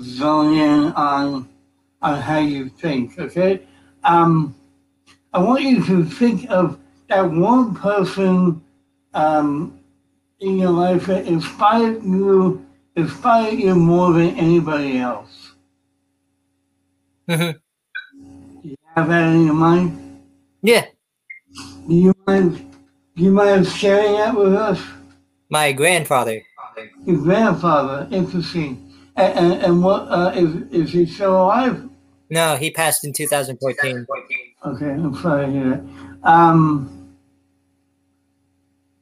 zone 0.00 0.52
in 0.52 0.92
on 0.94 1.48
on 2.02 2.20
how 2.20 2.38
you 2.40 2.68
think. 2.70 3.16
Okay, 3.20 3.62
um, 4.02 4.56
I 5.32 5.38
want 5.42 5.62
you 5.62 5.84
to 5.86 6.04
think 6.04 6.50
of 6.50 6.78
that 7.08 7.30
one 7.30 7.74
person 7.74 8.62
um, 9.14 9.78
in 10.40 10.58
your 10.58 10.70
life 10.70 11.06
that 11.06 11.26
inspired 11.26 12.02
you 12.04 12.64
inspired 12.96 13.58
you 13.58 13.74
more 13.74 14.12
than 14.12 14.36
anybody 14.36 14.98
else. 14.98 15.52
Mhm. 17.28 17.54
Do 18.62 18.68
you 18.68 18.76
have 18.94 19.08
that 19.08 19.34
in 19.34 19.46
your 19.46 19.54
mind? 19.54 20.20
Yeah. 20.62 20.86
Do 21.88 21.94
you 21.94 22.14
mind? 22.26 22.56
Do 23.16 23.22
you 23.22 23.30
mind 23.32 23.66
sharing 23.66 24.12
that 24.12 24.34
with 24.36 24.54
us? 24.54 24.80
My 25.50 25.72
grandfather. 25.72 26.42
Your 27.04 27.18
grandfather, 27.18 28.08
interesting. 28.10 28.92
And, 29.16 29.38
and, 29.38 29.62
and 29.62 29.82
what 29.82 30.02
uh, 30.08 30.32
is 30.34 30.54
is 30.70 30.92
he 30.92 31.06
still 31.06 31.42
alive? 31.42 31.88
No, 32.30 32.56
he 32.56 32.70
passed 32.70 33.04
in 33.04 33.12
2014. 33.12 34.06
Okay, 34.64 34.90
I'm 34.90 35.14
sorry 35.16 35.46
to 35.46 35.52
hear 35.52 35.70
that. 35.70 36.28
Um, 36.28 37.16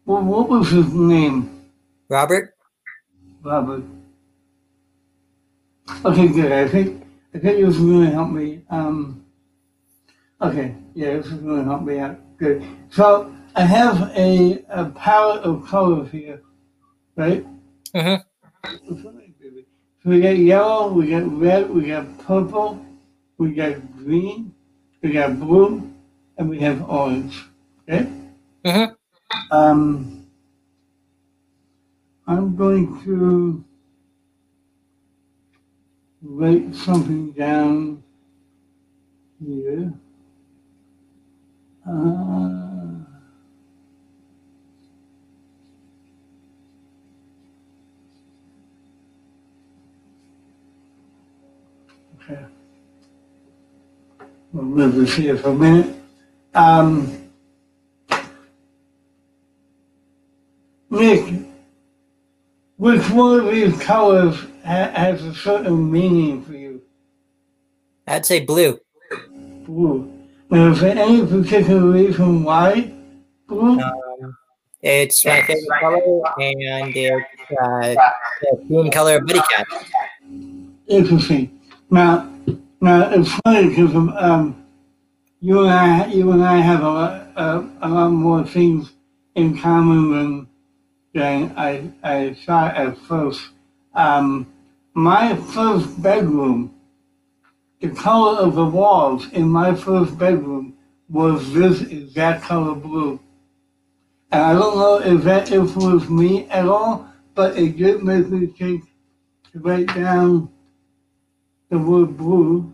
well, 0.06 0.22
what 0.22 0.48
was 0.48 0.70
his 0.70 0.92
name? 0.92 1.70
Robert? 2.08 2.54
Robert. 3.42 3.82
Okay, 6.04 6.28
good. 6.28 6.52
I 6.52 6.66
think 6.68 7.02
I 7.34 7.38
think 7.38 7.58
this 7.64 7.76
is 7.76 7.80
going 7.80 8.06
to 8.06 8.12
help 8.12 8.30
me. 8.30 8.62
Um, 8.70 9.24
okay, 10.40 10.74
yeah, 10.94 11.14
this 11.16 11.26
is 11.26 11.34
going 11.34 11.58
to 11.58 11.64
help 11.64 11.82
me 11.82 11.98
out. 11.98 12.18
Good. 12.38 12.64
So 12.90 13.34
I 13.54 13.64
have 13.64 14.10
a, 14.16 14.64
a 14.70 14.86
palette 14.90 15.42
of 15.42 15.66
colors 15.66 16.10
here, 16.10 16.40
right? 17.16 17.46
Mhm. 17.94 18.24
So 20.02 20.08
we 20.08 20.20
got 20.22 20.36
yellow, 20.38 20.92
we 20.92 21.10
got 21.10 21.30
red, 21.38 21.68
we 21.68 21.88
got 21.88 22.18
purple, 22.20 22.84
we 23.36 23.52
got 23.52 23.74
green, 23.98 24.54
we 25.02 25.14
have 25.14 25.40
blue, 25.40 25.90
and 26.38 26.48
we 26.48 26.58
have 26.60 26.88
orange. 26.88 27.44
Okay. 27.88 28.08
Mhm. 28.64 28.96
Um, 29.50 30.26
I'm 32.26 32.56
going 32.56 33.02
to 33.04 33.64
write 36.22 36.74
something 36.74 37.32
down 37.32 38.02
We'll 54.70 54.86
leave 54.86 54.94
this 54.94 55.16
here 55.16 55.36
for 55.36 55.48
a 55.48 55.54
minute. 55.54 55.96
Um, 56.54 57.28
Nick, 60.90 61.34
which 62.76 63.10
one 63.10 63.40
of 63.40 63.46
these 63.46 63.76
colors 63.80 64.36
ha- 64.64 64.92
has 64.94 65.24
a 65.24 65.34
certain 65.34 65.90
meaning 65.90 66.44
for 66.44 66.52
you? 66.52 66.82
I'd 68.06 68.24
say 68.24 68.44
blue. 68.44 68.78
Blue. 69.64 70.12
Now, 70.50 70.70
is 70.70 70.80
there 70.80 70.96
any 70.96 71.26
particular 71.26 71.90
reason 71.90 72.44
why 72.44 72.92
blue? 73.48 73.80
Um, 73.80 74.36
it's 74.82 75.24
my 75.24 75.42
favorite 75.42 75.80
color, 75.80 76.22
and 76.38 76.96
it's 76.96 77.26
uh, 77.60 77.94
the 78.42 78.64
green 78.68 78.90
color 78.92 79.16
of 79.16 79.26
Buddy 79.26 79.40
Cast. 79.40 79.90
Interesting. 80.86 81.60
Now, 81.90 82.32
now 82.80 83.10
it's 83.10 83.32
funny 83.44 83.68
because 83.70 83.94
um, 83.94 84.59
you 85.40 85.62
and 85.62 85.70
I, 85.70 86.06
you 86.06 86.30
and 86.32 86.44
I 86.44 86.56
have 86.58 86.82
a 86.82 86.88
lot, 86.88 87.28
uh, 87.36 87.64
a 87.80 87.88
lot 87.88 88.10
more 88.10 88.44
things 88.44 88.92
in 89.34 89.58
common 89.58 90.10
than 90.12 90.46
than 91.12 91.54
I 91.56 91.90
I 92.02 92.34
thought 92.34 92.76
at 92.76 92.96
first. 92.98 93.48
Um, 93.94 94.46
my 94.94 95.34
first 95.36 96.00
bedroom, 96.02 96.74
the 97.80 97.88
color 97.90 98.38
of 98.38 98.54
the 98.54 98.64
walls 98.64 99.30
in 99.32 99.48
my 99.48 99.74
first 99.74 100.18
bedroom 100.18 100.76
was 101.08 101.52
this 101.52 101.80
exact 101.82 102.44
color 102.44 102.74
blue. 102.74 103.18
And 104.30 104.42
I 104.42 104.52
don't 104.52 104.76
know 104.76 104.98
if 104.98 105.24
that 105.24 105.50
influenced 105.50 106.10
me 106.10 106.48
at 106.50 106.66
all, 106.66 107.08
but 107.34 107.56
it 107.58 107.76
did 107.76 108.04
make 108.04 108.28
me 108.28 108.46
think 108.46 108.84
to 109.52 109.58
write 109.58 109.88
down 109.88 110.48
the 111.68 111.78
word 111.78 112.16
blue. 112.16 112.72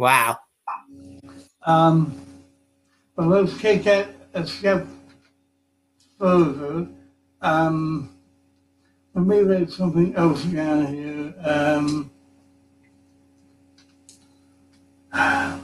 Wow. 0.00 0.38
Um, 1.66 2.18
but 3.14 3.26
let's 3.26 3.60
take 3.60 3.84
that 3.84 4.08
a 4.32 4.46
step 4.46 4.86
further. 6.18 6.88
Um, 7.42 8.16
let 9.12 9.26
me 9.26 9.40
write 9.40 9.68
something 9.68 10.14
else 10.16 10.42
down 10.44 10.86
here. 10.86 11.34
Um, 11.44 12.10
right, 15.12 15.60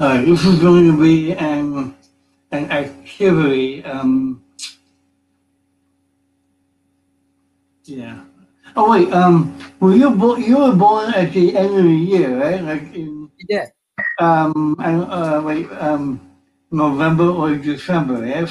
this 0.00 0.44
is 0.44 0.58
going 0.58 0.90
to 0.90 1.00
be 1.00 1.34
an 1.34 1.94
an 2.50 2.72
activity. 2.72 3.84
Um, 3.84 4.42
yeah. 7.84 8.24
Oh 8.76 8.90
wait. 8.90 9.12
Um, 9.12 9.58
were 9.80 9.94
you 9.94 10.10
bo- 10.10 10.36
you 10.36 10.58
were 10.58 10.74
born 10.74 11.12
at 11.14 11.32
the 11.32 11.56
end 11.56 11.76
of 11.78 11.84
the 11.84 11.90
year, 12.12 12.38
right? 12.40 12.62
Like 12.62 12.94
in 12.94 13.30
Yeah. 13.48 13.66
um, 14.20 14.76
I, 14.78 14.94
uh, 14.94 15.42
wait, 15.42 15.68
um, 15.72 16.20
November 16.70 17.24
or 17.28 17.54
December, 17.56 18.26
yes? 18.26 18.50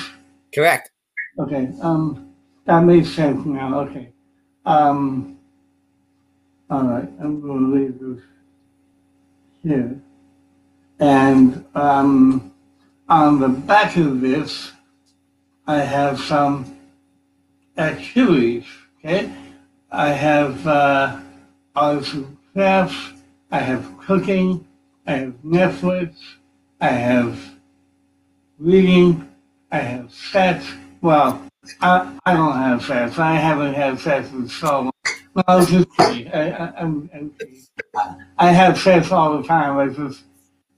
Correct. 0.53 0.91
Okay, 1.39 1.69
um, 1.81 2.33
that 2.65 2.81
makes 2.83 3.09
sense 3.09 3.45
now, 3.45 3.79
okay. 3.81 4.13
Um, 4.65 5.37
all 6.69 6.83
right, 6.83 7.09
I'm 7.21 7.41
gonna 7.41 7.67
leave 7.75 7.99
this 7.99 8.23
here. 9.63 10.01
And, 10.99 11.65
um, 11.75 12.53
on 13.09 13.39
the 13.39 13.49
back 13.49 13.97
of 13.97 14.21
this, 14.21 14.71
I 15.67 15.79
have 15.79 16.19
some 16.19 16.77
activities, 17.77 18.65
okay? 18.99 19.31
I 19.91 20.09
have, 20.09 20.67
uh, 20.67 21.19
and 21.75 22.37
crafts, 22.53 23.13
I 23.51 23.59
have 23.59 23.97
cooking, 23.99 24.65
I 25.07 25.13
have 25.13 25.33
Netflix, 25.43 26.15
I 26.81 26.87
have 26.89 27.39
reading, 28.59 29.27
I 29.71 29.79
have 29.79 30.11
sex. 30.13 30.65
Well, 31.01 31.45
I, 31.81 32.17
I 32.25 32.33
don't 32.33 32.53
have 32.57 32.83
sex. 32.83 33.19
I 33.19 33.35
haven't 33.35 33.73
had 33.73 33.99
sex 33.99 34.31
in 34.31 34.47
so 34.47 34.81
long. 34.83 34.91
No, 35.35 35.43
I 35.47 35.65
just. 35.65 35.87
I, 35.99 36.25
I, 36.33 36.81
I'm, 36.81 37.09
I'm. 37.13 37.31
I 38.37 38.51
have 38.51 38.79
sex 38.79 39.11
all 39.11 39.37
the 39.41 39.47
time. 39.47 39.77
I 39.77 39.93
just 39.93 40.23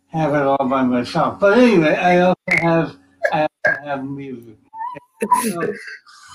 have 0.09 0.33
it 0.33 0.43
all 0.43 0.67
by 0.67 0.83
myself. 0.83 1.39
But 1.39 1.57
anyway, 1.57 1.95
I 1.95 2.21
also 2.21 2.41
have 2.49 2.95
I 3.33 3.47
have 3.85 4.05
music. 4.05 4.57
So, 5.43 5.73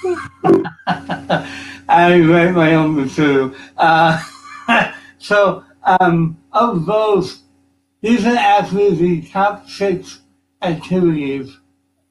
I 1.88 2.20
write 2.20 2.52
my 2.52 2.74
own 2.74 2.96
material. 2.96 3.54
Uh, 3.76 4.22
so 5.18 5.64
um, 5.82 6.36
of 6.52 6.86
those, 6.86 7.42
these 8.00 8.24
are 8.24 8.36
actually 8.36 8.94
the 8.94 9.28
top 9.28 9.68
six 9.68 10.20
activities 10.62 11.56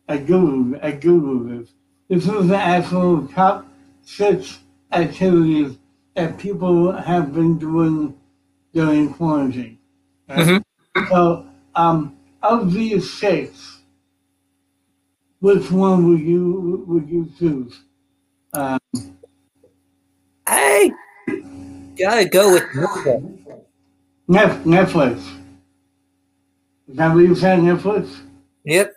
I 0.10 0.18
googled, 0.18 0.80
I 0.84 0.94
googled 0.94 1.60
this. 1.60 1.74
This 2.08 2.26
was 2.26 2.48
the 2.48 2.58
actual 2.58 3.28
top 3.28 3.68
six 4.04 4.60
activities 4.92 5.78
that 6.16 6.38
people 6.38 6.94
have 6.94 7.34
been 7.34 7.58
doing 7.58 8.16
during 8.74 9.14
quarantine. 9.14 9.78
Right? 10.30 10.64
So, 11.10 11.46
um, 11.76 12.16
of 12.42 12.74
these 12.74 13.12
six, 13.12 13.77
which 15.40 15.72
one 15.72 16.10
would 16.10 16.22
you 16.22 16.84
would 16.88 17.08
you 17.10 17.32
choose? 17.38 17.82
Um, 18.54 18.80
I 20.48 20.92
gotta 21.98 22.26
go 22.28 22.54
with 22.54 22.64
Netflix. 24.30 24.66
Netflix. 24.66 25.18
Is 26.88 26.96
that 26.96 27.14
what 27.14 27.20
you 27.20 27.36
said, 27.36 27.60
Netflix? 27.60 28.22
Yep. 28.64 28.94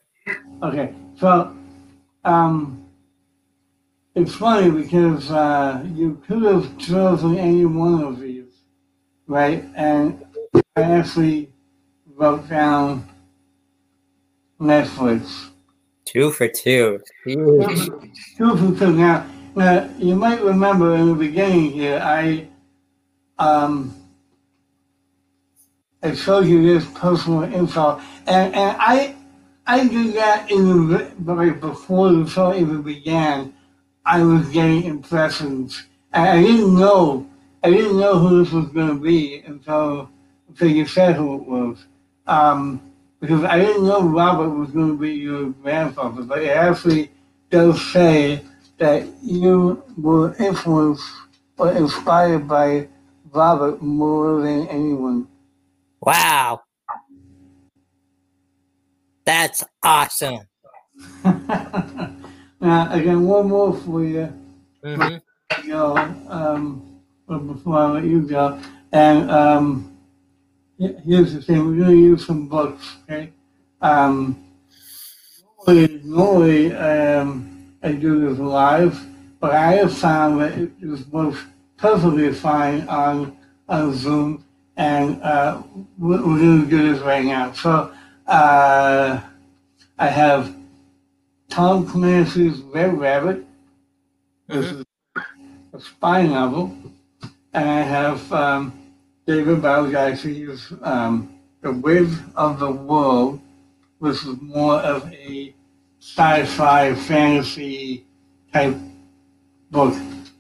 Okay, 0.63 0.95
so 1.19 1.57
um, 2.25 2.87
it's 4.15 4.35
funny 4.35 4.71
because 4.71 5.31
uh, 5.31 5.85
you 5.95 6.23
could 6.27 6.43
have 6.43 6.79
chosen 6.79 7.37
any 7.37 7.65
one 7.65 8.03
of 8.03 8.21
these, 8.21 8.53
right? 9.27 9.65
And 9.75 10.25
I 10.77 10.83
actually 10.83 11.53
wrote 12.15 12.49
down 12.49 13.09
Netflix. 14.61 15.50
Two 16.11 16.33
for 16.33 16.49
two. 16.49 17.01
Two 17.23 18.57
from 18.57 18.77
two. 18.77 18.93
Now, 18.95 19.31
now, 19.55 19.89
you 19.97 20.17
might 20.17 20.43
remember 20.43 20.97
in 20.97 21.07
the 21.07 21.15
beginning 21.15 21.71
here, 21.71 22.01
I 22.03 22.49
um, 23.39 23.95
I 26.03 26.13
showed 26.15 26.47
you 26.47 26.63
this 26.63 26.85
personal 26.95 27.45
info, 27.45 28.01
and, 28.27 28.53
and 28.57 28.77
I 28.81 29.15
I 29.69 29.87
did 29.87 30.15
that 30.15 30.51
in 30.51 30.89
the 30.89 31.13
right 31.21 31.61
before 31.61 32.13
the 32.13 32.29
show 32.29 32.55
even 32.55 32.83
began. 32.83 33.55
I 34.05 34.25
was 34.25 34.49
getting 34.49 34.83
impressions, 34.83 35.87
and 36.13 36.29
I 36.29 36.43
didn't 36.43 36.75
know 36.75 37.25
I 37.63 37.71
didn't 37.71 38.01
know 38.01 38.19
who 38.19 38.43
this 38.43 38.53
was 38.53 38.67
going 38.67 38.89
to 38.89 39.01
be 39.01 39.45
until 39.47 40.11
until 40.49 40.71
you 40.71 40.87
said 40.87 41.15
who 41.15 41.37
it 41.37 41.47
was. 41.47 41.87
Um, 42.27 42.90
because 43.21 43.45
I 43.45 43.59
didn't 43.59 43.85
know 43.85 44.03
Robert 44.03 44.51
was 44.51 44.71
going 44.71 44.89
to 44.89 44.99
be 44.99 45.13
your 45.13 45.51
grandfather, 45.51 46.23
but 46.23 46.43
it 46.43 46.49
actually 46.49 47.11
does 47.51 47.81
say 47.93 48.43
that 48.79 49.07
you 49.23 49.83
were 49.99 50.35
influenced 50.37 51.05
or 51.59 51.73
inspired 51.73 52.49
by 52.49 52.89
Robert 53.33 53.83
more 53.83 54.41
than 54.41 54.67
anyone. 54.69 55.29
Wow. 56.01 56.63
That's 59.27 59.63
awesome. 59.83 60.41
now, 61.25 62.93
again, 62.93 63.27
one 63.27 63.49
more 63.49 63.77
for 63.77 64.05
you. 64.05 64.33
hmm 64.83 65.17
you 65.65 65.71
know, 65.71 65.97
um, 66.29 67.01
before 67.27 67.77
I 67.77 67.87
let 67.91 68.05
you 68.05 68.23
go, 68.23 68.61
and 68.93 69.31
um, 69.31 69.90
here's 70.81 71.35
the 71.35 71.43
thing: 71.43 71.67
we're 71.67 71.85
going 71.85 71.97
to 71.97 72.03
use 72.03 72.27
some 72.27 72.49
books, 72.49 72.97
okay? 73.05 73.33
Um, 73.81 74.45
normally, 75.67 76.01
normally 76.05 76.73
um, 76.75 77.75
I 77.83 77.93
do 77.93 78.29
this 78.29 78.39
live, 78.39 78.99
but 79.41 79.53
I 79.53 79.75
have 79.75 79.97
found 79.97 80.41
that 80.41 80.59
it 80.59 80.73
is 80.81 81.07
works 81.09 81.41
perfectly 81.77 82.33
fine 82.33 82.89
on 82.89 83.37
on 83.69 83.95
Zoom, 83.95 84.45
and 84.77 85.23
uh, 85.23 85.63
we're, 85.99 86.27
we're 86.27 86.39
going 86.39 86.65
to 86.65 86.71
do 86.71 86.93
this 86.93 87.03
right 87.03 87.25
now. 87.25 87.53
So 87.53 87.93
uh, 88.27 89.21
I 89.99 90.07
have 90.07 90.55
Tom 91.51 91.87
Clancy's 91.87 92.61
Red 92.61 92.99
Rabbit. 92.99 93.45
This 94.47 94.67
is 94.73 94.85
a 95.73 95.81
spy 95.81 96.27
novel, 96.27 96.75
and 97.53 97.69
I 97.69 97.83
have 97.83 98.33
um, 98.33 98.80
David 99.31 99.59
Baldacci's 99.59 100.73
um, 100.83 101.39
The 101.61 101.71
Width 101.71 102.21
of 102.35 102.59
the 102.59 102.69
World, 102.69 103.41
which 104.01 104.17
is 104.17 104.41
more 104.41 104.75
of 104.81 105.07
a 105.13 105.55
sci-fi 106.01 106.97
fantasy 106.97 108.09
type 108.53 108.77
book. 109.71 109.95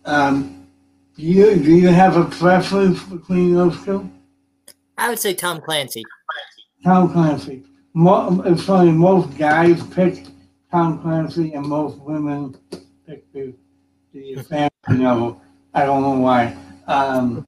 Um, 0.05 0.67
do 1.17 1.23
you 1.23 1.55
do 1.55 1.73
you 1.73 1.87
have 1.87 2.17
a 2.17 2.25
preference 2.25 3.01
between 3.05 3.55
those 3.55 3.81
two? 3.85 4.11
I 4.99 5.09
would 5.09 5.21
say 5.21 5.35
Tom 5.35 5.61
Clancy. 5.61 6.03
Tom 6.83 7.13
Clancy. 7.13 7.63
Mo 7.95 8.43
it's 8.45 8.65
funny, 8.65 8.91
most 8.91 9.39
guys 9.39 9.81
pick 9.95 10.27
Tom 10.73 11.01
Clancy 11.01 11.53
and 11.53 11.65
most 11.65 11.97
women 11.99 12.57
pick 13.07 13.33
the, 13.33 13.55
the 14.13 14.43
fantasy 14.43 14.73
novel. 14.89 15.41
I 15.75 15.85
don't 15.85 16.03
know 16.03 16.19
why. 16.19 16.57
Um, 16.89 17.47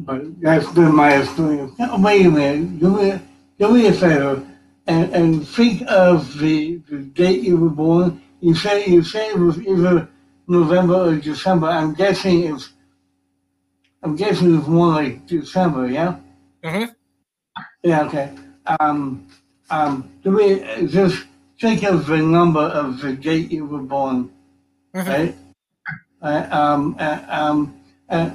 but 0.00 0.40
that's 0.40 0.70
been 0.72 0.94
my 0.94 1.16
experience. 1.20 1.72
Wait 1.78 2.26
a 2.26 2.30
minute. 2.30 2.78
Do 2.80 2.96
me, 2.96 3.20
do 3.58 3.72
me 3.72 3.86
a 3.86 3.92
favor 3.92 4.46
and, 4.86 5.14
and 5.14 5.48
think 5.48 5.82
of 5.88 6.38
the, 6.38 6.76
the 6.88 6.98
date 6.98 7.42
you 7.42 7.56
were 7.56 7.70
born. 7.70 8.22
You 8.40 8.54
say 8.54 8.86
you 8.86 9.02
say 9.02 9.28
it 9.30 9.38
was 9.38 9.58
either 9.58 10.08
November 10.48 10.94
or 10.94 11.16
December. 11.16 11.68
I'm 11.68 11.94
guessing 11.94 12.44
it's 12.54 12.70
I'm 14.02 14.16
guessing 14.16 14.56
it's 14.58 14.66
more 14.66 14.88
like 14.94 15.26
December, 15.26 15.86
yeah? 15.88 16.16
Mhm. 16.64 16.94
Yeah, 17.82 18.02
okay. 18.04 18.32
Um, 18.80 19.26
um, 19.68 20.10
do 20.24 20.30
we 20.32 20.60
just 20.86 21.24
think 21.60 21.82
of 21.82 22.06
the 22.06 22.16
number 22.18 22.60
of 22.60 23.00
the 23.00 23.12
date 23.12 23.52
you 23.52 23.66
were 23.66 23.82
born, 23.82 24.30
Mhm. 24.94 25.06
right? 25.08 25.36
Uh, 26.22 26.46
um, 26.50 26.96
uh, 26.98 27.20
um, 27.28 27.74
uh, 28.08 28.30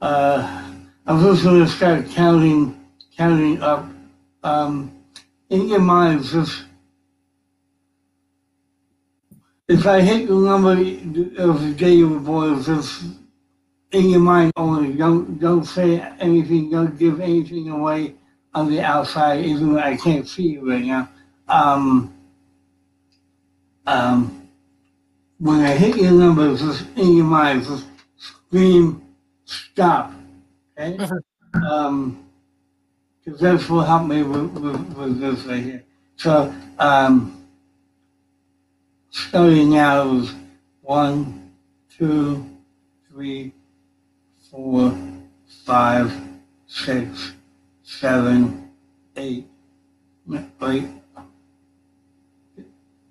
uh, 0.00 0.64
I'm 1.06 1.20
just 1.22 1.42
going 1.42 1.64
to 1.64 1.70
start 1.70 2.08
counting, 2.10 2.78
counting 3.16 3.62
up. 3.62 3.86
Um, 4.42 4.94
in 5.50 5.68
your 5.68 5.80
mind, 5.80 6.24
just 6.24 6.64
if 9.66 9.86
I 9.86 10.00
hit 10.00 10.28
the 10.28 10.34
number 10.34 10.72
of 10.72 11.62
the 11.62 11.74
day 11.76 11.92
you 11.92 12.08
were 12.08 12.20
born, 12.20 12.62
just 12.62 13.02
in 13.92 14.10
your 14.10 14.20
mind 14.20 14.52
only. 14.56 14.92
Don't 14.94 15.38
don't 15.38 15.64
say 15.64 16.00
anything. 16.20 16.70
Don't 16.70 16.98
give 16.98 17.20
anything 17.20 17.70
away 17.70 18.14
on 18.54 18.70
the 18.70 18.80
outside, 18.80 19.44
even 19.44 19.74
though 19.74 19.80
I 19.80 19.96
can't 19.96 20.28
see 20.28 20.48
you 20.48 20.70
right 20.70 20.84
now. 20.84 21.08
Um, 21.48 22.14
um, 23.86 24.48
when 25.38 25.60
I 25.60 25.74
hit 25.74 25.96
your 25.96 26.12
number, 26.12 26.56
just 26.56 26.86
in 26.96 27.16
your 27.16 27.24
mind, 27.24 27.64
just 27.64 27.86
scream 28.16 29.02
stop. 29.48 30.12
Okay. 30.78 30.98
Um, 31.66 32.28
because 33.24 33.40
that's 33.40 33.68
what 33.68 33.86
helped 33.86 34.06
me 34.08 34.22
with, 34.22 34.52
with, 34.52 34.96
with 34.96 35.20
this 35.20 35.44
right 35.44 35.62
here. 35.62 35.84
So, 36.16 36.54
um, 36.78 37.46
starting 39.10 39.70
now 39.70 40.12
is 40.12 40.34
one, 40.82 41.52
two, 41.96 42.48
three, 43.10 43.52
four, 44.50 44.96
five, 45.64 46.12
six, 46.66 47.32
seven, 47.82 48.70
eight. 49.16 49.46
Wait. 50.26 50.88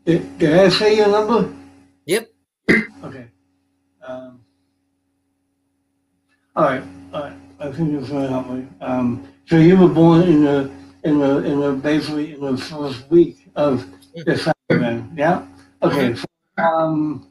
Did, 0.05 0.37
did 0.37 0.59
I 0.59 0.69
say 0.69 0.95
your 0.97 1.09
number? 1.09 1.56
All 6.57 6.63
right. 6.63 6.83
All 7.13 7.21
right. 7.21 7.37
I 7.59 7.71
think 7.71 7.93
it's 7.93 8.09
going 8.09 8.23
to 8.23 8.29
help 8.29 8.49
me. 8.49 8.67
Um, 8.81 9.27
so 9.45 9.57
you 9.57 9.77
were 9.77 9.87
born 9.87 10.23
in 10.23 10.43
the 10.43 10.71
in 11.03 11.19
the 11.19 11.37
in 11.43 11.59
the 11.59 11.71
basically 11.73 12.33
in 12.33 12.41
the 12.41 12.57
first 12.57 13.07
week 13.11 13.47
of 13.55 13.85
December, 14.25 14.53
then, 14.69 15.13
yeah. 15.15 15.45
Okay. 15.83 16.15
So, 16.15 16.25
um, 16.57 17.27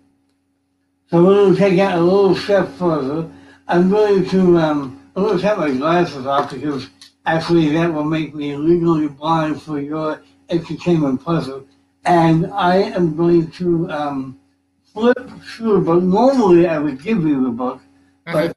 so 1.09 1.25
we're 1.25 1.35
going 1.35 1.55
to 1.55 1.59
take 1.59 1.73
it 1.75 1.93
a 1.93 2.01
little 2.01 2.37
step 2.37 2.69
further. 2.75 3.29
I'm 3.67 3.91
going 3.91 4.29
to 4.31 4.59
um, 4.59 5.11
I'm 5.17 5.25
going 5.25 5.39
to 5.39 5.43
take 5.43 5.59
my 5.59 5.73
glasses 5.73 6.25
off 6.25 6.53
because 6.53 6.89
actually 7.27 7.71
that 7.73 7.93
will 7.93 8.05
make 8.05 8.33
me 8.33 8.55
legally 8.55 9.09
blind 9.09 9.61
for 9.61 9.81
your 9.81 10.23
entertainment 10.51 11.21
pleasure. 11.21 11.63
And 12.05 12.47
I 12.53 12.77
am 12.77 13.17
going 13.17 13.51
to 13.53 13.91
um, 13.91 14.41
flip 14.85 15.19
through 15.43 15.85
but. 15.85 16.05
Normally 16.05 16.69
I 16.69 16.79
would 16.79 17.03
give 17.03 17.25
you 17.25 17.43
the 17.43 17.51
book, 17.51 17.81
but 18.25 18.56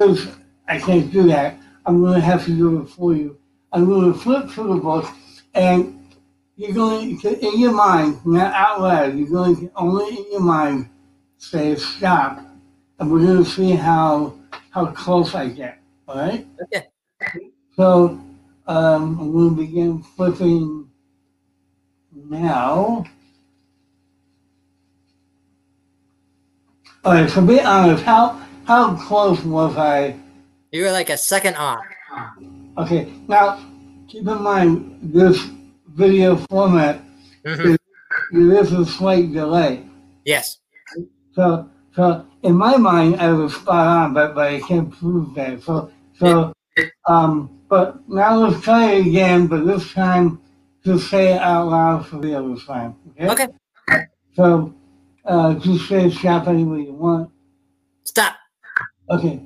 since 0.00 0.28
I 0.66 0.78
can't 0.78 1.12
do 1.12 1.24
that, 1.24 1.58
I'm 1.84 2.00
going 2.00 2.14
to 2.14 2.20
have 2.20 2.44
to 2.46 2.56
do 2.56 2.80
it 2.80 2.86
for 2.86 3.14
you. 3.14 3.38
I'm 3.72 3.86
going 3.86 4.12
to 4.12 4.18
flip 4.18 4.48
through 4.48 4.74
the 4.74 4.80
book, 4.80 5.06
and 5.54 6.06
you're 6.56 6.72
going 6.72 7.20
to, 7.20 7.38
in 7.38 7.58
your 7.60 7.72
mind, 7.72 8.24
not 8.24 8.52
out 8.54 8.80
loud, 8.80 9.16
you're 9.16 9.28
going 9.28 9.56
to 9.56 9.70
only 9.76 10.16
in 10.16 10.32
your 10.32 10.40
mind 10.40 10.88
say 11.38 11.76
stop, 11.76 12.40
and 12.98 13.10
we're 13.10 13.24
going 13.24 13.44
to 13.44 13.50
see 13.50 13.72
how 13.72 14.36
how 14.70 14.86
close 14.86 15.34
I 15.34 15.48
get. 15.48 15.78
All 16.06 16.16
right? 16.16 16.46
Okay. 16.62 16.86
So 17.76 18.20
um, 18.66 19.18
I'm 19.20 19.32
going 19.32 19.50
to 19.50 19.56
begin 19.56 20.02
flipping 20.02 20.88
now, 22.14 23.04
all 27.04 27.14
right. 27.14 27.30
So 27.30 27.40
be 27.44 27.60
honest. 27.60 28.04
How 28.04 28.40
how 28.70 28.94
close 28.94 29.42
was 29.42 29.76
I? 29.76 30.14
You 30.70 30.84
were 30.84 30.92
like 30.92 31.10
a 31.10 31.16
second 31.16 31.56
off. 31.56 31.82
Okay. 32.78 33.12
Now, 33.26 33.58
keep 34.06 34.28
in 34.28 34.42
mind 34.42 34.96
this 35.02 35.36
video 35.88 36.36
format. 36.48 37.02
Mhm. 37.44 37.76
There 38.30 38.62
is 38.62 38.72
a 38.72 38.86
slight 38.86 39.32
delay. 39.32 39.82
Yes. 40.24 40.58
So, 41.34 41.68
so 41.96 42.24
in 42.44 42.54
my 42.54 42.76
mind, 42.76 43.20
I 43.20 43.32
was 43.32 43.56
spot 43.56 43.86
on, 43.96 44.14
but 44.14 44.36
but 44.36 44.46
I 44.54 44.60
can't 44.60 44.88
prove 44.98 45.34
that. 45.34 45.62
So, 45.66 45.90
so, 46.20 46.52
um, 47.08 47.50
but 47.68 48.08
now 48.08 48.36
let's 48.38 48.62
try 48.62 48.92
it 48.92 49.06
again. 49.08 49.48
But 49.48 49.66
this 49.66 49.92
time, 49.92 50.38
just 50.84 51.10
say 51.10 51.34
it 51.34 51.40
out 51.40 51.66
loud 51.74 52.06
for 52.06 52.18
the 52.20 52.38
other 52.38 52.54
time. 52.54 52.94
Okay. 53.10 53.28
Okay. 53.34 53.48
So, 54.38 54.72
uh, 55.24 55.54
just 55.54 55.88
say 55.88 56.08
stop 56.10 56.46
any 56.46 56.62
way 56.62 56.82
you 56.86 56.94
want. 56.94 57.30
Stop. 58.04 58.39
Okay. 59.10 59.40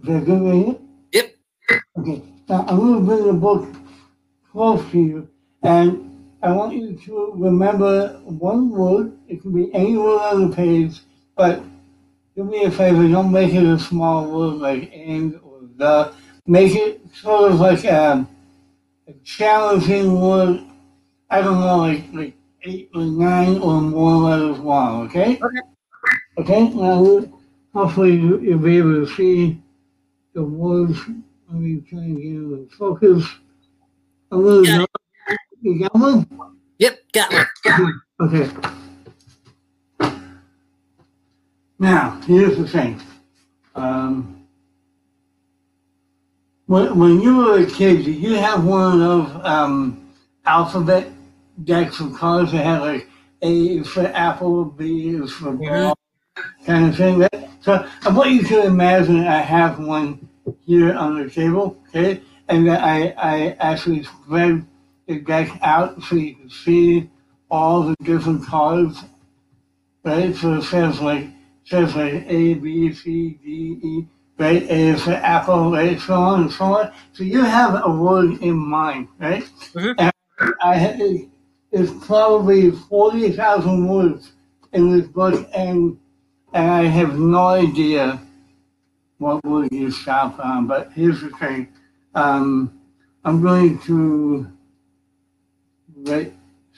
Is 0.00 0.08
that 0.08 0.24
good 0.24 0.40
right 0.40 0.64
here? 0.64 0.76
Yep. 1.12 1.34
Okay. 1.98 2.22
Now 2.48 2.64
I'm 2.66 2.78
going 2.78 2.94
to 2.94 3.00
bring 3.00 3.26
the 3.26 3.32
book 3.34 3.68
close 4.50 4.90
to 4.92 4.98
you, 4.98 5.28
and 5.62 6.26
I 6.42 6.52
want 6.52 6.74
you 6.74 6.96
to 7.04 7.32
remember 7.34 8.18
one 8.24 8.70
word. 8.70 9.18
It 9.28 9.42
can 9.42 9.52
be 9.52 9.72
any 9.74 9.98
word 9.98 10.20
on 10.20 10.48
the 10.48 10.56
page, 10.56 11.00
but 11.36 11.62
do 12.34 12.44
me 12.44 12.64
a 12.64 12.70
favor. 12.70 13.06
Don't 13.06 13.30
make 13.32 13.52
it 13.52 13.64
a 13.64 13.78
small 13.78 14.30
word 14.30 14.60
like 14.60 14.90
and 14.94 15.38
or 15.42 15.60
the. 15.76 16.14
Make 16.46 16.74
it 16.74 17.00
sort 17.12 17.50
of 17.50 17.60
like 17.60 17.84
a, 17.84 18.26
a 19.08 19.12
challenging 19.24 20.18
word. 20.20 20.64
I 21.28 21.42
don't 21.42 21.60
know, 21.60 21.78
like 21.78 22.04
like 22.12 22.34
eight 22.62 22.88
or 22.94 23.02
nine 23.02 23.58
or 23.58 23.82
more 23.82 24.30
letters 24.30 24.58
long. 24.60 25.06
Okay. 25.06 25.38
Okay. 25.42 25.60
Okay. 26.38 26.68
Now, 26.68 27.35
hopefully 27.76 28.16
you- 28.16 28.40
you'll 28.40 28.58
be 28.58 28.78
able 28.78 29.04
to 29.04 29.06
see 29.14 29.60
the 30.32 30.42
words. 30.42 30.98
Let 31.48 31.60
me 31.60 31.80
try 31.88 31.98
and 32.00 32.16
get 32.16 32.24
in 32.26 32.68
focus. 32.78 33.24
A 34.32 34.36
little. 34.36 34.64
Got. 34.64 34.90
You 35.60 35.78
got 35.80 35.94
one? 35.94 36.26
Yep. 36.78 36.98
Got 37.12 37.32
one. 37.32 38.02
Okay. 38.20 38.50
Now, 41.78 42.18
here's 42.26 42.56
the 42.56 42.66
thing. 42.66 43.00
Um, 43.74 44.46
when, 46.66 46.98
when 46.98 47.20
you 47.20 47.36
were 47.36 47.58
a 47.58 47.66
kid, 47.66 48.04
did 48.04 48.16
you 48.16 48.34
have 48.34 48.64
one 48.64 48.94
of 48.94 48.98
those 49.00 49.40
um, 49.44 50.08
alphabet 50.46 51.08
decks 51.64 52.00
of 52.00 52.14
cards 52.14 52.52
that 52.52 52.64
had 52.64 52.80
like 52.80 53.08
A 53.42 53.52
is 53.78 53.88
for 53.88 54.06
apple, 54.06 54.64
B 54.64 55.10
is 55.10 55.30
for 55.32 55.52
ball, 55.52 55.98
kind 56.64 56.86
of 56.88 56.96
thing? 56.96 57.18
That, 57.20 57.48
so 57.60 57.86
I 58.04 58.08
want 58.10 58.30
you 58.30 58.42
to 58.44 58.66
imagine 58.66 59.26
I 59.26 59.38
have 59.40 59.78
one 59.78 60.28
here 60.64 60.94
on 60.94 61.22
the 61.22 61.30
table, 61.30 61.80
okay? 61.88 62.22
And 62.48 62.66
that 62.68 62.82
I, 62.82 63.08
I 63.16 63.56
actually 63.58 64.04
spread 64.04 64.66
the 65.06 65.20
deck 65.20 65.58
out 65.62 66.02
so 66.02 66.16
you 66.16 66.34
can 66.34 66.50
see 66.50 67.10
all 67.50 67.82
the 67.82 67.96
different 68.02 68.44
cards, 68.46 69.04
right? 70.04 70.34
So 70.34 70.54
it 70.54 70.62
says 70.62 71.00
like 71.00 71.28
says 71.64 71.94
like 71.94 72.24
A, 72.28 72.54
B, 72.54 72.92
C, 72.92 73.38
D, 73.42 73.78
E, 73.82 74.06
right? 74.38 74.62
A 74.62 74.88
is 74.94 75.02
for 75.02 75.12
apple, 75.12 75.72
right? 75.72 75.98
So 76.00 76.14
on 76.14 76.42
and 76.42 76.52
so 76.52 76.64
on. 76.64 76.92
So 77.12 77.24
you 77.24 77.42
have 77.42 77.82
a 77.84 77.90
word 77.90 78.40
in 78.42 78.56
mind, 78.56 79.08
right? 79.18 79.44
Mhm. 79.74 79.94
And 79.98 80.12
I 80.62 81.28
it's 81.72 82.06
probably 82.06 82.70
forty 82.70 83.32
thousand 83.32 83.88
words 83.88 84.32
in 84.72 84.96
this 84.96 85.08
book, 85.08 85.48
and 85.54 85.98
and 86.56 86.70
I 86.70 86.84
have 86.84 87.18
no 87.18 87.48
idea 87.48 88.18
what 89.18 89.44
word 89.44 89.68
you 89.70 89.90
stop 89.90 90.40
on. 90.40 90.66
But 90.66 90.90
here's 90.92 91.20
the 91.20 91.28
thing: 91.30 91.68
um, 92.14 92.80
I'm 93.24 93.42
going 93.42 93.78
to 93.80 94.50
write 95.94 96.32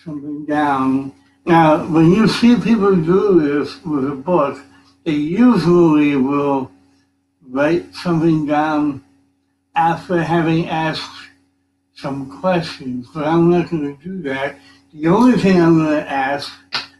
something 0.04 0.44
down. 0.46 1.12
Now, 1.46 1.86
when 1.86 2.10
you 2.10 2.26
see 2.26 2.56
people 2.56 2.96
do 2.96 3.40
this 3.40 3.82
with 3.84 4.10
a 4.10 4.16
book, 4.16 4.60
they 5.04 5.12
usually 5.12 6.16
will 6.16 6.72
write 7.48 7.94
something 7.94 8.46
down 8.46 9.04
after 9.76 10.20
having 10.20 10.68
asked 10.68 11.28
some 11.94 12.40
questions, 12.40 13.06
but 13.14 13.26
I'm 13.26 13.50
not 13.50 13.70
going 13.70 13.96
to 13.96 14.02
do 14.02 14.22
that. 14.22 14.58
The 14.92 15.06
only 15.06 15.38
thing 15.38 15.60
I'm 15.60 15.78
going 15.78 16.02
to 16.02 16.10
ask, 16.10 16.52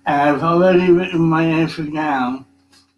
and 0.07 0.21
I've 0.23 0.43
already 0.43 0.91
written 0.93 1.21
my 1.21 1.45
answer 1.45 1.83
down, 1.83 2.47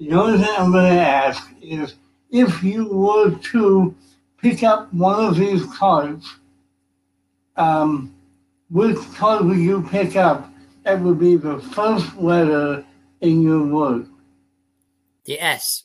the 0.01 0.13
only 0.15 0.39
thing 0.39 0.55
I'm 0.57 0.73
going 0.73 0.95
to 0.95 1.01
ask 1.01 1.51
is 1.61 1.95
if 2.31 2.63
you 2.63 2.89
were 2.89 3.31
to 3.31 3.95
pick 4.39 4.63
up 4.63 4.93
one 4.95 5.27
of 5.27 5.37
these 5.37 5.65
cards, 5.77 6.27
um, 7.57 8.15
which 8.71 8.97
card 9.15 9.45
would 9.45 9.59
you 9.59 9.87
pick 9.91 10.17
up 10.17 10.51
that 10.85 11.01
would 11.01 11.19
be 11.19 11.37
the 11.37 11.59
first 11.59 12.17
letter 12.17 12.85
in 13.21 13.43
your 13.43 13.67
word? 13.67 14.09
The 15.27 15.39
S. 15.39 15.85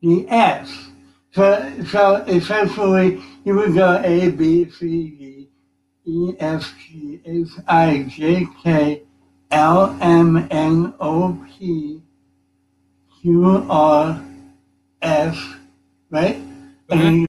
The 0.00 0.26
S. 0.30 0.88
So, 1.32 1.84
so 1.88 2.16
essentially, 2.26 3.22
you 3.44 3.54
would 3.54 3.74
go 3.74 4.00
A, 4.02 4.30
B, 4.30 4.70
C, 4.70 5.10
D, 5.10 5.48
E, 6.06 6.34
F, 6.40 6.74
G, 6.78 7.20
H, 7.26 7.48
I, 7.68 8.06
J, 8.08 8.48
K, 8.62 9.02
L, 9.50 9.98
M, 10.00 10.48
N, 10.50 10.94
O, 10.98 11.46
P, 11.58 12.00
Q, 13.20 13.66
R, 13.68 14.22
S, 15.02 15.38
right? 16.10 16.36
And 16.88 17.20
you, 17.20 17.26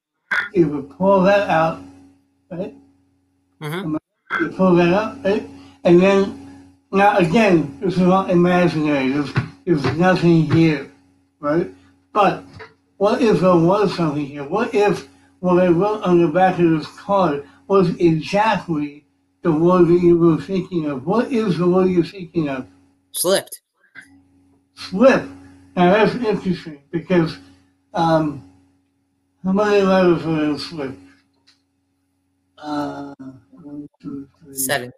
you 0.54 0.68
would 0.70 0.90
pull 0.92 1.22
that 1.24 1.50
out, 1.50 1.82
right? 2.50 2.74
Mm-hmm. 3.62 3.98
You 4.40 4.50
pull 4.50 4.76
that 4.76 4.94
up, 4.94 5.18
right? 5.24 5.48
And 5.84 6.02
then, 6.02 6.76
now 6.92 7.18
again, 7.18 7.78
this 7.82 7.96
is 7.96 8.04
all 8.04 8.30
imaginary. 8.30 9.12
There's, 9.12 9.34
there's 9.66 9.98
nothing 9.98 10.50
here, 10.52 10.90
right? 11.40 11.70
But 12.14 12.44
what 12.98 13.22
if 13.22 13.42
there 13.42 13.56
was 13.56 13.96
something 13.96 14.26
here? 14.26 14.44
What 14.44 14.74
if 14.74 15.10
what 15.40 15.62
I 15.62 15.68
wrote 15.68 16.04
on 16.04 16.22
the 16.22 16.28
back 16.28 16.60
of 16.60 16.70
this 16.70 16.88
card 17.00 17.46
was 17.68 17.90
exactly 17.96 19.06
the 19.42 19.52
word 19.52 19.88
that 19.88 20.00
you 20.02 20.18
were 20.18 20.38
thinking 20.38 20.86
of? 20.86 21.06
What 21.06 21.32
is 21.32 21.58
the 21.58 21.68
word 21.68 21.90
you're 21.90 22.04
thinking 22.04 22.48
of? 22.48 22.68
Slipped. 23.12 23.62
Slip. 24.76 25.24
Now 25.76 25.92
that's 25.94 26.16
interesting 26.16 26.82
because 26.92 27.38
um, 27.94 28.50
how 29.44 29.54
many 29.54 29.82
letters 29.82 30.26
are 30.26 30.44
in 30.44 30.58
slip? 30.60 30.98
Uh, 32.58 33.14
one, 33.52 33.88
two, 34.02 34.28
three, 34.44 34.54
Seven. 34.54 34.92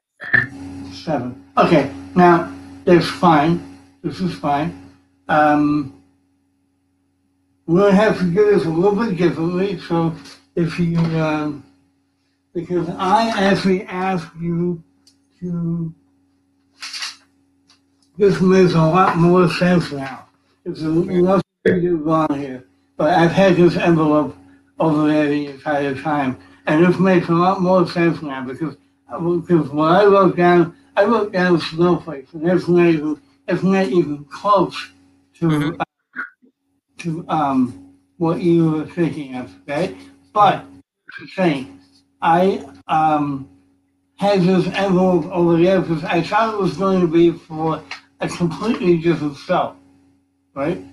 Seven. 0.91 1.45
Okay, 1.57 1.93
now 2.15 2.53
that's 2.85 3.07
fine. 3.07 3.79
This 4.03 4.19
is 4.19 4.33
fine. 4.35 4.91
Um, 5.29 6.03
we'll 7.65 7.91
have 7.91 8.17
to 8.17 8.23
do 8.25 8.51
this 8.51 8.65
a 8.65 8.69
little 8.69 9.05
bit 9.05 9.17
differently. 9.17 9.79
So 9.79 10.13
if 10.55 10.79
you, 10.79 10.97
um, 10.97 11.63
because 12.53 12.89
I 12.89 13.29
actually 13.29 13.83
asked 13.83 14.35
you 14.39 14.83
to, 15.39 15.93
this 18.17 18.41
makes 18.41 18.73
a 18.73 18.77
lot 18.77 19.17
more 19.17 19.49
sense 19.49 19.91
now. 19.91 20.27
There's 20.65 20.81
nothing 20.83 21.43
to 21.65 21.81
do 21.81 21.97
wrong 21.97 22.27
here. 22.37 22.65
But 22.97 23.13
I've 23.13 23.31
had 23.31 23.55
this 23.57 23.75
envelope 23.75 24.35
over 24.79 25.07
there 25.07 25.27
the 25.27 25.47
entire 25.47 25.95
time. 25.95 26.37
And 26.67 26.85
this 26.85 26.99
makes 26.99 27.27
a 27.29 27.33
lot 27.33 27.61
more 27.61 27.87
sense 27.87 28.21
now 28.21 28.43
because 28.45 28.75
because 29.09 29.69
when 29.69 29.89
I 29.89 30.05
wrote 30.05 30.35
down, 30.37 30.75
I 30.95 31.03
wrote 31.05 31.31
down 31.33 31.59
snowflakes, 31.59 32.33
and 32.33 32.45
that's 32.47 32.67
not 32.67 32.87
even 32.87 33.21
that's 33.47 33.63
not 33.63 33.87
even 33.87 34.23
close 34.25 34.91
to 35.39 35.47
Mhm. 35.47 35.75
uh, 35.79 35.83
to 36.99 37.25
um 37.27 37.93
what 38.17 38.41
you 38.41 38.71
were 38.71 38.85
thinking 38.85 39.35
of, 39.35 39.53
right? 39.67 39.95
But 40.33 40.65
the 41.19 41.27
thing, 41.27 41.79
I 42.21 42.65
um 42.87 43.49
had 44.17 44.41
this 44.43 44.67
envelope 44.67 45.25
over 45.25 45.57
there 45.57 45.81
because 45.81 46.03
I 46.05 46.21
thought 46.23 46.53
it 46.53 46.59
was 46.59 46.77
going 46.77 47.01
to 47.01 47.07
be 47.07 47.31
for 47.31 47.83
a 48.21 48.27
completely 48.29 48.97
different 48.97 49.37
show, 49.37 49.75
right? 50.53 50.83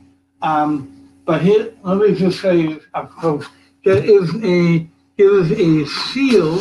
Um, 0.43 1.11
but 1.25 1.43
here, 1.43 1.73
let 1.83 1.99
me 1.99 2.15
just 2.15 2.41
say 2.41 2.79
up 2.95 3.11
close. 3.11 3.47
There 3.85 4.03
is 4.03 4.35
a 4.45 4.87
there 5.17 5.39
is 5.41 5.53
a 5.53 5.87
seal 5.87 6.59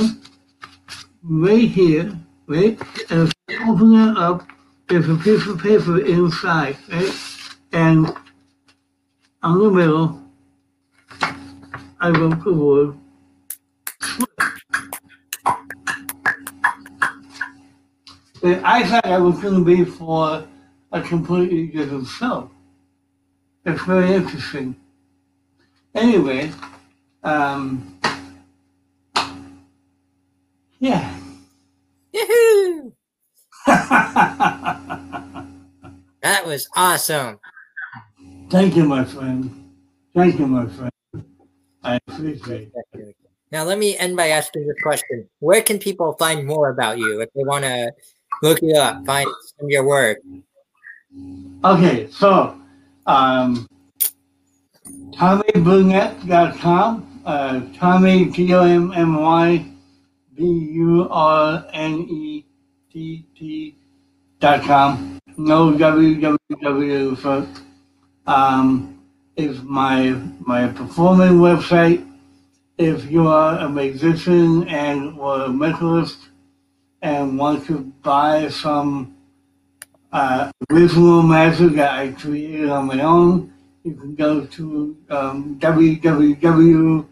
right 1.24 1.70
here, 1.70 2.18
right? 2.48 2.80
And 3.10 3.28
if 3.28 3.34
you 3.50 3.72
open 3.72 3.94
it 3.94 4.18
up, 4.18 4.48
there's 4.88 5.10
a 5.10 5.16
piece 5.16 5.48
of 5.48 5.60
paper 5.60 6.00
inside, 6.00 6.78
right? 6.92 7.14
And 7.72 8.14
on 9.44 9.60
the 9.60 9.72
middle, 9.72 10.22
I 12.02 12.10
wrote 12.10 12.44
the 12.44 12.54
word 12.54 12.98
I 18.42 18.88
thought 18.88 19.06
I 19.06 19.18
was 19.18 19.38
going 19.42 19.56
to 19.56 19.66
be 19.66 19.84
for 19.84 20.48
a 20.94 21.02
completely 21.02 21.68
different 21.68 22.08
show. 22.08 22.50
It's 23.70 23.84
very 23.84 24.14
interesting. 24.14 24.76
Anyway, 25.94 26.52
um, 27.24 28.00
yeah. 30.80 31.16
Yahoo! 32.14 32.92
That 36.22 36.46
was 36.46 36.68
awesome. 36.76 37.40
Thank 38.50 38.76
you, 38.76 38.84
my 38.84 39.06
friend. 39.06 39.72
Thank 40.14 40.38
you, 40.38 40.48
my 40.48 40.68
friend. 40.68 40.92
I 41.82 41.98
appreciate 42.08 42.72
it. 42.94 43.16
Now, 43.52 43.64
let 43.64 43.80
me 43.80 43.98
end 43.98 44.18
by 44.18 44.28
asking 44.28 44.68
this 44.68 44.76
question. 44.84 45.30
Where 45.40 45.62
can 45.62 45.80
people 45.80 46.14
find 46.20 46.46
more 46.46 46.70
about 46.70 46.98
you 47.00 47.22
if 47.22 47.30
they 47.34 47.44
want 47.44 47.64
to 47.64 47.92
look 48.44 48.62
you 48.62 48.76
up, 48.76 49.06
find 49.06 49.30
some 49.58 49.68
of 49.68 49.70
your 49.72 49.88
work? 49.88 50.20
Okay, 51.64 52.10
so 52.12 52.60
um, 53.10 53.68
TommyBurnett.com, 55.18 57.22
uh, 57.26 57.62
Tommy, 57.76 58.32
T 58.32 58.54
O 58.54 58.64
M 58.64 58.94
M 58.96 59.20
Y 59.20 59.66
B 60.36 60.44
U 60.44 61.08
R 61.10 61.66
N 61.74 62.02
E 62.02 62.46
T 62.94 63.26
T 63.36 63.76
dot 64.40 64.62
com. 64.64 65.20
No 65.38 65.72
www 65.72 67.18
for 67.18 67.48
um, 68.28 69.02
is 69.36 69.60
my 69.64 70.12
my 70.46 70.68
performing 70.68 71.40
website. 71.40 72.06
If 72.78 73.12
you 73.12 73.28
are 73.28 73.58
a 73.58 73.70
musician 73.70 74.68
and 74.68 75.20
or 75.20 75.42
a 75.42 75.48
mentalist 75.48 76.28
and 77.02 77.40
want 77.40 77.66
to 77.66 77.80
buy 78.04 78.50
some 78.50 79.16
uh, 80.12 80.52
original 80.72 81.24
magic 81.24 81.74
that 81.74 81.92
I 81.92 82.12
created 82.12 82.70
on 82.70 82.88
my 82.88 83.02
own, 83.02 83.54
you 83.84 83.94
can 83.94 84.16
go 84.16 84.46
to 84.46 84.98
um, 85.10 85.60
www 85.60 87.06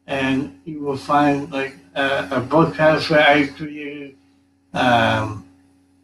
and 0.07 0.59
you 0.65 0.82
will 0.82 0.97
find 0.97 1.51
like 1.51 1.76
a, 1.95 2.28
a 2.32 2.39
house 2.74 3.09
that 3.09 3.30
I 3.30 3.47
created, 3.47 4.15
um, 4.74 5.45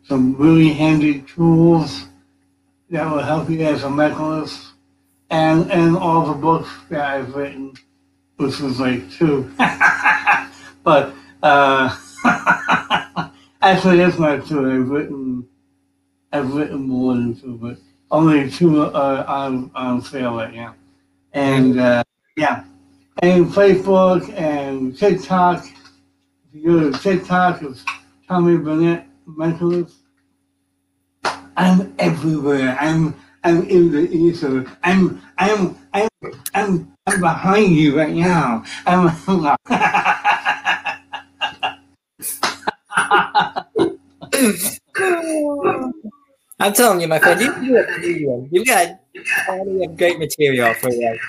some 0.03 0.36
really 0.36 0.70
handy 0.74 1.22
tools 1.22 2.05
that 2.89 3.09
will 3.09 3.24
help 3.24 3.49
you 3.49 3.61
as 3.61 3.84
a 3.84 3.88
mentalist, 3.88 4.72
and 5.30 5.71
and 5.71 5.97
all 5.97 6.26
the 6.28 6.34
books 6.34 6.69
that 6.89 7.01
I've 7.01 7.36
written, 7.36 7.73
which 8.38 8.59
was 8.59 8.80
like 8.80 9.09
two. 9.11 9.51
but 10.84 11.13
uh, 11.43 11.95
actually, 13.61 13.97
that's 13.97 14.19
not 14.19 14.45
true. 14.47 14.82
I've 14.84 14.89
written 14.89 15.47
I've 16.32 16.53
written 16.53 16.88
more 16.88 17.13
than 17.13 17.39
two, 17.39 17.57
but 17.57 17.78
only 18.11 18.49
two 18.49 18.84
are 18.84 19.26
on 19.26 19.71
on 19.73 20.01
sale 20.01 20.36
right 20.36 20.53
now. 20.53 20.76
And 21.34 21.80
uh, 21.80 22.03
yeah, 22.36 22.63
and 23.21 23.45
Facebook 23.45 24.32
and 24.38 24.97
TikTok. 24.97 25.65
If 25.65 26.63
you 26.63 26.63
go 26.63 26.91
to 26.91 26.97
TikTok, 26.97 27.61
it's 27.63 27.84
Tommy 28.28 28.57
Burnett 28.57 29.07
Mentalist. 29.28 29.93
I'm 31.57 31.95
everywhere. 31.99 32.78
I'm 32.80 33.15
I'm 33.46 33.64
in 33.70 33.91
the 33.91 34.10
ether. 34.12 34.66
I'm 34.84 35.22
I'm 35.38 35.78
I'm 35.93 36.10
I'm 36.56 36.91
I'm 37.06 37.22
behind 37.22 37.76
you 37.76 37.96
right 37.96 38.14
now. 38.14 38.64
I'm 38.88 39.08
I'm 46.60 46.74
telling 46.74 47.02
you, 47.02 47.08
my 47.08 47.20
friend, 47.20 47.39
you 47.39 47.54
do 47.64 47.78
a 47.78 47.84
comedian. 47.84 48.50
You've 48.52 48.66
got 48.66 49.00
plenty 49.46 49.86
of 49.86 49.96
great 49.96 50.18
material 50.18 50.74
for 50.74 50.89
you. 50.89 51.20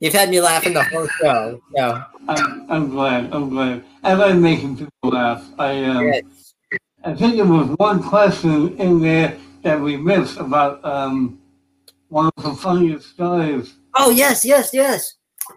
You've 0.00 0.12
had 0.12 0.28
me 0.28 0.42
laughing 0.42 0.74
the 0.74 0.82
whole 0.84 1.08
show. 1.22 1.58
So, 1.74 2.04
I'm, 2.28 2.70
I'm 2.70 2.90
glad. 2.90 3.32
I'm 3.32 3.48
glad. 3.48 3.82
I 4.02 4.12
like 4.12 4.34
making 4.36 4.76
people 4.76 5.10
laugh. 5.10 5.42
I 5.58 5.84
um, 5.84 6.06
yes. 6.06 6.22
I 7.02 7.14
think 7.14 7.36
there 7.36 7.46
was 7.46 7.68
one 7.78 8.02
question 8.02 8.76
in 8.76 9.00
there 9.00 9.38
that 9.62 9.80
we 9.80 9.96
missed 9.96 10.38
about 10.38 10.84
um, 10.84 11.40
one 12.08 12.30
of 12.36 12.42
the 12.42 12.54
funniest 12.54 13.10
stories 13.10 13.74
Oh, 13.94 14.10
yes, 14.10 14.44
yes, 14.44 14.70
yes. 14.72 15.14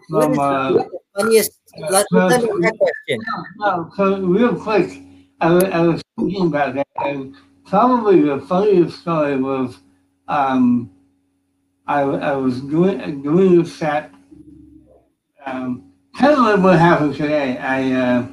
What 0.08 0.24
from 0.24 0.38
uh, 0.38 0.72
the 0.72 0.98
funniest? 1.16 1.60
Let, 1.78 2.06
let 2.12 2.42
me 2.42 2.48
that 2.60 2.76
question. 2.78 3.20
No, 3.56 3.90
so 3.96 4.20
real 4.20 4.56
quick, 4.56 5.02
I, 5.40 5.48
I 5.48 5.80
was 5.82 6.02
thinking 6.18 6.46
about 6.46 6.74
that, 6.74 6.86
and 7.04 7.34
probably 7.66 8.22
the 8.22 8.40
funniest 8.40 9.00
story 9.00 9.36
was 9.36 9.78
um, 10.28 10.90
I, 11.86 12.00
I 12.00 12.32
was 12.32 12.60
doing 12.60 13.22
doing 13.22 13.60
a 13.60 13.64
set. 13.64 14.10
Um, 15.46 15.92
kind 16.16 16.32
of 16.32 16.38
like 16.40 16.60
what 16.60 16.78
happened 16.78 17.14
today. 17.14 17.58
I 17.58 17.92
uh, 17.92 18.26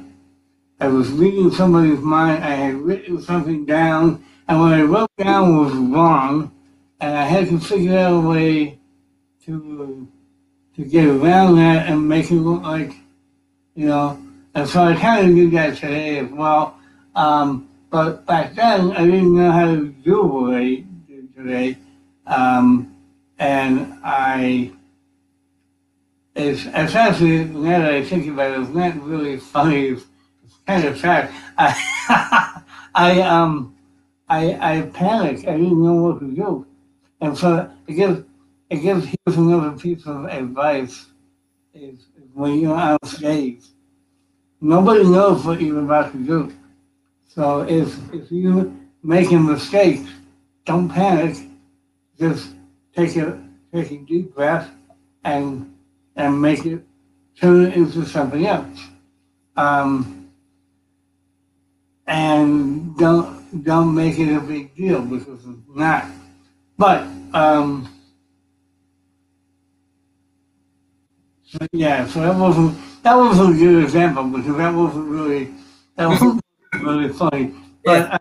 I 0.80 0.88
was 0.88 1.10
reading 1.10 1.50
somebody's 1.52 2.00
mind. 2.00 2.44
I 2.44 2.50
had 2.50 2.74
written 2.74 3.20
something 3.22 3.66
down, 3.66 4.24
and 4.48 4.60
what 4.60 4.72
I 4.72 4.82
wrote 4.82 5.10
down 5.18 5.56
was 5.58 5.72
wrong, 5.74 6.52
and 7.00 7.16
I 7.16 7.24
had 7.24 7.48
to 7.48 7.60
figure 7.60 7.98
out 7.98 8.24
a 8.24 8.28
way 8.28 8.78
to 9.46 10.08
to 10.76 10.84
get 10.84 11.06
around 11.06 11.56
that 11.56 11.88
and 11.88 12.08
make 12.08 12.30
it 12.30 12.34
look 12.34 12.62
like 12.62 12.94
you 13.74 13.86
know. 13.86 14.18
And 14.54 14.68
so 14.68 14.84
I 14.84 14.94
kind 14.94 15.30
of 15.30 15.34
did 15.34 15.50
that 15.52 15.76
today 15.76 16.18
as 16.18 16.30
well. 16.30 16.78
Um, 17.14 17.68
but 17.90 18.24
back 18.26 18.54
then, 18.54 18.92
I 18.92 19.04
didn't 19.04 19.34
know 19.36 19.50
how 19.50 19.66
to 19.66 19.88
do 19.88 20.22
what 20.22 20.54
I 20.54 20.84
did 21.06 21.34
today. 21.34 21.76
Um, 22.26 22.96
and 23.38 23.98
I, 24.04 24.72
it's, 26.34 26.64
it's 26.64 26.94
actually, 26.94 27.44
now 27.44 27.80
that 27.80 27.94
I 27.94 28.04
think 28.04 28.26
about 28.28 28.52
it, 28.52 28.60
it's 28.60 28.70
not 28.70 29.02
really 29.02 29.36
funny. 29.38 29.88
It's, 29.88 30.04
it's 30.44 30.54
kind 30.66 30.84
of 30.84 30.98
sad. 30.98 31.30
I, 31.58 32.62
I, 32.94 33.20
um, 33.20 33.76
I, 34.32 34.78
I 34.78 34.82
panicked. 34.82 35.46
I 35.46 35.58
didn't 35.58 35.82
know 35.82 35.94
what 36.04 36.20
to 36.20 36.26
do. 36.34 36.66
And 37.20 37.36
so 37.36 37.70
I 37.86 37.92
gives, 37.92 38.24
I 38.70 38.76
here's 38.76 39.36
another 39.36 39.78
piece 39.78 40.06
of 40.06 40.24
advice 40.24 41.06
is, 41.74 41.98
is 41.98 42.28
when 42.32 42.58
you're 42.58 42.74
on 42.74 42.98
stage, 43.04 43.62
nobody 44.58 45.04
knows 45.04 45.44
what 45.44 45.60
you're 45.60 45.80
about 45.80 46.12
to 46.12 46.18
do. 46.18 46.50
So 47.28 47.60
if 47.68 47.94
if 48.14 48.32
you 48.32 48.74
make 49.02 49.30
a 49.32 49.38
mistake, 49.38 50.00
don't 50.64 50.88
panic. 50.88 51.36
Just 52.18 52.54
take 52.96 53.16
a 53.16 53.38
take 53.74 53.90
a 53.90 53.98
deep 53.98 54.34
breath 54.34 54.70
and 55.24 55.76
and 56.16 56.40
make 56.40 56.64
it 56.64 56.82
turn 57.38 57.66
it 57.66 57.74
into 57.74 58.06
something 58.06 58.46
else. 58.46 58.80
Um, 59.58 60.21
and 62.06 62.96
don't 62.96 63.64
don't 63.64 63.94
make 63.94 64.18
it 64.18 64.34
a 64.34 64.40
big 64.40 64.74
deal 64.74 65.02
because 65.02 65.44
it's 65.44 65.68
not. 65.68 66.06
But 66.78 67.06
um, 67.34 67.88
so 71.44 71.58
yeah, 71.72 72.06
so 72.06 72.20
that 72.20 72.36
wasn't 72.36 72.78
that 73.02 73.14
wasn't 73.14 73.54
a 73.54 73.58
good 73.58 73.84
example 73.84 74.24
because 74.24 74.56
that 74.56 74.74
wasn't 74.74 75.08
really 75.08 75.54
that 75.96 76.08
wasn't 76.08 76.40
really 76.82 77.08
funny. 77.10 77.54
But 77.84 78.12
uh, 78.12 78.18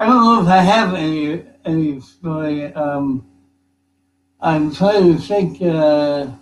I 0.00 0.06
don't 0.06 0.24
know 0.24 0.42
if 0.42 0.48
I 0.48 0.58
have 0.58 0.94
any 0.94 1.44
any 1.64 2.00
story. 2.00 2.72
Um, 2.74 3.26
I'm 4.40 4.74
trying 4.74 5.16
to 5.16 5.22
think. 5.22 5.62
Uh, 5.62 6.32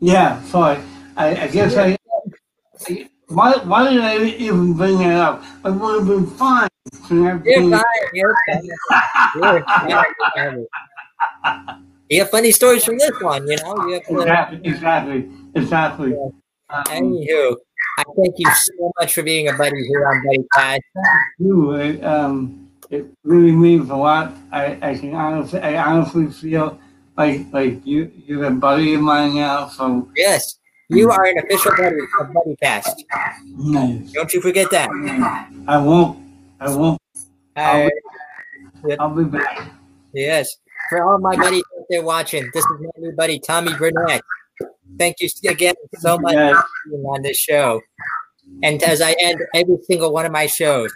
yeah, 0.00 0.42
sorry. 0.44 0.78
I, 1.16 1.44
I 1.44 1.48
guess 1.48 1.76
I, 1.76 1.96
I. 2.88 3.08
Why, 3.28 3.54
why 3.64 3.90
did 3.92 4.00
I 4.02 4.24
even 4.24 4.74
bring 4.74 4.98
that 4.98 5.16
up? 5.18 5.42
I 5.64 5.70
would 5.70 5.98
have 5.98 6.06
been 6.08 6.26
fine. 6.26 6.68
to 7.08 7.14
You're 7.16 7.36
been- 7.38 7.70
fine. 7.72 7.82
You're 8.12 8.34
fine. 8.46 8.64
You're 9.36 9.64
fine. 9.64 9.88
You're 10.36 10.66
fine. 11.44 11.76
You 12.08 12.20
have 12.20 12.30
funny 12.30 12.52
stories 12.52 12.84
from 12.84 12.98
this 12.98 13.10
one, 13.20 13.48
you 13.48 13.56
know. 13.56 13.88
You 13.88 13.94
have 13.94 14.04
Exactly, 14.52 14.60
exactly, 14.64 15.30
exactly. 15.56 16.14
Um, 16.70 16.84
anywho, 16.84 17.56
I 17.98 18.04
thank 18.16 18.34
you 18.38 18.48
so 18.54 18.92
much 19.00 19.12
for 19.12 19.22
being 19.24 19.48
a 19.48 19.52
buddy 19.54 19.82
here 19.88 20.06
on 20.06 20.22
Buddy 20.24 20.44
Cast. 20.54 20.82
you, 21.38 21.72
it, 21.74 22.04
um, 22.04 22.70
it 22.90 23.06
really 23.24 23.50
means 23.52 23.90
a 23.90 23.96
lot. 23.96 24.34
I, 24.52 24.78
I 24.82 24.96
can 24.96 25.14
honestly, 25.14 25.58
I 25.58 25.82
honestly 25.84 26.28
feel 26.28 26.78
like 27.16 27.46
like 27.52 27.84
you, 27.86 28.10
you're 28.26 28.44
a 28.44 28.50
buddy 28.50 28.94
of 28.94 29.00
mine 29.00 29.34
now. 29.36 29.68
So 29.68 30.08
Yes, 30.16 30.58
you 30.88 31.10
are 31.10 31.24
an 31.24 31.38
official 31.38 31.72
buddy 31.76 31.96
of 32.20 32.32
Buddy 32.32 32.56
Cast. 32.62 33.04
nice. 33.46 34.12
Don't 34.12 34.32
you 34.32 34.40
forget 34.40 34.70
that. 34.70 34.88
I 35.66 35.78
won't. 35.78 36.18
I 36.60 36.74
won't. 36.74 37.00
All 37.56 37.82
right. 37.84 37.92
Yep. 38.86 38.98
I'll 39.00 39.10
be 39.14 39.24
back. 39.24 39.70
Yes. 40.12 40.56
For 40.90 41.02
all 41.02 41.18
my 41.18 41.34
buddies 41.36 41.64
out 41.78 41.84
there 41.90 42.02
watching, 42.02 42.48
this 42.54 42.64
is 42.64 42.70
my 42.80 42.90
new 42.98 43.12
buddy 43.12 43.38
Tommy 43.40 43.72
Burnett. 43.74 44.22
Thank 44.98 45.16
you 45.20 45.28
again 45.48 45.74
so 45.98 46.18
much 46.18 46.34
Yes. 46.34 46.54
for 46.56 46.90
being 46.90 47.02
on 47.04 47.22
this 47.22 47.36
show. 47.36 47.80
And 48.62 48.80
as 48.84 49.00
I 49.02 49.16
end 49.20 49.40
every 49.54 49.78
single 49.82 50.12
one 50.12 50.24
of 50.24 50.32
my 50.32 50.46
shows, 50.46 50.92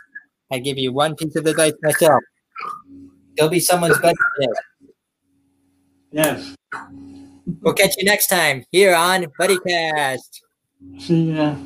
I 0.53 0.59
give 0.61 0.79
you 0.79 0.93
one 0.93 1.17
piece 1.17 1.35
of 1.35 1.47
advice 1.47 1.73
myself. 1.83 2.23
You'll 3.37 3.49
be 3.49 3.59
someone's 3.61 3.99
buddy 3.99 4.15
today. 4.41 4.53
Yes. 6.13 6.55
We'll 7.61 7.75
catch 7.75 7.97
you 7.99 8.05
next 8.05 8.29
time 8.29 8.65
here 8.71 8.95
on 8.95 9.27
Buddy 9.39 9.59
Cast. 9.67 10.43
See 10.99 11.33
ya. 11.33 11.57